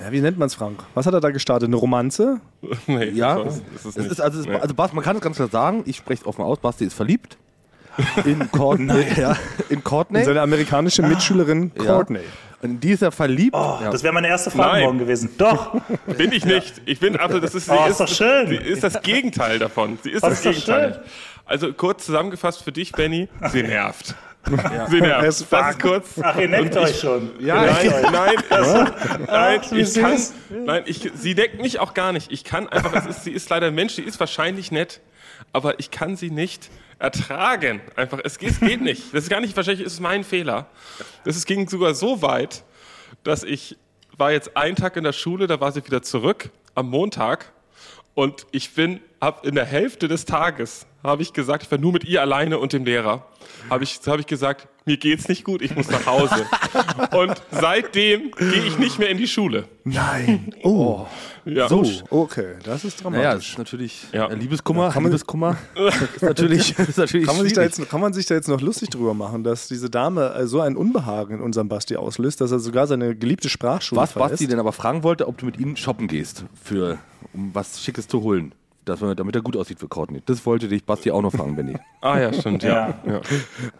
ja, 0.00 0.10
wie 0.12 0.20
nennt 0.20 0.36
man 0.36 0.46
es, 0.46 0.54
Frank? 0.54 0.82
Was 0.94 1.06
hat 1.06 1.14
er 1.14 1.20
da 1.20 1.30
gestartet? 1.30 1.68
Eine 1.68 1.76
Romanze? 1.76 2.40
Nee, 2.86 3.10
Ja, 3.10 3.42
das 3.42 3.56
ist 3.56 3.62
es 3.86 3.96
es 3.96 4.06
ist, 4.12 4.20
also, 4.20 4.40
es, 4.40 4.46
Nee. 4.46 4.56
also 4.56 4.74
Bas, 4.74 4.92
man 4.92 5.04
kann 5.04 5.16
es 5.16 5.22
ganz 5.22 5.36
klar 5.36 5.48
sagen, 5.48 5.82
ich 5.86 5.96
spreche 5.96 6.22
es 6.22 6.26
offen 6.26 6.42
aus, 6.42 6.58
Basti 6.58 6.84
ist 6.86 6.94
verliebt. 6.94 7.38
In 8.24 8.50
Courtney. 8.52 9.06
ja, 9.16 9.36
in 9.70 9.82
Courtney. 9.82 10.22
Seine 10.22 10.40
amerikanische 10.42 11.02
Mitschülerin 11.02 11.72
Ja. 11.82 12.04
Und 12.60 12.70
in 12.70 12.80
die 12.80 12.90
ist 12.90 13.02
er 13.02 13.12
verliebt. 13.12 13.54
Oh, 13.54 13.78
ja. 13.80 13.90
Das 13.90 14.02
wäre 14.02 14.12
meine 14.12 14.28
erste 14.28 14.50
Frage 14.50 14.72
Nein. 14.72 14.82
morgen 14.84 14.98
gewesen. 14.98 15.30
Doch. 15.38 15.80
Bin 16.16 16.32
ich 16.32 16.44
nicht. 16.44 16.82
Ich 16.86 16.98
bin, 16.98 17.16
also 17.16 17.38
das 17.38 17.54
ist, 17.54 17.66
sie 17.66 17.72
Oh, 17.72 17.84
ist 17.84 17.90
ist, 17.92 18.00
doch 18.00 18.08
schön. 18.08 18.48
Sie 18.48 18.56
ist 18.56 18.82
das 18.82 19.00
Gegenteil 19.02 19.58
davon. 19.60 19.98
Sie 20.02 20.10
ist 20.10 20.24
Oh, 20.24 20.28
das 20.28 20.38
ist 20.40 20.46
doch 20.46 20.52
Gegenteil. 20.52 20.94
schön. 20.94 21.02
Also 21.46 21.72
kurz 21.72 22.04
zusammengefasst 22.06 22.62
für 22.64 22.72
dich, 22.72 22.92
Benny, 22.92 23.28
sie 23.52 23.62
nervt. 23.62 24.14
Sie 24.88 25.00
nervt. 25.00 25.26
Das 25.26 25.40
ist 25.42 25.80
kurz. 25.80 26.10
Ach, 26.22 26.36
ihr 26.38 26.48
neckt 26.48 26.74
ich- 26.74 26.80
euch 26.80 27.00
schon. 27.00 27.30
Ja, 27.40 27.56
Nein, 27.66 27.74
neckt 27.86 27.94
euch. 27.94 28.10
nein, 28.12 28.34
nein, 29.26 29.60
ich 29.72 29.94
kann, 29.94 30.16
nein, 30.64 30.82
ich, 30.86 31.10
sie 31.14 31.34
deckt 31.34 31.60
mich 31.60 31.80
auch 31.80 31.92
gar 31.92 32.12
nicht. 32.12 32.32
Ich 32.32 32.44
kann 32.44 32.66
einfach, 32.68 32.94
es 32.94 33.06
ist, 33.06 33.24
sie 33.24 33.32
ist 33.32 33.50
leider 33.50 33.66
ein 33.66 33.74
Mensch, 33.74 33.96
die 33.96 34.02
ist 34.02 34.18
wahrscheinlich 34.20 34.70
nett, 34.72 35.00
aber 35.52 35.78
ich 35.80 35.90
kann 35.90 36.16
sie 36.16 36.30
nicht 36.30 36.70
ertragen. 36.98 37.80
Einfach, 37.96 38.20
es 38.24 38.38
geht, 38.38 38.50
es 38.50 38.60
geht 38.60 38.80
nicht. 38.80 39.14
Das 39.14 39.24
ist 39.24 39.30
gar 39.30 39.40
nicht, 39.40 39.56
wahrscheinlich 39.56 39.86
ist 39.86 39.94
es 39.94 40.00
mein 40.00 40.24
Fehler. 40.24 40.66
Das 41.24 41.36
ist, 41.36 41.46
ging 41.46 41.68
sogar 41.68 41.94
so 41.94 42.22
weit, 42.22 42.64
dass 43.24 43.44
ich 43.44 43.76
war 44.16 44.32
jetzt 44.32 44.56
einen 44.56 44.74
Tag 44.74 44.96
in 44.96 45.04
der 45.04 45.12
Schule, 45.12 45.46
da 45.46 45.60
war 45.60 45.70
sie 45.70 45.86
wieder 45.86 46.02
zurück 46.02 46.50
am 46.74 46.90
Montag 46.90 47.52
und 48.14 48.46
ich 48.50 48.74
bin 48.74 49.00
ab 49.20 49.46
in 49.46 49.54
der 49.54 49.64
Hälfte 49.64 50.08
des 50.08 50.24
Tages 50.24 50.87
habe 51.04 51.22
ich 51.22 51.32
gesagt, 51.32 51.62
ich 51.62 51.70
war 51.70 51.78
nur 51.78 51.92
mit 51.92 52.04
ihr 52.04 52.20
alleine 52.20 52.58
und 52.58 52.72
dem 52.72 52.84
Lehrer. 52.84 53.24
Habe 53.70 53.84
ich 53.84 54.00
habe 54.06 54.20
ich 54.20 54.26
gesagt, 54.26 54.66
mir 54.84 54.96
geht's 54.96 55.28
nicht 55.28 55.44
gut, 55.44 55.62
ich 55.62 55.74
muss 55.76 55.88
nach 55.90 56.06
Hause. 56.06 56.46
und 57.16 57.34
seitdem 57.50 58.30
gehe 58.32 58.64
ich 58.64 58.78
nicht 58.78 58.98
mehr 58.98 59.08
in 59.10 59.18
die 59.18 59.26
Schule. 59.28 59.64
Nein. 59.84 60.54
Oh. 60.62 61.06
Ja. 61.44 61.68
So. 61.68 61.84
Okay, 62.10 62.54
das 62.64 62.84
ist 62.84 63.02
Naja, 63.04 63.34
das 63.34 63.42
dramatisch. 63.44 63.50
ist 63.52 63.58
natürlich 63.58 64.06
Ja. 64.12 64.26
äh, 64.28 64.34
Liebeskummer. 64.34 64.90
Kann 64.90 65.02
man- 65.02 65.12
Liebeskummer 65.12 65.56
ist 66.12 66.22
natürlich, 66.22 66.78
ist 66.78 66.98
natürlich 66.98 67.26
Kann 67.26 67.36
man, 67.36 67.44
sich 67.44 67.52
da 67.54 67.62
schwierig. 67.62 67.78
jetzt, 67.78 67.90
kann 67.90 68.00
man 68.00 68.12
sich 68.12 68.26
da 68.26 68.34
jetzt 68.34 68.48
noch 68.48 68.60
lustig 68.60 68.90
drüber 68.90 69.14
machen, 69.14 69.44
dass 69.44 69.68
diese 69.68 69.88
Dame 69.90 70.34
äh, 70.34 70.46
so 70.46 70.60
ein 70.60 70.76
Unbehagen 70.76 71.36
in 71.36 71.40
unserem 71.40 71.68
Basti 71.68 71.96
auslöst, 71.96 72.40
dass 72.40 72.50
er 72.50 72.58
sogar 72.58 72.86
seine 72.86 73.14
geliebte 73.16 73.48
Sprachschule 73.48 74.00
Was 74.00 74.12
verlässt? 74.12 74.32
Basti 74.32 74.46
denn 74.46 74.58
aber 74.60 74.72
fragen 74.72 75.02
wollte, 75.02 75.26
ob 75.28 75.38
du 75.38 75.46
mit 75.46 75.58
ihm 75.58 75.76
shoppen 75.76 76.06
gehst, 76.08 76.44
für, 76.62 76.98
um 77.32 77.50
was 77.54 77.82
Schickes 77.82 78.08
zu 78.08 78.22
holen. 78.22 78.52
Dass 78.88 79.00
man, 79.00 79.14
damit 79.16 79.34
er 79.34 79.42
gut 79.42 79.56
aussieht 79.56 79.78
für 79.78 79.88
Courtney. 79.88 80.22
Das 80.26 80.44
wollte 80.46 80.68
dich 80.68 80.84
Basti 80.84 81.10
auch 81.10 81.22
noch 81.22 81.32
fragen, 81.32 81.56
Benny. 81.56 81.74
Ah 82.00 82.20
ja, 82.20 82.32
stimmt, 82.32 82.62
ja. 82.62 82.94
ja. 83.04 83.20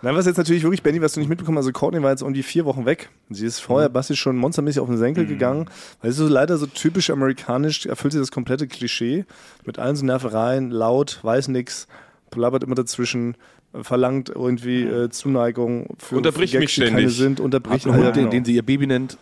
Nein, 0.02 0.16
was 0.16 0.26
jetzt 0.26 0.38
natürlich 0.38 0.64
wirklich, 0.64 0.82
Benny, 0.82 1.00
was 1.00 1.12
du 1.12 1.20
nicht 1.20 1.28
mitbekommen 1.28 1.56
hast, 1.56 1.66
also 1.66 1.78
Courtney 1.78 2.02
war 2.02 2.10
jetzt 2.10 2.22
irgendwie 2.22 2.42
vier 2.42 2.64
Wochen 2.64 2.84
weg. 2.84 3.10
Sie 3.30 3.46
ist 3.46 3.60
vorher 3.60 3.88
Basti 3.88 4.16
schon 4.16 4.36
monstermäßig 4.36 4.80
auf 4.80 4.88
den 4.88 4.98
Senkel 4.98 5.24
gegangen. 5.24 5.66
Weil 6.00 6.10
es 6.10 6.18
ist 6.18 6.26
so 6.26 6.32
leider 6.32 6.58
so 6.58 6.66
typisch 6.66 7.10
amerikanisch, 7.10 7.86
erfüllt 7.86 8.12
sie 8.12 8.18
das 8.18 8.32
komplette 8.32 8.66
Klischee. 8.66 9.24
Mit 9.64 9.78
allen 9.78 9.94
so 9.94 10.04
Nervereien, 10.04 10.70
laut, 10.70 11.20
weiß 11.22 11.46
nix, 11.48 11.86
plappert 12.30 12.64
immer 12.64 12.74
dazwischen, 12.74 13.36
verlangt 13.72 14.30
irgendwie 14.30 14.82
äh, 14.82 15.10
Zuneigung 15.10 15.94
für 15.98 16.16
Unterbricht 16.16 16.54
mich 16.54 16.60
Gags, 16.60 16.74
die 16.74 16.80
keine 16.80 16.92
ständig. 16.96 17.16
sind, 17.16 17.40
unterbricht 17.40 17.86
Einen 17.86 18.04
Hund, 18.04 18.16
den, 18.16 18.30
den 18.30 18.44
sie 18.44 18.54
ihr 18.54 18.64
Baby 18.64 18.86
nennt. 18.86 19.16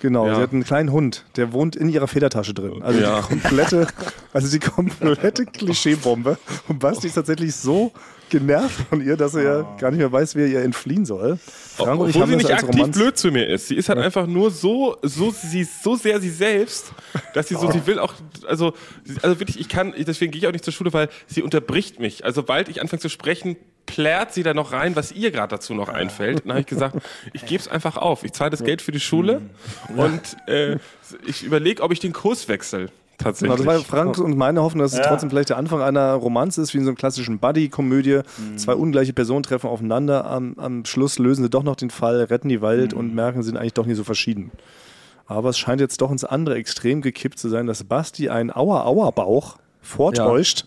Genau, 0.00 0.26
Ja. 0.26 0.34
sie 0.36 0.40
hat 0.42 0.52
einen 0.52 0.64
kleinen 0.64 0.92
Hund, 0.92 1.24
der 1.36 1.52
wohnt 1.52 1.76
in 1.76 1.88
ihrer 1.88 2.08
Federtasche 2.08 2.54
drin. 2.54 2.82
Also 2.82 3.00
Ja. 3.00 3.20
die 3.20 3.26
komplette, 3.28 3.86
also 4.32 4.50
die 4.50 4.58
komplette 4.58 5.44
Klischeebombe. 5.52 6.38
Und 6.68 6.78
Basti 6.78 7.06
ist 7.08 7.14
tatsächlich 7.14 7.54
so 7.54 7.92
genervt 8.30 8.86
von 8.88 9.04
ihr, 9.04 9.16
dass 9.16 9.34
er 9.34 9.42
ja 9.42 9.76
gar 9.78 9.90
nicht 9.90 9.98
mehr 9.98 10.10
weiß, 10.10 10.36
wie 10.36 10.42
er 10.42 10.46
ihr 10.46 10.62
entfliehen 10.62 11.04
soll. 11.04 11.38
Frank 11.76 12.00
Obwohl 12.00 12.26
sie 12.26 12.36
nicht 12.36 12.50
aktiv 12.50 12.80
Romanz. 12.80 12.96
blöd 12.96 13.18
zu 13.18 13.30
mir 13.30 13.46
ist. 13.46 13.68
Sie 13.68 13.74
ist 13.74 13.88
halt 13.88 13.98
einfach 13.98 14.26
nur 14.26 14.50
so, 14.50 14.96
so, 15.02 15.30
sie 15.30 15.60
ist 15.60 15.82
so 15.82 15.96
sehr 15.96 16.20
sie 16.20 16.30
selbst, 16.30 16.92
dass 17.34 17.48
sie 17.48 17.54
so, 17.54 17.70
sie 17.70 17.86
will 17.86 17.98
auch, 17.98 18.14
also, 18.46 18.72
also 19.22 19.38
wirklich, 19.40 19.60
ich 19.60 19.68
kann, 19.68 19.94
deswegen 19.96 20.32
gehe 20.32 20.40
ich 20.40 20.46
auch 20.46 20.52
nicht 20.52 20.64
zur 20.64 20.72
Schule, 20.72 20.92
weil 20.92 21.08
sie 21.26 21.42
unterbricht 21.42 22.00
mich. 22.00 22.24
Also, 22.24 22.40
sobald 22.40 22.68
ich 22.68 22.80
anfange 22.80 23.00
zu 23.00 23.10
sprechen, 23.10 23.56
plärt 23.86 24.32
sie 24.32 24.42
da 24.42 24.54
noch 24.54 24.72
rein, 24.72 24.96
was 24.96 25.12
ihr 25.12 25.30
gerade 25.30 25.56
dazu 25.56 25.74
noch 25.74 25.88
einfällt. 25.88 26.36
Und 26.36 26.46
dann 26.46 26.52
habe 26.52 26.60
ich 26.60 26.66
gesagt, 26.66 26.96
ich 27.32 27.44
gebe 27.44 27.60
es 27.60 27.68
einfach 27.68 27.96
auf. 27.96 28.24
Ich 28.24 28.32
zahle 28.32 28.50
das 28.50 28.64
Geld 28.64 28.82
für 28.82 28.92
die 28.92 29.00
Schule 29.00 29.42
und 29.96 30.36
äh, 30.46 30.78
ich 31.26 31.42
überlege, 31.42 31.82
ob 31.82 31.92
ich 31.92 31.98
den 31.98 32.12
Kurs 32.12 32.48
wechsle. 32.48 32.88
Genau, 33.20 33.30
Tatsächlich. 33.30 33.56
das 33.58 33.66
war 33.66 33.78
Frank 33.80 34.18
und 34.18 34.36
meine 34.36 34.62
Hoffnung, 34.62 34.82
dass 34.82 34.92
es 34.92 34.98
Ja. 34.98 35.06
trotzdem 35.06 35.28
vielleicht 35.30 35.50
der 35.50 35.58
Anfang 35.58 35.82
einer 35.82 36.14
Romanze 36.14 36.62
ist, 36.62 36.72
wie 36.74 36.78
in 36.78 36.84
so 36.84 36.90
einer 36.90 36.96
klassischen 36.96 37.38
Buddy-Komödie. 37.38 38.20
Zwei 38.56 38.74
ungleiche 38.74 39.12
Personen 39.12 39.42
treffen 39.42 39.68
aufeinander. 39.68 40.24
Am, 40.24 40.54
am 40.56 40.84
Schluss 40.86 41.18
lösen 41.18 41.42
sie 41.44 41.50
doch 41.50 41.62
noch 41.62 41.76
den 41.76 41.90
Fall, 41.90 42.22
retten 42.24 42.48
die 42.48 42.62
Welt 42.62 42.94
und 42.94 43.14
merken, 43.14 43.42
sie 43.42 43.48
sind 43.48 43.58
eigentlich 43.58 43.74
doch 43.74 43.86
nicht 43.86 43.96
so 43.98 44.04
verschieden. 44.04 44.50
Aber 45.26 45.50
es 45.50 45.58
scheint 45.58 45.80
jetzt 45.80 46.00
doch 46.00 46.10
ins 46.10 46.24
andere 46.24 46.56
Extrem 46.56 47.02
gekippt 47.02 47.38
zu 47.38 47.48
sein, 47.48 47.66
dass 47.66 47.84
Basti 47.84 48.30
einen 48.30 48.50
Aua-Aua-Bauch 48.50 49.58
vortäuscht, 49.82 50.64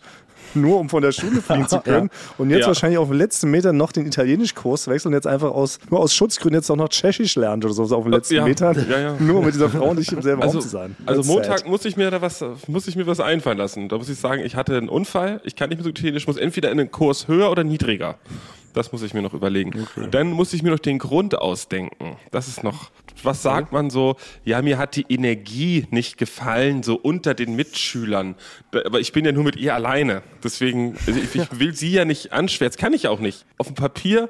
nur 0.55 0.79
um 0.79 0.89
von 0.89 1.01
der 1.01 1.11
Schule 1.11 1.41
fliehen 1.45 1.67
zu 1.67 1.79
können. 1.79 2.09
Und 2.37 2.49
jetzt 2.49 2.61
Ja. 2.61 2.67
wahrscheinlich 2.67 2.97
auf 2.97 3.09
dem 3.09 3.17
letzten 3.17 3.49
Meter 3.51 3.73
noch 3.73 3.91
den 3.91 4.05
Italienisch-Kurs 4.05 4.87
wechseln 4.87 5.09
und 5.09 5.13
jetzt 5.15 5.27
einfach 5.27 5.51
aus, 5.51 5.79
nur 5.89 5.99
aus 5.99 6.13
Schutzgründen 6.13 6.59
jetzt 6.59 6.69
auch 6.69 6.75
noch 6.75 6.89
Tschechisch 6.89 7.35
lernt 7.35 7.65
oder 7.65 7.73
so 7.73 7.83
auf 7.95 8.03
dem 8.03 8.13
letzten 8.13 8.35
Ja. 8.35 8.45
Meter. 8.45 8.73
Ja, 8.89 8.99
ja. 8.99 9.15
Nur 9.19 9.39
um 9.39 9.45
mit 9.45 9.53
dieser 9.53 9.69
Frau 9.69 9.93
nicht 9.93 10.11
im 10.11 10.21
selben 10.21 10.41
also, 10.41 10.59
Raum 10.59 10.61
zu 10.63 10.69
sein. 10.69 10.95
Also 11.05 11.21
That's 11.21 11.27
Montag 11.31 11.59
sad. 11.59 11.67
muss 11.67 11.85
ich 11.85 11.97
mir 11.97 12.11
da 12.11 12.21
was, 12.21 12.43
muss 12.67 12.87
ich 12.87 12.95
mir 12.95 13.07
was 13.07 13.19
einfallen 13.19 13.57
lassen. 13.57 13.89
Da 13.89 13.97
muss 13.97 14.09
ich 14.09 14.19
sagen, 14.19 14.41
ich 14.45 14.55
hatte 14.55 14.77
einen 14.77 14.89
Unfall, 14.89 15.41
ich 15.43 15.55
kann 15.55 15.69
nicht 15.69 15.83
mehr 15.83 15.91
so 15.95 16.07
ich 16.07 16.27
muss 16.27 16.37
entweder 16.37 16.71
in 16.71 16.79
einen 16.79 16.91
Kurs 16.91 17.27
höher 17.27 17.49
oder 17.49 17.63
niedriger. 17.63 18.15
Das 18.73 18.91
muss 18.91 19.03
ich 19.03 19.13
mir 19.13 19.21
noch 19.21 19.33
überlegen. 19.33 19.87
Dann 20.11 20.31
muss 20.31 20.53
ich 20.53 20.63
mir 20.63 20.71
noch 20.71 20.79
den 20.79 20.99
Grund 20.99 21.37
ausdenken. 21.37 22.17
Das 22.31 22.47
ist 22.47 22.63
noch, 22.63 22.91
was 23.21 23.43
sagt 23.43 23.71
man 23.71 23.89
so? 23.89 24.15
Ja, 24.43 24.61
mir 24.61 24.77
hat 24.77 24.95
die 24.95 25.05
Energie 25.09 25.85
nicht 25.91 26.17
gefallen, 26.17 26.83
so 26.83 26.95
unter 26.95 27.33
den 27.33 27.55
Mitschülern. 27.55 28.35
Aber 28.71 28.99
ich 28.99 29.13
bin 29.13 29.25
ja 29.25 29.31
nur 29.31 29.43
mit 29.43 29.55
ihr 29.55 29.75
alleine. 29.75 30.23
Deswegen, 30.43 30.97
also 31.05 31.19
ich, 31.19 31.35
ich 31.35 31.47
will 31.59 31.75
sie 31.75 31.91
ja 31.91 32.05
nicht 32.05 32.33
anschwärzen. 32.33 32.79
Kann 32.79 32.93
ich 32.93 33.07
auch 33.07 33.19
nicht. 33.19 33.45
Auf 33.57 33.67
dem 33.67 33.75
Papier, 33.75 34.29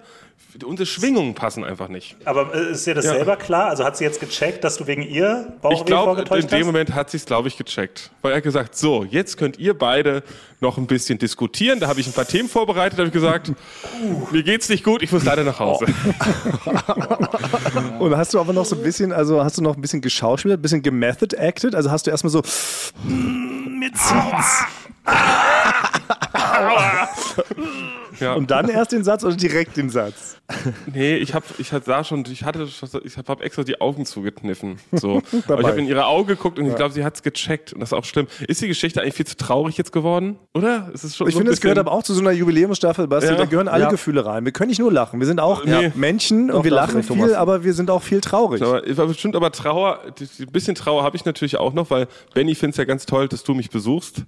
unsere 0.66 0.86
Schwingungen 0.86 1.34
passen 1.34 1.64
einfach 1.64 1.88
nicht. 1.88 2.16
Aber 2.26 2.54
äh, 2.54 2.72
ist 2.74 2.86
dir 2.86 2.94
das 2.94 3.06
Ja. 3.06 3.14
selber 3.14 3.38
klar? 3.38 3.70
Also 3.70 3.84
hat 3.84 3.98
sie 3.98 4.04
jetzt 4.04 4.20
gecheckt, 4.20 4.64
dass 4.64 4.78
du 4.78 4.86
wegen 4.86 5.02
ihr 5.02 5.48
Ich 5.56 5.62
Bauchweh 5.62 5.84
glaube, 5.86 6.12
in 6.12 6.16
vorgetäuscht 6.28 6.52
dem 6.52 6.60
hast? 6.60 6.66
Moment 6.66 6.94
hat 6.94 7.10
sie 7.10 7.18
es, 7.18 7.26
glaube 7.26 7.48
ich, 7.48 7.58
gecheckt. 7.58 8.12
Weil 8.22 8.34
er 8.34 8.38
hat 8.38 8.44
gesagt, 8.44 8.76
so, 8.78 9.04
jetzt 9.04 9.38
könnt 9.38 9.58
ihr 9.58 9.76
beide 9.78 10.22
noch 10.62 10.78
ein 10.78 10.86
bisschen 10.88 11.18
diskutieren. 11.18 11.80
Da 11.80 11.88
habe 11.88 12.00
ich 12.00 12.08
ein 12.08 12.14
paar 12.14 12.28
Themen 12.28 12.48
vorbereitet, 12.50 13.00
habe 13.00 13.08
ich 13.08 13.14
gesagt, 13.14 13.52
mir 14.32 14.44
geht's 14.44 14.70
nicht 14.70 14.84
gut, 14.84 15.02
ich 15.02 15.12
muss 15.12 15.24
leider 15.26 15.44
nach 15.44 15.60
Hause. 15.60 15.86
Und 18.00 18.16
hast 18.16 18.34
du 18.34 18.39
aber 18.39 18.54
noch 18.54 18.66
so 18.66 18.76
ein 18.76 18.84
bisschen, 18.84 19.12
also 19.12 19.44
hast 19.44 19.58
du 19.58 19.62
noch 19.64 19.76
ein 19.76 19.82
bisschen 19.82 20.02
geschauspielert, 20.02 20.60
ein 20.60 20.62
bisschen 20.62 20.84
gemethod 20.84 21.34
acted? 21.36 21.74
Also 21.76 21.89
hast 21.91 22.06
du 22.08 22.12
erstmal 22.12 22.32
so, 22.32 22.41
"Mm, 23.04 23.80
mir 23.80 23.91
zieht's. 23.94 24.64
Ja. 28.20 28.34
Und 28.34 28.51
dann 28.51 28.70
erst 28.70 28.91
den 28.91 29.03
Satz 29.03 29.24
oder 29.24 29.36
direkt 29.36 29.78
den 29.78 29.89
Satz? 29.89 30.38
Nee, 30.93 31.16
ich 31.18 31.34
habe 31.34 31.45
ich 31.57 31.72
hab- 31.74 31.84
sah 31.84 32.03
schon, 32.03 32.24
ich 32.32 32.43
hatte, 32.43 32.64
ich 33.03 33.18
habe 33.18 33.28
hab 33.32 33.41
extra 33.41 33.64
die 33.64 33.80
Augen 33.82 34.05
zugekniffen. 34.05 34.78
So. 34.91 35.22
Aber 35.47 35.61
ich 35.61 35.68
habe 35.68 35.80
in 35.80 35.88
ihre 35.88 36.05
Augen 36.05 36.28
geguckt 36.28 36.59
und 36.59 36.66
ich 36.68 36.76
glaube, 36.76 36.93
sie 36.93 37.03
hat's 37.03 37.24
gecheckt. 37.24 37.74
Und 37.74 37.80
das 37.80 37.89
ist 37.89 37.93
auch 37.93 38.05
schlimm. 38.05 38.28
Ist 38.47 38.61
die 38.61 38.68
Geschichte 38.68 39.01
eigentlich 39.01 39.16
viel 39.16 39.26
zu 39.26 39.38
traurig 39.38 39.78
jetzt 39.78 39.91
geworden? 39.91 40.38
Oder? 40.53 40.89
Ist 40.93 41.03
es 41.03 41.16
schon 41.16 41.28
Ich 41.28 41.34
so 41.34 41.39
finde, 41.39 41.53
es 41.53 41.61
gehört 41.61 41.78
aber 41.80 41.91
auch 41.91 42.03
zu 42.03 42.14
so 42.14 42.22
einer 42.22 42.32
Jubiläumsstaffel, 42.32 43.07
Basti. 43.07 43.30
Ja. 43.32 43.36
Da 43.38 43.45
gehören 43.45 43.68
alle 43.68 43.86
Ja. 43.86 43.89
Gefühle 43.89 44.26
rein. 44.26 44.45
Wir 44.45 44.51
können 44.51 44.70
nicht 44.70 44.80
nur 44.80 44.91
lachen. 44.91 45.20
Wir 45.20 45.28
sind 45.28 45.39
auch 45.39 45.64
Nee. 45.66 45.91
Menschen 45.95 46.51
und 46.51 46.64
wir 46.64 46.72
da 46.72 46.82
hast 46.82 46.89
lachen 46.93 47.03
viel, 47.03 47.16
Thomas. 47.18 47.34
aber 47.34 47.64
wir 47.64 47.74
sind 47.74 47.89
auch 47.89 48.03
viel 48.03 48.22
traurig. 48.22 48.61
Aber, 48.61 48.82
bestimmt 49.07 49.36
aber 49.36 49.51
Trauer, 49.51 49.99
ein 50.05 50.51
bisschen 50.51 50.76
Trauer 50.76 51.03
habe 51.03 51.16
ich 51.16 51.26
natürlich 51.26 51.57
auch 51.57 51.74
noch, 51.74 51.89
weil 51.89 52.07
Benny 52.34 52.55
findet 52.55 52.74
es 52.76 52.78
ja 52.78 52.86
ganz 52.86 53.05
toll, 53.05 53.28
dass 53.28 53.43
du 53.43 53.53
mich 53.53 53.70
besuchst. 53.70 54.24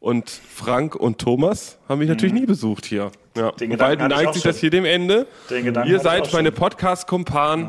Und 0.00 0.30
Frank 0.30 0.96
und 0.96 1.18
Thomas 1.18 1.76
haben 1.86 1.98
mich 1.98 2.08
natürlich 2.08 2.32
nie 2.32 2.46
besucht 2.46 2.86
hier. 2.86 3.12
Ja. 3.36 3.52
Den 3.52 3.70
Gedanken 3.70 3.98
bald 3.98 4.10
neigt 4.10 4.34
sich 4.34 4.42
das 4.42 4.58
hier 4.58 4.70
dem 4.70 4.86
Ende. 4.86 5.26
Den 5.50 5.66
Gedanken 5.66 5.90
Ihr 5.90 6.00
seid 6.00 6.32
meine 6.32 6.48
schon. 6.48 6.56
Podcast-Kumpanen. 6.56 7.68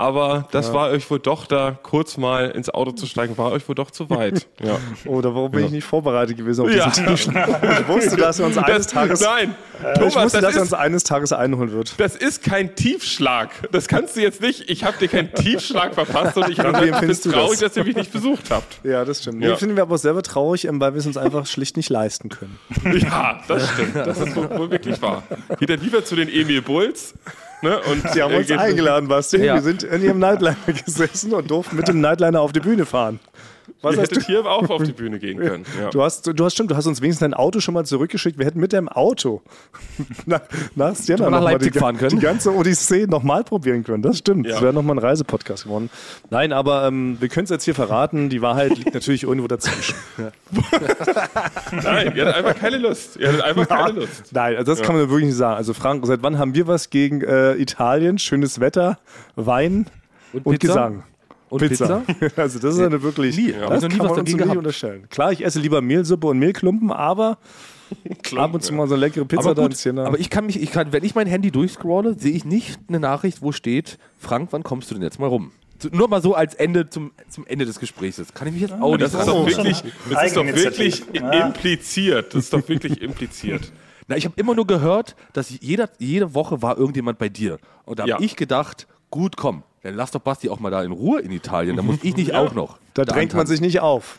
Aber 0.00 0.48
das 0.50 0.72
war 0.72 0.88
euch 0.90 1.10
wohl 1.10 1.18
doch 1.18 1.46
da, 1.46 1.78
kurz 1.82 2.16
mal 2.16 2.50
ins 2.50 2.70
Auto 2.70 2.92
zu 2.92 3.06
steigen, 3.06 3.36
war 3.36 3.52
euch 3.52 3.68
wohl 3.68 3.74
doch 3.74 3.90
zu 3.90 4.08
weit. 4.10 4.46
Ja. 4.62 4.78
Oder 5.06 5.34
warum 5.34 5.50
bin 5.52 5.64
ich 5.66 5.70
nicht 5.70 5.84
vorbereitet 5.84 6.36
gewesen 6.36 6.66
auf 6.66 6.70
Ja. 6.70 6.90
diesen? 6.90 7.08
Ich 7.36 7.88
wusste, 7.88 8.16
dass 8.16 8.38
er 8.38 8.46
uns 8.46 8.58
eines 8.58 8.86
Das, 8.86 8.92
Tages, 8.92 9.20
nein, 9.22 9.54
ich 9.78 9.98
Thomas, 9.98 10.14
wusste, 10.16 10.40
das 10.40 10.40
dass 10.42 10.56
er 10.56 10.62
uns 10.62 10.72
eines 10.74 11.04
Tages 11.04 11.32
einholen 11.32 11.72
wird. 11.72 11.94
das 11.98 12.14
ist 12.16 12.42
kein 12.42 12.74
Tiefschlag. 12.74 13.50
Das 13.72 13.88
kannst 13.88 14.16
du 14.16 14.20
jetzt 14.20 14.42
nicht. 14.42 14.68
Ich 14.68 14.84
habe 14.84 14.98
dir 14.98 15.08
keinen 15.08 15.32
Tiefschlag 15.32 15.94
verpasst 15.94 16.36
und 16.36 16.50
ich 16.50 16.56
bin 16.58 16.72
traurig, 16.72 17.58
das? 17.58 17.58
dass 17.60 17.76
ihr 17.76 17.84
mich 17.84 17.96
nicht 17.96 18.12
besucht 18.12 18.50
habt. 18.50 18.84
Ja, 18.84 19.04
das 19.04 19.22
stimmt. 19.22 19.42
Ja. 19.42 19.50
Nee, 19.50 19.56
finden 19.56 19.76
wir 19.76 19.82
aber 19.82 19.94
auch 19.94 19.98
selber 19.98 20.22
traurig, 20.22 20.66
ähm, 20.66 20.80
weil 20.80 20.92
wir 20.94 20.98
es 20.98 21.06
uns 21.06 21.16
einfach 21.16 21.46
schlicht 21.46 21.76
nicht 21.76 21.88
leisten 21.88 22.28
können. 22.28 22.58
Ja, 22.98 23.40
das 23.48 23.70
stimmt. 23.70 23.96
Das 23.96 24.18
ist 24.20 24.36
wohl, 24.36 24.50
wohl 24.50 24.70
wirklich 24.70 25.00
wahr. 25.00 25.22
Geht 25.58 25.70
er 25.70 25.76
lieber 25.78 26.04
zu 26.04 26.16
den 26.16 26.28
Emil 26.28 26.60
Bulls. 26.62 27.14
Ne, 27.62 27.78
und 27.90 28.14
Die 28.14 28.22
haben 28.22 28.34
uns 28.34 28.50
eingeladen, 28.50 29.08
Basti. 29.08 29.36
Ja. 29.38 29.54
Wir 29.54 29.62
sind 29.62 29.82
in 29.82 30.02
ihrem 30.02 30.18
Nightliner 30.18 30.56
gesessen 30.66 31.32
und 31.34 31.50
durften 31.50 31.76
mit 31.76 31.88
dem 31.88 32.00
Nightliner 32.00 32.40
auf 32.40 32.52
die 32.52 32.60
Bühne 32.60 32.86
fahren. 32.86 33.20
Was 33.82 33.94
Ihr 33.94 34.02
hast 34.02 34.12
du? 34.12 34.16
hättet 34.16 34.26
hier 34.26 34.46
auch 34.46 34.68
auf 34.70 34.82
die 34.82 34.92
Bühne 34.92 35.18
gehen 35.18 35.38
können. 35.38 35.64
Ja. 35.80 35.90
Du 35.90 36.02
hast, 36.02 36.26
du 36.26 36.44
hast 36.44 36.54
stimmt, 36.54 36.70
du 36.70 36.76
hast 36.76 36.86
uns 36.86 37.00
wenigstens 37.00 37.20
dein 37.20 37.34
Auto 37.34 37.60
schon 37.60 37.74
mal 37.74 37.84
zurückgeschickt. 37.84 38.38
Wir 38.38 38.46
hätten 38.46 38.60
mit 38.60 38.72
deinem 38.72 38.88
Auto 38.88 39.42
nach, 40.26 40.42
nach 40.74 40.94
Siena 40.94 41.30
Nach 41.30 41.42
Leipzig 41.42 41.72
die, 41.72 41.78
fahren 41.78 41.96
können. 41.96 42.10
die 42.10 42.18
ganze 42.24 42.54
Odyssee 42.54 43.06
nochmal 43.06 43.44
probieren 43.44 43.84
können. 43.84 44.02
Das 44.02 44.18
stimmt. 44.18 44.46
Ja. 44.46 44.52
Das 44.52 44.62
wäre 44.62 44.72
nochmal 44.72 44.96
ein 44.96 45.00
Reisepodcast 45.00 45.64
geworden. 45.64 45.90
Nein, 46.30 46.52
aber 46.52 46.86
ähm, 46.86 47.16
wir 47.20 47.28
können 47.28 47.44
es 47.44 47.50
jetzt 47.50 47.64
hier 47.64 47.74
verraten. 47.74 48.28
Die 48.28 48.42
Wahrheit 48.42 48.76
liegt 48.76 48.94
natürlich 48.94 49.24
irgendwo 49.24 49.48
dazwischen. 49.48 49.94
Nein, 51.72 52.12
ihr 52.16 52.26
hattet 52.26 52.34
einfach 52.34 52.56
keine 52.56 52.78
Lust. 52.78 53.16
Ihr 53.16 53.28
hattet 53.28 53.42
einfach 53.42 53.68
keine 53.68 54.00
Lust. 54.00 54.32
Nein, 54.32 54.56
also 54.56 54.72
das 54.72 54.82
kann 54.82 54.96
man 54.96 55.08
wirklich 55.08 55.26
nicht 55.26 55.36
sagen. 55.36 55.56
Also 55.56 55.74
Frank, 55.74 56.06
seit 56.06 56.22
wann 56.22 56.38
haben 56.38 56.54
wir 56.54 56.66
was 56.66 56.90
gegen 56.90 57.22
äh, 57.22 57.54
Italien? 57.54 58.18
Schönes 58.18 58.60
Wetter, 58.60 58.98
Wein. 59.36 59.86
Und, 60.32 60.44
Pizza? 60.44 60.68
Gesang. 60.68 61.02
Und 61.50 61.58
Pizza. 61.60 62.02
Also 62.36 62.58
das 62.58 62.74
ist 62.76 62.80
eine 62.80 63.02
wirklich, 63.02 63.36
Nie. 63.36 63.52
das 63.52 63.62
ich 63.62 63.82
noch 63.82 63.88
nie 63.88 63.96
kann 63.98 64.08
was 64.08 64.16
man 64.16 64.40
uns 64.50 64.56
unterstellen. 64.56 65.08
Klar, 65.10 65.32
ich 65.32 65.44
esse 65.44 65.58
lieber 65.60 65.80
Mehlsuppe 65.82 66.28
und 66.28 66.38
Mehlklumpen, 66.38 66.90
aber 66.92 67.38
ab 68.36 68.54
und 68.54 68.62
zu 68.62 68.72
mal 68.72 68.86
so 68.88 68.94
eine 68.94 69.00
leckere 69.06 69.24
Pizza 69.24 69.50
aber, 69.50 69.54
da 69.54 69.62
gut, 69.66 69.86
aber 69.98 70.18
ich 70.20 70.30
kann 70.30 70.46
mich, 70.46 70.62
ich 70.62 70.70
kann, 70.70 70.92
wenn 70.92 71.04
ich 71.04 71.14
mein 71.14 71.26
Handy 71.26 71.50
durchscrolle, 71.50 72.16
sehe 72.18 72.32
ich 72.32 72.44
nicht 72.44 72.78
eine 72.88 73.00
Nachricht, 73.00 73.42
wo 73.42 73.52
steht, 73.52 73.98
Frank, 74.18 74.48
wann 74.52 74.62
kommst 74.62 74.90
du 74.90 74.94
denn 74.94 75.02
jetzt 75.02 75.18
mal 75.18 75.26
rum? 75.26 75.50
Nur 75.92 76.08
mal 76.08 76.20
so 76.22 76.34
als 76.34 76.54
Ende 76.54 76.88
zum, 76.90 77.10
zum 77.30 77.46
Ende 77.46 77.64
des 77.64 77.80
Gesprächs. 77.80 78.20
Kann 78.34 78.46
ich 78.48 78.52
mich 78.52 78.62
jetzt 78.62 78.74
auch 78.74 78.96
Das 78.98 79.12
nicht 79.12 79.20
ist 79.20 79.28
doch 79.28 79.34
Oh, 79.34 79.46
wirklich, 79.46 79.82
das 80.10 80.24
ist 80.26 80.36
doch 80.36 80.44
wirklich. 80.46 81.02
Ja. 81.14 81.46
impliziert. 81.46 82.34
Das 82.34 82.44
ist 82.44 82.52
doch 82.52 82.68
wirklich 82.68 83.00
impliziert. 83.02 83.72
Na, 84.06 84.16
ich 84.16 84.24
habe 84.26 84.34
immer 84.38 84.54
nur 84.54 84.66
gehört, 84.66 85.16
dass 85.32 85.48
jeder, 85.60 85.88
jede 85.98 86.34
Woche 86.34 86.60
war 86.62 86.76
irgendjemand 86.76 87.18
bei 87.18 87.28
dir. 87.30 87.58
Und 87.86 87.98
da 87.98 88.02
habe 88.02 88.10
Ja. 88.10 88.18
ich 88.20 88.36
gedacht, 88.36 88.86
gut, 89.10 89.36
komm, 89.38 89.62
dann 89.82 89.94
lass 89.94 90.10
doch 90.10 90.20
Basti 90.20 90.48
auch 90.48 90.60
mal 90.60 90.70
da 90.70 90.82
in 90.82 90.92
Ruhe 90.92 91.20
in 91.20 91.30
Italien. 91.30 91.76
Da 91.76 91.82
muss 91.82 91.98
ich 92.02 92.16
nicht 92.16 92.34
auch 92.34 92.54
noch. 92.54 92.78
da 92.94 93.04
drängt 93.04 93.34
man 93.34 93.46
sich 93.46 93.60
nicht 93.60 93.80
auf. 93.80 94.18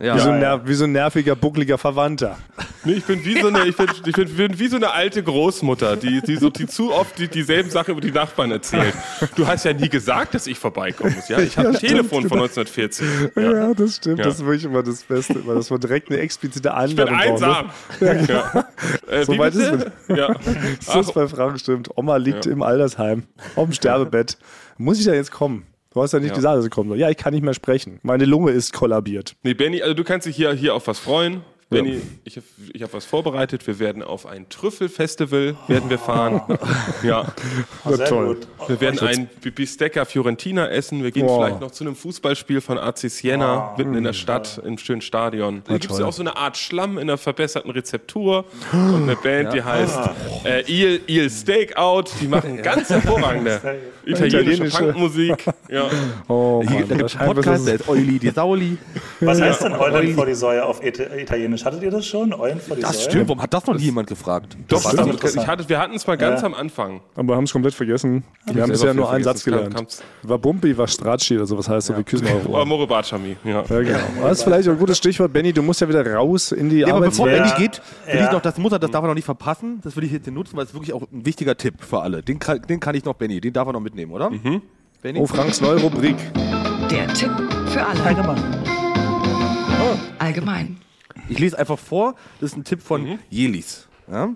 Ja. 0.00 0.14
Wie, 0.14 0.20
so 0.20 0.30
ein 0.30 0.40
ner- 0.40 0.60
wie 0.64 0.74
so 0.74 0.84
ein 0.84 0.92
nerviger, 0.92 1.34
buckliger 1.34 1.76
Verwandter. 1.78 2.38
Nee, 2.84 2.92
ich 2.94 3.04
bin 3.04 3.24
wie 3.24 3.40
so 3.40 3.48
eine, 3.48 3.64
ich 3.66 3.76
bin, 3.76 3.86
ich 4.06 4.12
bin, 4.12 4.36
bin 4.36 4.58
wie 4.58 4.68
so 4.68 4.76
eine 4.76 4.92
alte 4.92 5.22
Großmutter, 5.22 5.96
die, 5.96 6.20
die, 6.22 6.36
so, 6.36 6.50
die 6.50 6.66
zu 6.66 6.92
oft 6.94 7.18
die, 7.18 7.26
dieselben 7.26 7.68
Sachen 7.70 7.92
über 7.92 8.00
die 8.00 8.12
Nachbarn 8.12 8.52
erzählt. 8.52 8.94
Du 9.34 9.46
hast 9.46 9.64
ja 9.64 9.72
nie 9.72 9.88
gesagt, 9.88 10.34
dass 10.34 10.46
ich 10.46 10.58
vorbeikommen 10.58 11.14
muss. 11.16 11.28
Ja? 11.28 11.40
Ich 11.40 11.58
habe 11.58 11.68
ein 11.70 11.74
Telefon 11.74 12.28
von 12.28 12.38
1940. 12.40 13.06
Ja, 13.34 13.74
das 13.74 13.96
stimmt. 13.96 14.18
Ja. 14.20 14.24
Das 14.26 14.34
ist 14.36 14.44
wirklich 14.44 14.64
immer 14.64 14.82
das 14.84 15.02
Beste, 15.02 15.32
immer, 15.34 15.54
dass 15.56 15.68
man 15.70 15.80
direkt 15.80 16.10
eine 16.10 16.20
explizite 16.20 16.72
Ich 16.86 16.94
bin 16.94 17.06
braucht. 17.06 17.20
einsam. 17.20 17.70
Ja. 18.00 18.66
Äh, 19.10 19.24
So 19.24 19.36
weit 19.36 19.54
ist 19.56 19.70
bitte? 19.70 19.92
Ja. 20.14 20.28
Das 20.86 20.94
ist 21.08 21.14
bei 21.14 21.26
Frank 21.26 21.58
stimmt. 21.58 21.90
Oma 21.96 22.16
liegt 22.16 22.46
Ja. 22.46 22.52
im 22.52 22.62
Altersheim 22.62 23.24
auf 23.56 23.64
dem 23.68 23.72
Sterbebett. 23.72 24.38
Muss 24.76 24.98
ich 25.00 25.06
da 25.06 25.12
jetzt 25.12 25.32
kommen? 25.32 25.66
Du 25.98 26.02
hast 26.04 26.12
ja 26.12 26.20
nicht 26.20 26.28
Ja. 26.28 26.36
gesagt, 26.36 26.56
dass 26.58 26.64
ich 26.64 26.70
kommen 26.70 26.88
soll. 26.90 26.98
Ja, 27.00 27.10
ich 27.10 27.16
kann 27.16 27.34
nicht 27.34 27.42
mehr 27.42 27.54
sprechen. 27.54 27.98
Meine 28.02 28.24
Lunge 28.24 28.52
ist 28.52 28.72
kollabiert. 28.72 29.34
Nee, 29.42 29.54
Benny, 29.54 29.82
also 29.82 29.94
du 29.94 30.04
kannst 30.04 30.28
dich 30.28 30.36
hier, 30.36 30.52
hier 30.52 30.72
auf 30.76 30.86
was 30.86 31.00
freuen. 31.00 31.40
Benny, 31.70 32.00
ich 32.24 32.36
habe 32.36 32.46
ich 32.72 32.82
hab 32.82 32.94
was 32.94 33.04
vorbereitet. 33.04 33.66
Wir 33.66 33.78
werden 33.78 34.02
auf 34.02 34.24
ein 34.24 34.48
Trüffelfestival 34.48 35.54
werden 35.66 35.90
wir 35.90 35.98
fahren. 35.98 36.40
ja. 37.02 37.26
Sehr 37.86 38.06
toll. 38.06 38.36
gut. 38.36 38.68
Wir 38.68 38.80
werden 38.80 39.00
ein 39.00 39.28
Bistecca 39.54 40.06
Fiorentina 40.06 40.66
essen. 40.68 41.02
Wir 41.02 41.10
gehen 41.10 41.26
Boah. 41.26 41.44
vielleicht 41.44 41.60
noch 41.60 41.70
zu 41.70 41.84
einem 41.84 41.94
Fußballspiel 41.94 42.62
von 42.62 42.78
AC 42.78 43.10
Siena, 43.10 43.74
mitten 43.76 43.94
in 43.94 44.04
der 44.04 44.14
Stadt, 44.14 44.62
im 44.64 44.78
schönen 44.78 45.02
Stadion. 45.02 45.62
Da 45.66 45.76
gibt 45.76 45.92
es 45.92 45.98
ja 45.98 46.06
auch 46.06 46.12
so 46.12 46.22
eine 46.22 46.36
Art 46.38 46.56
Schlamm 46.56 46.96
in 46.96 47.02
einer 47.02 47.18
verbesserten 47.18 47.70
Rezeptur. 47.70 48.46
Und 48.72 49.02
eine 49.02 49.16
Band, 49.16 49.52
die 49.52 49.62
heißt 49.62 49.98
äh, 50.44 50.62
Il, 50.72 51.02
Il 51.06 51.28
Stakeout. 51.28 52.04
Die 52.20 52.28
machen 52.28 52.62
ganz 52.62 52.88
hervorragende 52.88 53.60
italienische 54.06 54.38
Italienische. 54.38 54.82
Punkmusik. 54.84 55.44
Ja. 55.68 55.90
Oh, 56.28 56.62
Hier, 56.66 56.86
da 56.86 56.94
gibt 56.96 57.10
es 57.10 57.16
Podcast, 57.16 57.66
der 57.68 57.74
ist 57.74 57.88
Euli 57.88 58.18
die 58.18 58.30
Sauli. 58.30 58.78
Was 59.20 59.38
heißt 59.40 59.64
denn 59.64 59.72
Eulen 59.74 60.14
vor 60.14 60.24
die 60.24 60.34
Säue 60.34 60.64
auf 60.64 60.82
Ita- 60.82 61.14
Italienisch? 61.60 61.64
Hattet 61.64 61.82
ihr 61.82 61.90
das 61.90 62.06
schon? 62.06 62.32
Eulen 62.32 62.60
vor 62.60 62.76
die 62.76 62.82
Das 62.82 62.92
Säue? 63.02 63.10
stimmt, 63.10 63.28
warum 63.28 63.42
hat 63.42 63.54
das 63.54 63.66
noch 63.66 63.74
nie 63.74 63.82
jemand 63.84 64.08
gefragt? 64.08 64.56
Doch, 64.68 64.82
doch 64.82 64.90
stimmt. 64.92 65.24
ich 65.36 65.46
hatte, 65.46 65.68
wir 65.68 65.78
hatten 65.78 65.94
es 65.94 66.06
mal 66.06 66.16
ganz 66.16 66.40
Ja. 66.40 66.46
am 66.46 66.54
Anfang. 66.54 67.00
Aber 67.16 67.36
haben 67.36 67.44
es 67.44 67.52
komplett 67.52 67.74
vergessen. 67.74 68.24
Wir 68.46 68.62
haben 68.62 68.68
selber 68.68 68.72
bisher 68.72 68.94
nur 68.94 69.10
einen. 69.10 69.24
Satz 69.24 69.44
gelernt. 69.44 70.02
War 70.22 70.38
Bumpi, 70.38 70.76
war 70.76 70.86
Stracci 70.88 71.36
oder 71.36 71.46
so. 71.46 71.58
Was 71.58 71.68
heißt 71.68 71.88
so? 71.88 71.96
Wir 71.96 72.04
küssen 72.04 72.26
eure 72.32 72.48
Oh, 72.48 72.52
Ohren. 72.52 72.62
Amore 72.62 72.86
Bacciami. 72.86 73.36
Ja. 73.44 73.64
Ja, 73.68 73.80
genau. 73.80 73.98
Das 74.22 74.38
ist 74.38 74.44
vielleicht 74.44 74.68
auch 74.68 74.72
ein 74.72 74.78
gutes 74.78 74.98
Stichwort. 74.98 75.32
Benny, 75.32 75.52
du 75.52 75.62
musst 75.62 75.80
ja 75.80 75.88
wieder 75.88 76.06
raus 76.14 76.52
in 76.52 76.68
die 76.70 76.78
Ja, 76.80 76.94
aber 76.94 77.06
bevor. 77.06 77.26
Benny 77.26 77.50
geht, 77.58 77.80
will 78.06 78.16
Ja. 78.16 78.26
ich 78.26 78.32
noch, 78.32 78.40
das 78.40 78.56
muss 78.58 78.72
er, 78.72 78.78
das 78.78 78.90
darf 78.90 79.02
er 79.04 79.08
noch 79.08 79.14
nicht 79.14 79.24
verpassen. 79.24 79.80
Das 79.82 79.96
will 79.96 80.04
ich 80.04 80.12
jetzt 80.12 80.24
hier 80.24 80.32
nutzen, 80.32 80.56
weil 80.56 80.64
es 80.64 80.74
wirklich 80.74 80.92
auch 80.92 81.02
ein 81.12 81.26
wichtiger 81.26 81.56
Tipp 81.56 81.74
für 81.82 82.00
alle. 82.00 82.22
Den 82.22 82.38
kann, 82.38 82.62
den 82.62 82.80
kann 82.80 82.94
ich 82.94 83.04
noch, 83.04 83.14
Benny, 83.14 83.40
den 83.40 83.52
darf 83.52 83.66
er 83.66 83.72
noch 83.72 83.80
mitnehmen, 83.80 84.12
oder? 84.12 84.30
Benny? 85.02 85.20
Oh, 85.20 85.26
Franks 85.26 85.60
neue 85.60 85.80
Rubrik. 85.80 86.16
Der 86.90 87.06
Tipp 87.14 87.30
für 87.66 87.84
alle. 87.86 88.02
Allgemein. 88.02 88.42
Allgemein. 90.18 90.76
Ich 91.28 91.38
lese 91.38 91.58
einfach 91.58 91.78
vor, 91.78 92.14
das 92.40 92.50
ist 92.52 92.56
ein 92.56 92.64
Tipp 92.64 92.82
von 92.82 93.02
Mhm. 93.04 93.18
Jelis. 93.30 93.88
Ja? 94.10 94.30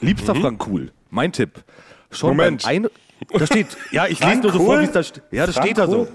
Liebster 0.00 0.34
Frank 0.34 0.58
Kuhl, 0.58 0.92
mein 1.10 1.32
Tipp. 1.32 1.62
Schon 2.10 2.30
Moment. 2.30 2.64
Ein 2.66 2.88
da 3.30 3.46
steht, 3.46 3.66
ja, 3.90 4.06
ich 4.06 4.20
lese 4.24 4.40
nur 4.42 4.52
so 4.52 4.58
vor, 4.64 4.80
wie 4.80 4.84
es 4.84 4.92
da 4.92 5.02
steht. 5.02 5.22
Ja, 5.30 5.44
das 5.46 5.56
Frank 5.56 5.66
steht 5.66 5.78
da 5.78 5.86
so. 5.86 6.04
Kuhl? 6.06 6.08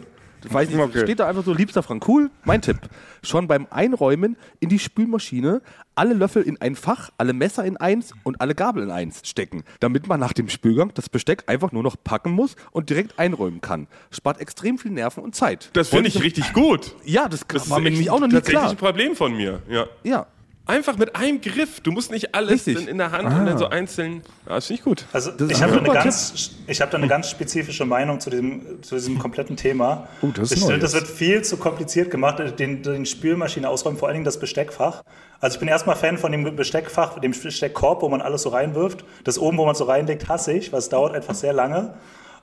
Ich 0.45 0.53
weiß 0.53 0.69
nicht, 0.69 0.79
Okay. 0.79 1.01
steht 1.01 1.19
da 1.19 1.27
einfach 1.27 1.43
so, 1.45 1.53
liebster 1.53 1.83
Frank 1.83 2.03
Kuhl, 2.03 2.29
mein 2.43 2.61
Tipp. 2.61 2.77
Schon 3.23 3.47
beim 3.47 3.67
Einräumen 3.69 4.35
in 4.59 4.69
die 4.69 4.79
Spülmaschine 4.79 5.61
alle 5.95 6.13
Löffel 6.15 6.41
in 6.41 6.59
ein 6.59 6.75
Fach, 6.75 7.11
alle 7.19 7.33
Messer 7.33 7.63
in 7.65 7.77
eins 7.77 8.13
und 8.23 8.41
alle 8.41 8.55
Gabel 8.55 8.81
in 8.83 8.89
eins 8.91 9.21
stecken, 9.25 9.63
damit 9.79 10.07
man 10.07 10.19
nach 10.19 10.33
dem 10.33 10.49
Spülgang 10.49 10.91
das 10.95 11.07
Besteck 11.07 11.43
einfach 11.45 11.71
nur 11.71 11.83
noch 11.83 11.95
packen 12.03 12.31
muss 12.31 12.55
und 12.71 12.89
direkt 12.89 13.19
einräumen 13.19 13.61
kann. 13.61 13.85
Spart 14.09 14.39
extrem 14.41 14.79
viel 14.79 14.89
Nerven 14.91 15.23
und 15.23 15.35
Zeit. 15.35 15.69
Das 15.73 15.89
finde 15.89 16.07
ich 16.09 16.21
richtig 16.23 16.51
gut. 16.53 16.95
Ja, 17.05 17.29
das, 17.29 17.41
Das 17.47 17.69
war 17.69 17.77
ist 17.77 17.83
mir 17.83 17.91
nämlich 17.91 18.09
auch 18.09 18.19
noch 18.19 18.27
tatsächlich 18.27 18.59
klar. 18.59 18.69
ein 18.71 18.77
Problem 18.77 19.15
von 19.15 19.35
mir. 19.37 19.61
Ja. 19.69 19.85
Ja, 20.03 20.25
Einfach 20.65 20.97
mit 20.97 21.13
einem 21.17 21.41
Griff. 21.41 21.81
Du 21.81 21.91
musst 21.91 22.09
nicht 22.09 22.33
alles 22.33 22.67
in, 22.67 22.87
in 22.87 22.97
der 22.97 23.11
Hand 23.11 23.25
und 23.25 23.45
dann 23.45 23.57
so 23.57 23.67
einzeln. 23.67 24.21
Ja, 24.47 24.55
das 24.55 24.67
finde 24.67 24.79
ich 24.79 24.85
gut. 24.85 25.05
Also 25.11 25.31
ist 25.31 25.51
ich 25.51 25.61
habe 25.61 25.73
da, 25.73 25.79
eine 25.79 25.89
ganz, 25.89 26.51
ich 26.67 26.81
hab 26.81 26.89
da 26.89 26.97
eine 26.97 27.09
ganz 27.09 27.29
spezifische 27.29 27.83
Meinung 27.83 28.21
zu 28.21 28.29
diesem, 28.29 28.81
zu 28.81 28.95
diesem 28.95 29.19
kompletten 29.19 29.57
Thema. 29.57 30.07
Oh, 30.21 30.27
das 30.33 30.53
ist 30.53 30.69
ich 30.69 30.79
das 30.79 30.93
wird 30.93 31.07
viel 31.07 31.41
zu 31.41 31.57
kompliziert 31.57 32.09
gemacht, 32.09 32.41
den, 32.59 32.81
den 32.81 33.05
Spülmaschine 33.05 33.67
ausräumen, 33.67 33.99
vor 33.99 34.07
allen 34.07 34.15
Dingen 34.15 34.25
das 34.25 34.39
Besteckfach. 34.39 35.03
Also 35.41 35.55
ich 35.55 35.59
bin 35.59 35.67
erstmal 35.67 35.97
Fan 35.97 36.17
von 36.17 36.31
dem 36.31 36.55
Besteckfach, 36.55 37.19
dem 37.19 37.33
Besteckkorb, 37.33 38.01
wo 38.01 38.07
man 38.07 38.21
alles 38.21 38.43
so 38.43 38.49
reinwirft. 38.49 39.03
Das 39.25 39.37
oben, 39.37 39.57
wo 39.57 39.65
man 39.65 39.75
so 39.75 39.83
reinlegt, 39.83 40.29
hasse 40.29 40.53
ich, 40.53 40.71
weil 40.71 40.79
es 40.79 40.87
dauert 40.87 41.13
einfach 41.13 41.35
sehr 41.35 41.51
lange. 41.51 41.93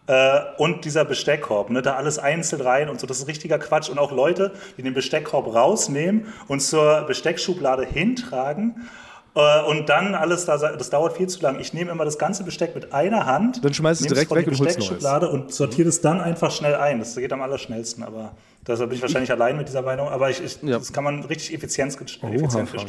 Äh, 0.06 0.40
und 0.58 0.84
dieser 0.84 1.04
Besteckkorb, 1.04 1.70
ne, 1.70 1.82
da 1.82 1.94
alles 1.94 2.18
einzeln 2.18 2.62
rein 2.62 2.88
und 2.88 3.00
so, 3.00 3.06
das 3.06 3.18
ist 3.18 3.28
richtiger 3.28 3.58
Quatsch. 3.58 3.88
Und 3.88 3.98
auch 3.98 4.12
Leute, 4.12 4.52
die 4.76 4.82
den 4.82 4.94
Besteckkorb 4.94 5.54
rausnehmen 5.54 6.26
und 6.48 6.60
zur 6.60 7.02
Besteckschublade 7.02 7.84
hintragen 7.84 8.88
äh, 9.34 9.62
und 9.62 9.88
dann 9.88 10.14
alles 10.14 10.44
da, 10.44 10.56
das 10.58 10.90
dauert 10.90 11.16
viel 11.16 11.28
zu 11.28 11.40
lang. 11.40 11.60
Ich 11.60 11.72
nehme 11.72 11.92
immer 11.92 12.04
das 12.04 12.18
ganze 12.18 12.42
Besteck 12.42 12.74
mit 12.74 12.92
einer 12.92 13.26
Hand, 13.26 13.64
Dann 13.64 13.72
schmeißt 13.72 14.00
es 14.00 14.06
direkt 14.08 14.34
weg 14.34 14.46
die 14.46 14.50
und 14.50 14.58
holst 14.58 14.76
Besteckschublade 14.76 15.28
und 15.28 15.52
sortiere 15.52 15.88
es 15.88 16.00
dann 16.00 16.20
einfach 16.20 16.50
schnell 16.50 16.74
ein. 16.74 16.98
Das 16.98 17.14
geht 17.14 17.32
am 17.32 17.40
allerschnellsten, 17.40 18.02
aber 18.02 18.32
deshalb 18.66 18.90
bin 18.90 18.96
ich 18.96 19.02
wahrscheinlich 19.02 19.30
allein 19.30 19.56
mit 19.56 19.68
dieser 19.68 19.82
Meinung. 19.82 20.08
Aber 20.08 20.30
ich, 20.30 20.42
ich, 20.42 20.60
Ja. 20.62 20.78
das 20.78 20.92
kann 20.92 21.04
man 21.04 21.22
richtig 21.22 21.54
effizient, 21.54 21.96
gestalten. 21.96 22.48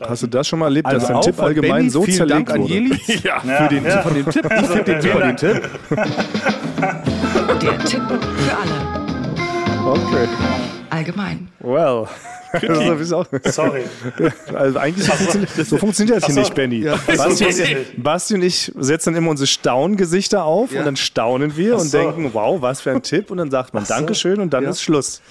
Hast 0.10 0.24
du 0.24 0.28
das 0.28 0.48
schon 0.48 0.58
mal 0.58 0.66
erlebt, 0.66 0.88
dass 0.88 0.96
also 0.96 1.08
dein 1.08 1.16
auch 1.18 1.26
Tipp 1.26 1.40
allgemein 1.40 1.72
Benny, 1.74 1.90
so 1.92 2.06
zerlegt 2.06 2.32
Dank 2.32 2.52
an 2.52 2.62
wurde? 2.62 2.74
Jelis 2.74 3.08
ja, 3.24 3.40
für 3.40 3.70
den, 3.70 3.86
ja. 3.86 4.02
von 4.02 4.14
dem 4.16 4.30
Tipp. 4.30 4.46
Ich 4.46 4.68
finde 4.68 4.84
den 4.84 5.02
super, 5.02 5.20
den. 5.20 5.38
Tipp. 5.38 5.70
Der 6.82 7.78
Tipp 7.86 8.02
für 8.10 8.58
alle. 8.58 9.86
Okay. 9.86 10.28
Allgemein. 10.90 11.48
Well. 11.60 12.08
Auch, 13.14 13.26
Sorry. 13.46 13.84
also 14.54 14.78
eigentlich 14.80 15.06
so 15.06 15.14
funktioniert, 15.14 15.68
so 15.68 15.78
funktioniert 15.78 16.18
das 16.18 16.26
hier 16.26 16.34
Ach 16.34 16.36
so. 16.36 16.40
nicht, 16.42 16.54
Benny. 16.54 16.84
so 16.84 17.16
Basti. 17.16 17.76
Basti 17.96 18.34
und 18.34 18.42
ich 18.42 18.74
setzen 18.78 19.14
dann 19.14 19.24
immer 19.24 19.32
unsere 19.32 19.48
Staungesichter 19.48 20.44
auf 20.44 20.72
und 20.74 20.84
dann 20.84 20.98
staunen 20.98 21.56
wir 21.56 21.78
und 21.78 21.88
so. 21.88 21.98
denken, 21.98 22.32
wow, 22.34 22.62
was 22.62 22.82
für 22.82 22.92
ein 22.92 23.04
Tipp. 23.04 23.32
Und 23.32 23.38
dann 23.38 23.52
sagt 23.52 23.74
man 23.74 23.86
Dankeschön 23.86 24.42
und 24.42 24.52
dann 24.54 24.66
ist 24.66 24.82
Schluss. 24.82 25.22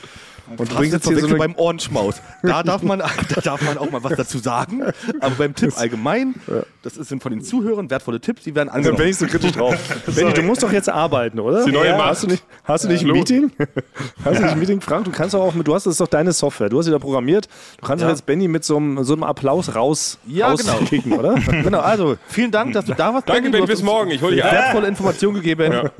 Und 0.56 0.70
du 0.70 0.74
bringst 0.74 0.92
jetzt 0.92 1.06
hier 1.08 1.18
so 1.20 1.36
beim 1.36 1.54
Ohrenschmaus. 1.56 2.16
Da 2.42 2.62
darf, 2.62 2.82
man, 2.82 2.98
da 3.34 3.40
darf 3.40 3.62
man 3.62 3.78
auch 3.78 3.90
mal 3.90 4.02
was 4.02 4.16
dazu 4.16 4.38
sagen. 4.38 4.82
Aber 5.20 5.34
beim 5.36 5.54
Tipp 5.54 5.72
allgemein, 5.76 6.34
das 6.82 6.94
sind 6.94 7.22
von 7.22 7.30
den 7.32 7.42
Zuhörern 7.42 7.88
wertvolle 7.90 8.20
Tipps, 8.20 8.42
die 8.44 8.54
werden 8.54 8.68
Dann 8.68 8.82
bin 8.82 8.90
angenommen. 8.90 9.10
ich 9.10 9.16
so 9.16 9.26
kritisch 9.26 9.52
drauf. 9.52 9.76
Benny, 10.14 10.32
du 10.32 10.42
musst 10.42 10.62
doch 10.62 10.72
jetzt 10.72 10.88
arbeiten, 10.88 11.38
oder? 11.38 11.64
Die 11.64 11.72
neue 11.72 11.90
ja. 11.90 11.96
Macht. 11.96 12.10
Hast 12.10 12.22
du 12.24 12.26
nicht, 12.28 12.44
hast 12.64 12.84
du 12.84 12.88
nicht 12.88 13.04
ein 13.04 13.12
Meeting? 13.12 13.52
Hast 14.24 14.38
du 14.38 14.42
nicht 14.42 14.52
ein 14.52 14.58
Meeting, 14.58 14.80
Frank? 14.80 15.04
Du 15.04 15.10
kannst 15.10 15.34
doch 15.34 15.40
auch 15.40 15.54
mit, 15.54 15.66
du 15.66 15.74
hast, 15.74 15.86
das 15.86 15.92
ist 15.92 16.00
doch 16.00 16.08
deine 16.08 16.32
Software. 16.32 16.68
Du 16.68 16.78
hast 16.78 16.86
sie 16.86 16.90
da 16.90 16.98
programmiert. 16.98 17.48
Du 17.80 17.86
kannst 17.86 18.04
doch 18.04 18.08
jetzt 18.08 18.26
Benny 18.26 18.48
mit 18.48 18.64
so 18.64 18.76
einem, 18.76 19.02
so 19.04 19.14
einem 19.14 19.22
Applaus 19.22 19.74
raus, 19.74 20.18
Ja, 20.26 20.54
genau. 20.54 20.72
rauskicken, 20.72 21.12
oder? 21.12 21.34
Genau, 21.34 21.80
also 21.80 22.16
vielen 22.28 22.50
Dank, 22.50 22.72
dass 22.72 22.84
du 22.84 22.94
da 22.94 23.14
warst. 23.14 23.28
Danke, 23.28 23.50
Benny, 23.50 23.60
hast 23.60 23.68
bis 23.68 23.82
morgen. 23.82 24.10
Ich 24.10 24.22
hole 24.22 24.34
dich 24.34 24.44
ab. 24.44 24.52
Wertvolle 24.52 24.88
Informationen 24.88 25.34
gegeben. 25.36 25.90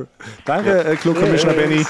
Danke, 0.45 0.85
äh, 0.85 0.97
Klo 0.97 1.15
Commissioner 1.15 1.55
Benny. 1.55 1.85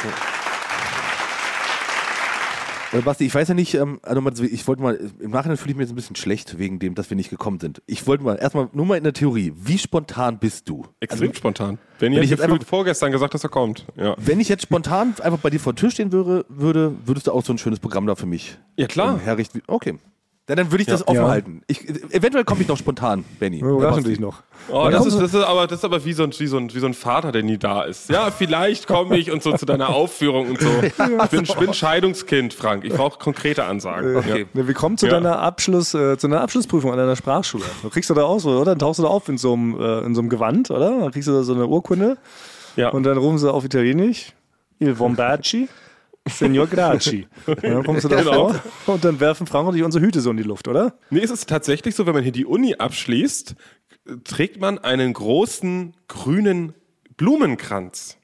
Äh, 2.92 3.02
Basti, 3.02 3.24
ich 3.26 3.34
weiß 3.34 3.46
ja 3.48 3.54
nicht, 3.54 3.74
ähm, 3.74 4.00
also 4.02 4.42
ich 4.42 4.66
wollte 4.66 4.82
mal, 4.82 4.98
im 5.20 5.30
Nachhinein 5.30 5.56
fühle 5.56 5.70
ich 5.72 5.76
mich 5.76 5.84
jetzt 5.84 5.92
ein 5.92 5.96
bisschen 5.96 6.16
schlecht 6.16 6.58
wegen 6.58 6.78
dem, 6.80 6.94
dass 6.94 7.08
wir 7.08 7.16
nicht 7.16 7.30
gekommen 7.30 7.60
sind. 7.60 7.82
Ich 7.86 8.06
wollte 8.06 8.24
mal, 8.24 8.34
erstmal 8.36 8.68
nur 8.72 8.84
mal 8.86 8.96
in 8.98 9.04
der 9.04 9.12
Theorie, 9.12 9.52
wie 9.56 9.78
spontan 9.78 10.38
bist 10.38 10.68
du? 10.68 10.84
Extrem 10.98 11.32
spontan. 11.34 11.78
Benny 11.98 12.16
wenn 12.16 12.20
hat 12.20 12.24
ich 12.24 12.30
jetzt 12.30 12.40
einfach- 12.40 12.64
vorgestern 12.66 13.12
gesagt, 13.12 13.34
dass 13.34 13.44
er 13.44 13.50
kommt. 13.50 13.86
Ja, 13.96 14.16
Wenn 14.18 14.40
ich 14.40 14.48
jetzt 14.48 14.62
spontan 14.62 15.14
einfach 15.22 15.38
bei 15.38 15.50
dir 15.50 15.60
vor 15.60 15.72
der 15.72 15.80
Tür 15.80 15.90
stehen 15.90 16.10
würde, 16.12 16.44
würde, 16.48 16.94
würdest 17.06 17.26
du 17.28 17.32
auch 17.32 17.44
so 17.44 17.52
ein 17.52 17.58
schönes 17.58 17.78
Programm 17.78 18.06
da 18.06 18.14
für 18.16 18.26
mich 18.26 18.58
ja 18.76 18.86
klar. 18.88 19.14
ähm, 19.14 19.20
herrichten? 19.20 19.62
Okay. 19.68 19.98
Ja, 20.48 20.56
dann 20.56 20.72
würde 20.72 20.82
ich 20.82 20.88
das 20.88 21.06
offen 21.06 21.20
Ja. 21.20 21.28
halten. 21.28 21.62
Ich, 21.68 21.88
eventuell 22.12 22.44
komme 22.44 22.62
ich 22.62 22.66
noch 22.66 22.76
spontan, 22.76 23.24
Benny. 23.38 23.60
Wir 23.60 23.68
überraschen 23.68 24.02
dich 24.02 24.18
noch. 24.18 24.42
Oh, 24.68 24.88
das, 24.90 25.06
ist, 25.06 25.14
das, 25.20 25.32
ist 25.32 25.44
aber, 25.44 25.68
das 25.68 25.78
ist 25.78 25.84
aber 25.84 26.04
wie 26.04 26.12
so, 26.12 26.24
ein, 26.24 26.32
wie, 26.36 26.46
so 26.48 26.56
ein, 26.56 26.74
wie 26.74 26.78
so 26.80 26.86
ein 26.86 26.94
Vater, 26.94 27.30
der 27.30 27.44
nie 27.44 27.56
da 27.56 27.82
ist. 27.82 28.10
Ja, 28.10 28.32
vielleicht 28.32 28.88
komme 28.88 29.16
ich 29.16 29.30
und 29.30 29.44
so 29.44 29.52
zu 29.56 29.64
deiner 29.64 29.90
Aufführung 29.90 30.48
und 30.50 30.60
so. 30.60 30.68
Ich 30.82 31.30
bin, 31.30 31.44
ich 31.44 31.54
bin 31.54 31.72
Scheidungskind, 31.72 32.52
Frank. 32.52 32.84
Ich 32.84 32.92
brauche 32.92 33.18
konkrete 33.20 33.64
Ansagen. 33.64 34.16
Okay. 34.16 34.46
Ja, 34.52 34.66
wir 34.66 34.74
kommen 34.74 34.96
zu 34.98 35.06
Ja. 35.06 35.12
deiner 35.12 35.38
Abschluss, 35.38 35.94
äh, 35.94 36.18
zu 36.18 36.26
deiner 36.26 36.40
Abschlussprüfung 36.40 36.90
an 36.90 36.98
deiner 36.98 37.14
Sprachschule. 37.16 37.64
Du 37.82 37.88
kriegst 37.90 38.10
du 38.10 38.14
da 38.14 38.22
aus, 38.22 38.44
oder? 38.44 38.64
Dann 38.64 38.78
tauchst 38.80 38.98
du 38.98 39.04
da 39.04 39.08
auf 39.08 39.28
in 39.28 39.38
so 39.38 39.52
einem, 39.52 39.78
äh, 39.80 40.00
in 40.00 40.14
so 40.16 40.20
einem 40.20 40.28
Gewand, 40.30 40.70
oder? 40.72 40.98
Dann 40.98 41.12
kriegst 41.12 41.28
du 41.28 41.32
da 41.32 41.42
so 41.44 41.54
eine 41.54 41.66
Urkunde 41.68 42.16
Ja. 42.74 42.88
und 42.88 43.04
dann 43.04 43.18
rufen 43.18 43.38
sie 43.38 43.52
auf 43.52 43.64
Italienisch. 43.64 44.32
Il 44.80 44.94
Bombaci. 44.94 45.68
Senor 46.28 46.66
Graci. 46.66 47.26
Und 47.46 47.62
dann 47.64 47.84
kommst 47.84 48.04
du 48.04 48.08
da 48.08 48.16
Genau. 48.22 48.52
vor 48.84 48.94
und 48.94 49.04
dann 49.04 49.20
werfen 49.20 49.46
Frank 49.46 49.68
und 49.68 49.76
ich 49.76 49.82
unsere 49.82 50.04
Hüte 50.04 50.20
so 50.20 50.30
in 50.30 50.36
die 50.36 50.42
Luft, 50.42 50.68
oder? 50.68 50.98
Nee, 51.10 51.20
es 51.20 51.30
ist 51.30 51.48
tatsächlich 51.48 51.94
so, 51.94 52.06
wenn 52.06 52.14
man 52.14 52.22
hier 52.22 52.32
die 52.32 52.44
Uni 52.46 52.74
abschließt, 52.76 53.54
trägt 54.24 54.60
man 54.60 54.78
einen 54.78 55.12
großen 55.12 55.94
grünen 56.08 56.74
Blumenkranz. 57.16 58.16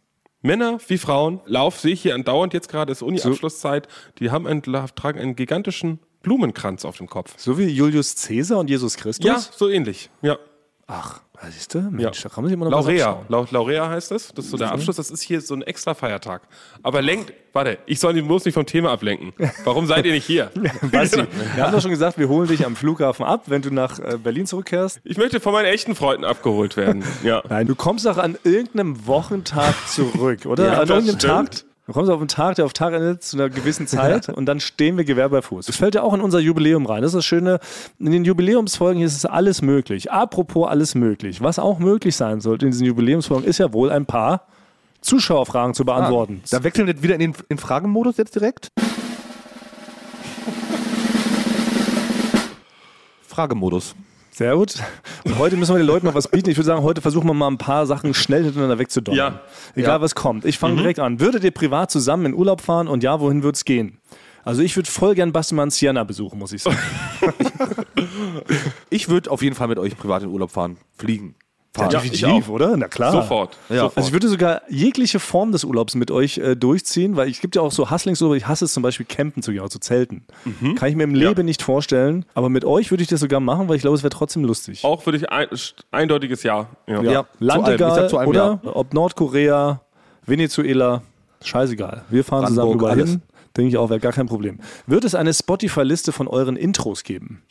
Männer 0.42 0.78
wie 0.88 0.98
Frauen, 0.98 1.40
Lauf 1.46 1.80
sehe 1.80 1.92
ich 1.92 2.02
hier 2.02 2.14
andauernd 2.14 2.52
jetzt 2.54 2.68
gerade, 2.68 2.92
ist 2.92 3.02
Uni-Abschlusszeit, 3.02 3.88
die 4.18 4.30
haben 4.30 4.46
einen, 4.46 4.62
tragen 4.62 5.18
einen 5.18 5.34
gigantischen 5.34 5.98
Blumenkranz 6.22 6.84
auf 6.84 6.98
dem 6.98 7.08
Kopf. 7.08 7.34
So 7.36 7.58
wie 7.58 7.64
Julius 7.64 8.14
Caesar 8.26 8.58
und 8.58 8.70
Jesus 8.70 8.96
Christus? 8.96 9.26
Ja, 9.26 9.38
so 9.38 9.68
ähnlich. 9.68 10.10
Ja. 10.22 10.38
Ach, 10.88 11.18
siehst 11.50 11.74
du? 11.74 11.80
Mensch, 11.80 12.00
Ja. 12.00 12.10
da 12.10 12.28
kann 12.28 12.44
man 12.44 12.48
sich 12.48 12.54
immer 12.54 12.70
noch 12.70 12.78
was 12.78 12.84
Laurea. 12.86 13.24
Lau 13.28 13.44
Laurea 13.50 13.88
heißt 13.88 14.12
das. 14.12 14.32
Das 14.32 14.44
ist 14.44 14.52
so 14.52 14.56
der 14.56 14.70
Abschluss. 14.70 14.94
Das 14.94 15.10
ist 15.10 15.20
hier 15.20 15.40
so 15.40 15.54
ein 15.54 15.62
extra 15.62 15.94
Feiertag. 15.94 16.42
Aber 16.84 17.02
lenkt, 17.02 17.32
warte, 17.52 17.78
ich 17.86 17.98
soll 17.98 18.16
ihn 18.16 18.28
bloß 18.28 18.44
nicht 18.44 18.54
vom 18.54 18.66
Thema 18.66 18.92
ablenken. 18.92 19.32
Warum 19.64 19.86
seid 19.86 20.06
ihr 20.06 20.12
nicht 20.12 20.24
hier? 20.26 20.52
Basti, 20.92 21.24
wir 21.56 21.64
haben 21.64 21.72
doch 21.72 21.80
schon 21.82 21.90
gesagt, 21.90 22.18
wir 22.18 22.28
holen 22.28 22.46
dich 22.46 22.64
am 22.64 22.76
Flughafen 22.76 23.26
ab, 23.26 23.44
wenn 23.46 23.62
du 23.62 23.70
nach 23.74 23.98
äh, 23.98 24.16
Berlin 24.16 24.46
zurückkehrst. 24.46 25.00
Ich 25.02 25.16
möchte 25.18 25.40
von 25.40 25.52
meinen 25.52 25.66
echten 25.66 25.96
Freunden 25.96 26.24
abgeholt 26.24 26.76
werden. 26.76 27.04
Ja. 27.24 27.42
Nein, 27.48 27.66
du 27.66 27.74
kommst 27.74 28.06
doch 28.06 28.18
an 28.18 28.38
irgendeinem 28.44 29.06
Wochentag 29.08 29.74
zurück, 29.88 30.46
oder? 30.46 30.66
Ja, 30.66 30.72
an 30.82 30.88
irgendeinem 30.88 31.18
stimmt. 31.18 31.62
Tag. 31.62 31.64
Du 31.86 31.92
kommst 31.92 32.10
auf 32.10 32.18
einen 32.18 32.26
Tag, 32.26 32.56
der 32.56 32.64
auf 32.64 32.72
Tag 32.72 32.94
endet, 32.94 33.22
zu 33.22 33.36
einer 33.36 33.48
gewissen 33.48 33.86
Zeit 33.86 34.28
und 34.28 34.46
dann 34.46 34.58
stehen 34.58 34.96
wir 34.96 35.04
Gewehr 35.04 35.28
bei 35.28 35.40
Fuß. 35.40 35.66
Das 35.66 35.76
fällt 35.76 35.94
ja 35.94 36.02
auch 36.02 36.14
in 36.14 36.20
unser 36.20 36.40
Jubiläum 36.40 36.84
rein. 36.84 37.02
Das 37.02 37.10
ist 37.10 37.18
das 37.18 37.24
Schöne. 37.24 37.60
In 38.00 38.10
den 38.10 38.24
Jubiläumsfolgen 38.24 38.98
hier 38.98 39.06
ist 39.06 39.16
es 39.16 39.24
alles 39.24 39.62
möglich. 39.62 40.10
Apropos 40.10 40.68
alles 40.68 40.96
möglich. 40.96 41.40
Was 41.42 41.60
auch 41.60 41.78
möglich 41.78 42.16
sein 42.16 42.40
sollte 42.40 42.66
in 42.66 42.72
diesen 42.72 42.86
Jubiläumsfolgen, 42.86 43.46
ist 43.46 43.58
ja 43.58 43.72
wohl 43.72 43.92
ein 43.92 44.04
paar 44.04 44.48
Zuschauerfragen 45.00 45.74
zu 45.74 45.84
beantworten. 45.84 46.42
Da 46.50 46.64
wechseln 46.64 46.88
wir 46.88 47.02
wieder 47.04 47.14
in 47.14 47.20
den 47.20 47.34
in 47.48 47.58
Fragenmodus 47.58 48.16
jetzt 48.16 48.34
direkt. 48.34 48.72
Fragemodus. 53.28 53.94
Sehr 54.36 54.54
gut. 54.54 54.74
Und 55.24 55.38
heute 55.38 55.56
müssen 55.56 55.72
wir 55.74 55.78
den 55.78 55.86
Leuten 55.86 56.04
noch 56.04 56.14
was 56.14 56.28
bieten. 56.28 56.50
Ich 56.50 56.58
würde 56.58 56.66
sagen, 56.66 56.82
heute 56.82 57.00
versuchen 57.00 57.26
wir 57.26 57.32
mal 57.32 57.46
ein 57.46 57.56
paar 57.56 57.86
Sachen 57.86 58.12
schnell 58.12 58.44
hintereinander 58.44 58.78
wegzudonnern. 58.78 59.16
Ja. 59.18 59.40
Egal 59.74 59.96
Ja. 59.96 60.00
was 60.02 60.14
kommt. 60.14 60.44
Ich 60.44 60.58
fange 60.58 60.76
direkt 60.76 60.98
an. 60.98 61.20
Würdet 61.20 61.42
ihr 61.42 61.52
privat 61.52 61.90
zusammen 61.90 62.26
in 62.26 62.34
Urlaub 62.34 62.60
fahren 62.60 62.86
und 62.86 63.02
ja, 63.02 63.18
wohin 63.18 63.42
würde 63.42 63.56
es 63.56 63.64
gehen? 63.64 63.98
Also 64.44 64.60
ich 64.60 64.76
würde 64.76 64.90
voll 64.90 65.14
gern 65.14 65.32
Bastian 65.32 65.70
Siena 65.70 66.04
besuchen, 66.04 66.38
muss 66.38 66.52
ich 66.52 66.62
sagen. 66.62 66.76
Ich 68.90 69.08
würde 69.08 69.30
auf 69.30 69.42
jeden 69.42 69.56
Fall 69.56 69.68
mit 69.68 69.78
euch 69.78 69.96
privat 69.96 70.22
in 70.22 70.28
Urlaub 70.28 70.50
fahren. 70.50 70.76
Fliegen. 70.96 71.34
Fahren. 71.76 71.90
Definitiv, 71.90 72.48
oder? 72.48 72.76
Na 72.76 72.88
klar. 72.88 73.12
Sofort. 73.12 73.56
Ja. 73.68 73.76
Sofort. 73.76 73.96
Also 73.96 74.08
ich 74.08 74.12
würde 74.12 74.28
sogar 74.28 74.62
jegliche 74.68 75.20
Form 75.20 75.52
des 75.52 75.64
Urlaubs 75.64 75.94
mit 75.94 76.10
euch 76.10 76.38
äh, 76.38 76.56
durchziehen, 76.56 77.16
weil 77.16 77.30
es 77.30 77.40
gibt 77.40 77.56
ja 77.56 77.62
auch 77.62 77.72
so 77.72 77.90
Hustlingsurlaub. 77.90 78.36
Ich 78.36 78.46
hasse 78.48 78.64
es 78.64 78.72
zum 78.72 78.82
Beispiel 78.82 79.06
Campen 79.06 79.42
zu 79.42 79.52
gehen, 79.52 79.62
also 79.62 79.78
Zelten. 79.78 80.24
Kann 80.76 80.88
ich 80.88 80.96
mir 80.96 81.04
im 81.04 81.14
Leben 81.14 81.44
nicht 81.44 81.62
vorstellen. 81.62 82.24
Aber 82.34 82.48
mit 82.48 82.64
euch 82.64 82.90
würde 82.90 83.02
ich 83.02 83.08
das 83.08 83.20
sogar 83.20 83.40
machen, 83.40 83.68
weil 83.68 83.76
ich 83.76 83.82
glaube, 83.82 83.96
es 83.96 84.02
wäre 84.02 84.10
trotzdem 84.10 84.44
lustig. 84.44 84.84
Auch 84.84 85.04
würde 85.06 85.18
ich 85.18 85.30
ein, 85.30 85.46
eindeutiges 85.90 86.42
Ja. 86.42 86.68
Ja. 86.86 87.02
Ja. 87.02 87.22
zu 87.38 87.44
Land 87.44 87.68
egal, 87.68 88.08
zu 88.08 88.18
oder? 88.18 88.60
Ob 88.64 88.94
Nordkorea, 88.94 89.80
Venezuela, 90.24 91.02
scheißegal. 91.44 92.04
Wir 92.10 92.24
fahren 92.24 92.46
zusammen 92.46 92.70
Brandenburg, 92.70 92.80
überall 92.80 92.98
alles. 92.98 93.10
hin. 93.10 93.22
Denke 93.56 93.68
ich 93.70 93.76
auch, 93.78 93.88
wäre 93.88 94.00
gar 94.00 94.12
kein 94.12 94.26
Problem. 94.26 94.58
Wird 94.86 95.04
es 95.04 95.14
eine 95.14 95.32
Spotify-Liste 95.32 96.12
von 96.12 96.28
euren 96.28 96.56
Intros 96.56 97.04
geben? 97.04 97.42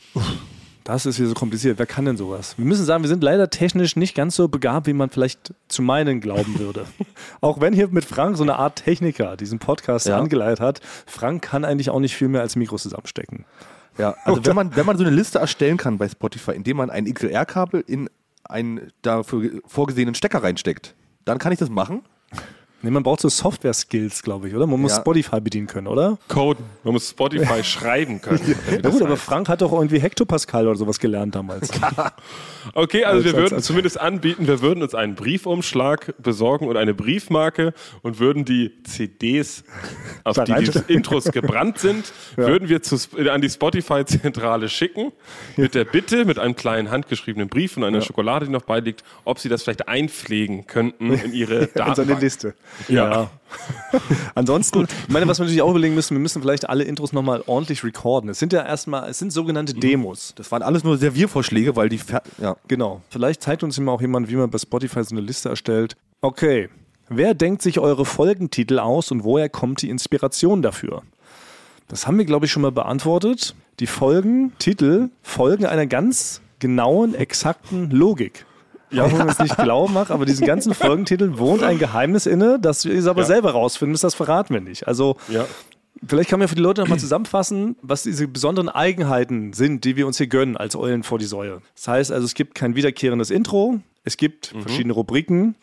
Das 0.86 1.04
ist 1.04 1.16
hier 1.16 1.26
so 1.26 1.34
kompliziert. 1.34 1.80
Wer 1.80 1.86
kann 1.86 2.04
denn 2.04 2.16
sowas? 2.16 2.56
Wir 2.56 2.64
müssen 2.64 2.84
sagen, 2.84 3.02
wir 3.02 3.08
sind 3.08 3.20
leider 3.20 3.50
technisch 3.50 3.96
nicht 3.96 4.14
ganz 4.14 4.36
so 4.36 4.46
begabt, 4.46 4.86
wie 4.86 4.92
man 4.92 5.10
vielleicht 5.10 5.52
zu 5.66 5.82
meinen 5.82 6.20
glauben 6.20 6.60
würde. 6.60 6.86
auch 7.40 7.60
wenn 7.60 7.74
hier 7.74 7.88
mit 7.88 8.04
Frank 8.04 8.36
so 8.36 8.44
eine 8.44 8.54
Art 8.56 8.84
Techniker 8.84 9.36
diesen 9.36 9.58
Podcast 9.58 10.06
Ja. 10.06 10.16
angeleitet 10.16 10.60
hat, 10.60 10.80
Frank 11.04 11.42
kann 11.42 11.64
eigentlich 11.64 11.90
auch 11.90 11.98
nicht 11.98 12.14
viel 12.14 12.28
mehr 12.28 12.40
als 12.42 12.54
Mikros 12.54 12.84
zusammenstecken. 12.84 13.44
Ja, 13.98 14.14
also 14.24 14.46
wenn 14.46 14.54
man, 14.54 14.76
wenn 14.76 14.86
man 14.86 14.96
so 14.96 15.02
eine 15.04 15.12
Liste 15.14 15.40
erstellen 15.40 15.76
kann 15.76 15.98
bei 15.98 16.08
Spotify, 16.08 16.52
indem 16.52 16.76
man 16.76 16.90
ein 16.90 17.12
XLR-Kabel 17.12 17.82
in 17.84 18.08
einen 18.44 18.92
dafür 19.02 19.60
vorgesehenen 19.66 20.14
Stecker 20.14 20.44
reinsteckt, 20.44 20.94
dann 21.24 21.38
kann 21.38 21.50
ich 21.50 21.58
das 21.58 21.68
machen. 21.68 22.02
Nee, 22.86 22.92
man 22.92 23.02
braucht 23.02 23.20
so 23.20 23.28
Software-Skills, 23.28 24.22
glaube 24.22 24.46
ich, 24.48 24.54
oder? 24.54 24.64
Man 24.66 24.80
muss 24.80 24.92
Ja. 24.92 25.00
Spotify 25.00 25.40
bedienen 25.40 25.66
können, 25.66 25.88
oder? 25.88 26.18
Coden. 26.28 26.64
Man 26.84 26.92
muss 26.92 27.10
Spotify 27.10 27.64
schreiben 27.64 28.20
können. 28.22 28.40
Ja 28.70 28.90
gut, 28.90 29.02
aber 29.02 29.16
Frank 29.16 29.48
hat 29.48 29.60
doch 29.60 29.72
irgendwie 29.72 29.98
Hektopascal 29.98 30.68
oder 30.68 30.76
sowas 30.76 31.00
gelernt 31.00 31.34
damals. 31.34 31.68
Okay, 32.74 33.04
also 33.04 33.22
wir 33.24 33.30
Als- 33.32 33.40
würden 33.42 33.54
als- 33.54 33.66
zumindest 33.66 34.00
anbieten, 34.00 34.48
wir 34.48 34.60
würden 34.60 34.82
uns 34.82 34.92
einen 34.92 35.14
Briefumschlag 35.14 36.14
besorgen 36.20 36.66
und 36.66 36.76
eine 36.76 36.94
Briefmarke 36.94 37.72
und 38.02 38.18
würden 38.18 38.44
die 38.44 38.72
CDs, 38.82 39.62
auf 40.24 40.36
die 40.42 40.52
die 40.52 40.92
Intros 40.92 41.26
gebrannt 41.26 41.78
sind, 41.78 42.12
würden 42.34 42.68
wir 42.68 42.82
zu, 42.82 42.96
Sp- 42.98 43.22
an 43.30 43.40
die 43.40 43.50
Spotify-Zentrale 43.50 44.68
schicken 44.68 45.12
mit 45.56 45.76
der 45.76 45.84
Bitte, 45.84 46.24
mit 46.24 46.40
einem 46.40 46.56
kleinen 46.56 46.90
handgeschriebenen 46.90 47.48
Brief 47.48 47.76
und 47.76 47.84
einer 47.84 48.00
Schokolade, 48.00 48.46
die 48.46 48.52
noch 48.52 48.62
beiliegt, 48.62 49.04
ob 49.24 49.38
sie 49.38 49.48
das 49.48 49.62
vielleicht 49.62 49.86
einpflegen 49.86 50.66
könnten 50.66 51.12
in 51.12 51.32
ihre 51.32 51.54
In 51.54 51.68
seine 51.72 51.86
Datenbank. 51.86 52.20
Liste. 52.20 52.54
Ja. 52.88 53.30
Ansonsten, 54.34 54.86
ich 55.06 55.12
meine, 55.12 55.26
was 55.28 55.38
wir 55.38 55.44
natürlich 55.44 55.62
auch 55.62 55.70
überlegen 55.70 55.94
müssen, 55.94 56.14
wir 56.14 56.20
müssen 56.20 56.42
vielleicht 56.42 56.68
alle 56.68 56.84
Intros 56.84 57.12
nochmal 57.12 57.42
ordentlich 57.46 57.84
recorden. 57.84 58.28
Es 58.30 58.38
sind 58.38 58.52
ja 58.52 58.64
erstmal, 58.64 59.08
es 59.08 59.18
sind 59.18 59.32
sogenannte 59.32 59.74
Demos. 59.74 60.34
Das 60.36 60.50
waren 60.52 60.62
alles 60.62 60.84
nur 60.84 60.98
Serviervorschläge, 60.98 61.76
weil 61.76 61.88
die. 61.88 61.98
Fer 61.98 62.22
ja. 62.38 62.56
Genau. 62.68 63.02
Vielleicht 63.10 63.42
zeigt 63.42 63.62
uns 63.62 63.78
immer 63.78 63.92
auch 63.92 64.00
jemand, 64.00 64.28
wie 64.28 64.36
man 64.36 64.50
bei 64.50 64.58
Spotify 64.58 65.02
so 65.04 65.14
eine 65.14 65.20
Liste 65.22 65.48
erstellt. 65.48 65.96
Okay. 66.20 66.68
Wer 67.08 67.34
denkt 67.34 67.62
sich 67.62 67.78
eure 67.78 68.04
Folgentitel 68.04 68.80
aus 68.80 69.12
und 69.12 69.22
woher 69.22 69.48
kommt 69.48 69.82
die 69.82 69.90
Inspiration 69.90 70.60
dafür? 70.60 71.02
Das 71.88 72.06
haben 72.06 72.18
wir, 72.18 72.24
glaube 72.24 72.46
ich, 72.46 72.52
schon 72.52 72.62
mal 72.62 72.72
beantwortet. 72.72 73.54
Die 73.78 73.86
Folgentitel 73.86 75.10
folgen 75.22 75.66
einer 75.66 75.86
ganz 75.86 76.40
genauen, 76.58 77.14
exakten 77.14 77.90
Logik. 77.90 78.44
Ja, 78.96 79.10
wenn 79.10 79.18
man 79.18 79.28
es 79.28 79.38
nicht 79.38 79.56
glauben 79.56 79.94
mag, 79.94 80.10
aber 80.10 80.24
diesen 80.26 80.46
ganzen 80.46 80.74
Folgentiteln 80.74 81.38
wohnt 81.38 81.62
ein 81.62 81.78
Geheimnis 81.78 82.26
inne, 82.26 82.58
das 82.60 82.84
wir 82.84 82.94
es 82.96 83.06
aber 83.06 83.24
selber 83.24 83.52
rausfinden 83.52 83.92
müssen, 83.92 84.06
das 84.06 84.14
verraten 84.14 84.54
wir 84.54 84.60
nicht. 84.60 84.86
Also 84.88 85.16
Ja. 85.28 85.44
Vielleicht 86.06 86.28
kann 86.28 86.38
man 86.38 86.48
für 86.48 86.54
die 86.54 86.60
Leute 86.60 86.82
nochmal 86.82 86.98
zusammenfassen, 86.98 87.76
was 87.80 88.02
diese 88.02 88.28
besonderen 88.28 88.68
Eigenheiten 88.68 89.54
sind, 89.54 89.84
die 89.84 89.96
wir 89.96 90.06
uns 90.06 90.18
hier 90.18 90.26
gönnen 90.26 90.56
als 90.56 90.76
Eulen 90.76 91.02
vor 91.02 91.18
die 91.18 91.24
Säue. 91.24 91.62
Das 91.74 91.88
heißt 91.88 92.12
also, 92.12 92.26
es 92.26 92.34
gibt 92.34 92.54
kein 92.54 92.76
wiederkehrendes 92.76 93.30
Intro, 93.30 93.80
es 94.04 94.18
gibt 94.18 94.54
verschiedene 94.60 94.92
Rubriken. 94.92 95.54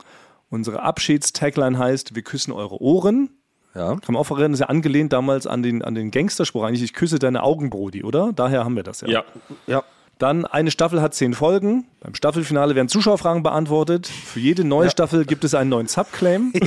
Unsere 0.49 0.81
Abschiedstagline 0.81 1.77
heißt, 1.77 2.15
wir 2.15 2.23
küssen 2.23 2.51
eure 2.51 2.81
Ohren. 2.81 3.29
ja. 3.75 3.89
Kann 3.95 4.13
man 4.13 4.17
auch 4.17 4.27
das 4.37 4.51
ist 4.51 4.59
ja 4.59 4.67
angelehnt 4.67 5.13
damals 5.13 5.45
an 5.47 5.61
den, 5.63 5.83
an 5.83 5.93
den 5.95 6.09
Gangsterspruch 6.11 6.63
eigentlich, 6.63 6.83
ich 6.83 6.93
küsse 6.93 7.19
deine 7.19 7.43
Augen, 7.43 7.69
Brody, 7.69 8.03
oder? 8.03 8.33
Daher 8.33 8.63
haben 8.65 8.75
wir 8.75 8.83
das 8.83 9.01
ja. 9.01 9.07
Ja. 9.09 9.23
Ja. 9.67 9.83
Dann 10.23 10.45
eine 10.45 10.71
Staffel 10.71 11.01
hat 11.01 11.13
zehn 11.13 11.33
Folgen. 11.33 11.83
Beim 11.99 12.15
Staffelfinale 12.15 12.75
werden 12.75 12.87
Zuschauerfragen 12.87 13.43
beantwortet. 13.43 14.07
Für 14.07 14.39
jede 14.39 14.63
neue 14.63 14.89
Staffel 14.89 15.25
gibt 15.25 15.43
es 15.43 15.53
einen 15.53 15.69
neuen 15.69 15.87
Subclaim. 15.87 16.53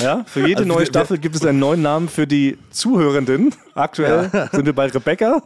Ja. 0.00 0.24
Für 0.24 0.40
jede 0.48 0.60
Also 0.62 0.68
neue 0.68 0.78
wir- 0.78 0.86
Staffel 0.86 1.18
gibt 1.18 1.36
es 1.36 1.44
einen 1.44 1.58
neuen 1.58 1.82
Namen 1.82 2.08
für 2.08 2.26
die 2.26 2.56
Zuhörenden. 2.70 3.54
Aktuell 3.74 4.30
sind 4.52 4.64
wir 4.64 4.72
bei 4.72 4.86
Rebecca. 4.86 5.42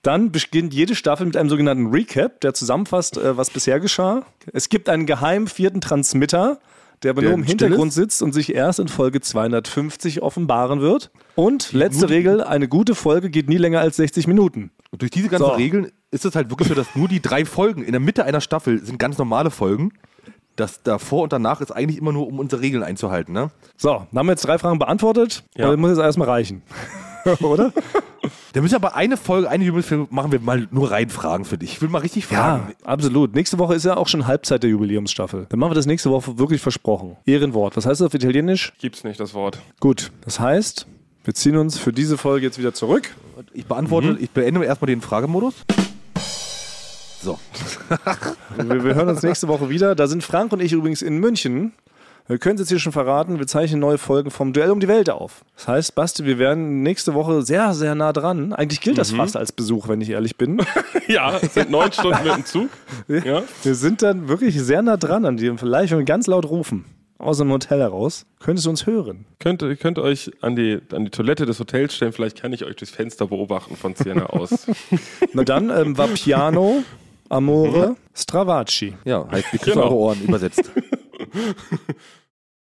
Dann 0.00 0.32
beginnt 0.32 0.72
jede 0.72 0.94
Staffel 0.94 1.26
mit 1.26 1.36
einem 1.36 1.50
sogenannten 1.50 1.88
Recap, 1.88 2.40
der 2.40 2.54
zusammenfasst, 2.54 3.18
äh, 3.18 3.36
was 3.36 3.50
bisher 3.50 3.78
geschah. 3.78 4.22
Es 4.54 4.70
gibt 4.70 4.88
einen 4.88 5.04
geheimen 5.04 5.46
vierten 5.46 5.82
Transmitter, 5.82 6.58
der 7.02 7.10
aber 7.10 7.22
nur 7.22 7.32
im 7.32 7.42
Hintergrund 7.42 7.92
sitzt 7.92 8.22
und 8.22 8.32
sich 8.32 8.54
erst 8.54 8.80
in 8.80 8.88
Folge 8.88 9.20
250 9.20 10.22
offenbaren 10.22 10.80
wird. 10.80 11.10
Und 11.34 11.72
letzte 11.72 12.08
Regel, 12.08 12.42
eine 12.42 12.68
gute 12.68 12.94
Folge 12.94 13.30
geht 13.30 13.48
nie 13.48 13.56
länger 13.56 13.80
als 13.80 13.96
60 13.96 14.26
Minuten. 14.26 14.70
Und 14.90 15.02
durch 15.02 15.10
diese 15.10 15.28
ganzen 15.28 15.46
So. 15.46 15.52
Regeln 15.52 15.92
ist 16.10 16.24
es 16.24 16.34
halt 16.34 16.50
wirklich 16.50 16.68
so, 16.68 16.74
dass 16.74 16.94
nur 16.94 17.08
die 17.08 17.20
drei 17.20 17.44
Folgen 17.44 17.82
in 17.82 17.92
der 17.92 18.00
Mitte 18.00 18.24
einer 18.24 18.40
Staffel 18.40 18.84
sind 18.84 18.98
ganz 18.98 19.18
normale 19.18 19.50
Folgen. 19.50 19.92
Das 20.56 20.82
davor 20.82 21.22
und 21.22 21.32
danach 21.32 21.60
ist 21.60 21.70
eigentlich 21.70 21.98
immer 21.98 22.12
nur, 22.12 22.26
um 22.26 22.40
unsere 22.40 22.62
Regeln 22.62 22.82
einzuhalten. 22.82 23.32
Ne? 23.32 23.50
So, 23.76 24.06
dann 24.10 24.18
haben 24.18 24.26
wir 24.26 24.32
jetzt 24.32 24.44
drei 24.44 24.58
Fragen 24.58 24.78
beantwortet. 24.78 25.44
Ja. 25.56 25.66
Aber 25.66 25.74
das 25.74 25.80
muss 25.80 25.90
jetzt 25.90 26.00
erstmal 26.00 26.28
reichen. 26.28 26.62
Oder? 27.40 27.72
Da 28.52 28.60
müssen 28.60 28.72
wir 28.72 28.76
aber 28.76 28.96
eine 28.96 29.16
Folge, 29.16 29.48
eine 29.48 29.64
Jubiläumsfolge 29.64 30.06
machen 30.10 30.32
wir 30.32 30.40
mal 30.40 30.66
nur 30.70 30.90
rein 30.90 31.10
Fragen 31.10 31.44
für 31.44 31.58
dich. 31.58 31.72
Ich 31.72 31.82
will 31.82 31.88
mal 31.88 31.98
richtig 31.98 32.26
fragen. 32.26 32.74
absolut. 32.84 33.34
Nächste 33.34 33.58
Woche 33.58 33.74
ist 33.74 33.84
ja 33.84 33.96
auch 33.96 34.08
schon 34.08 34.26
Halbzeit 34.26 34.62
der 34.62 34.70
Jubiläumsstaffel. 34.70 35.46
Dann 35.48 35.58
machen 35.60 35.70
wir 35.70 35.74
das 35.74 35.86
nächste 35.86 36.10
Woche 36.10 36.38
wirklich 36.38 36.60
versprochen. 36.60 37.16
Ehrenwort. 37.26 37.76
Was 37.76 37.86
heißt 37.86 38.00
das 38.00 38.06
auf 38.06 38.14
Italienisch? 38.14 38.72
Gibt's 38.80 39.04
nicht 39.04 39.20
das 39.20 39.34
Wort. 39.34 39.58
Gut. 39.80 40.10
Das 40.24 40.40
heißt, 40.40 40.86
wir 41.24 41.34
ziehen 41.34 41.56
uns 41.56 41.78
für 41.78 41.92
diese 41.92 42.16
Folge 42.18 42.46
jetzt 42.46 42.58
wieder 42.58 42.72
zurück. 42.74 43.14
Ich 43.52 43.66
beantworte, 43.66 44.16
ich 44.20 44.30
beende 44.30 44.64
erstmal 44.64 44.86
den 44.86 45.00
Fragemodus. 45.00 45.54
So. 47.22 47.38
Wir, 48.56 48.84
wir 48.84 48.94
hören 48.94 49.08
uns 49.08 49.22
nächste 49.22 49.48
Woche 49.48 49.68
wieder. 49.68 49.94
Da 49.96 50.06
sind 50.06 50.22
Frank 50.22 50.52
und 50.52 50.60
ich 50.62 50.72
übrigens 50.72 51.02
in 51.02 51.18
München. 51.18 51.72
Wir 52.28 52.36
können 52.36 52.56
es 52.56 52.60
jetzt 52.60 52.68
hier 52.68 52.78
schon 52.78 52.92
verraten, 52.92 53.38
wir 53.38 53.46
zeichnen 53.46 53.80
neue 53.80 53.96
Folgen 53.96 54.30
vom 54.30 54.52
Duell 54.52 54.70
um 54.70 54.80
die 54.80 54.88
Welt 54.88 55.08
auf. 55.08 55.46
Das 55.56 55.66
heißt, 55.66 55.94
Basti, 55.94 56.26
wir 56.26 56.38
werden 56.38 56.82
nächste 56.82 57.14
Woche 57.14 57.40
sehr, 57.40 57.72
sehr 57.72 57.94
nah 57.94 58.12
dran. 58.12 58.52
Eigentlich 58.52 58.82
gilt 58.82 58.98
das 58.98 59.12
mhm. 59.12 59.16
fast 59.16 59.34
als 59.34 59.50
Besuch, 59.50 59.88
wenn 59.88 60.02
ich 60.02 60.10
ehrlich 60.10 60.36
bin. 60.36 60.60
ja, 61.08 61.38
es 61.38 61.54
sind 61.54 61.70
neun 61.70 61.90
Stunden 61.90 62.22
mit 62.22 62.36
dem 62.36 62.44
Zug. 62.44 62.68
Ja. 63.08 63.42
Wir 63.62 63.74
sind 63.74 64.02
dann 64.02 64.28
wirklich 64.28 64.60
sehr 64.60 64.82
nah 64.82 64.98
dran 64.98 65.24
an 65.24 65.38
dir. 65.38 65.56
Vielleicht, 65.56 65.90
wenn 65.90 66.00
wir 66.00 66.04
ganz 66.04 66.26
laut 66.26 66.44
rufen 66.44 66.84
aus 67.16 67.38
dem 67.38 67.50
Hotel 67.50 67.80
heraus, 67.80 68.26
könntest 68.40 68.66
du 68.66 68.70
uns 68.70 68.86
hören. 68.86 69.24
Könnt, 69.38 69.62
ihr 69.62 69.76
könnt 69.76 69.98
euch 69.98 70.30
an 70.42 70.54
die, 70.54 70.80
an 70.92 71.06
die 71.06 71.10
Toilette 71.10 71.46
des 71.46 71.58
Hotels 71.58 71.94
stellen, 71.94 72.12
vielleicht 72.12 72.40
kann 72.40 72.52
ich 72.52 72.62
euch 72.64 72.76
durchs 72.76 72.92
Fenster 72.92 73.26
beobachten 73.26 73.74
von 73.74 73.94
Siena 73.94 74.26
aus. 74.26 74.66
Na 75.32 75.44
dann 75.44 75.70
ähm, 75.70 75.96
war 75.96 76.08
Piano, 76.08 76.84
Amore, 77.30 77.88
mhm. 77.88 77.96
Stravaci. 78.14 78.94
Ja, 79.06 79.26
heißt, 79.30 79.50
wir 79.50 79.58
kriegen 79.58 79.74
genau. 79.76 79.86
eure 79.86 79.94
Ohren 79.94 80.22
übersetzt. 80.22 80.70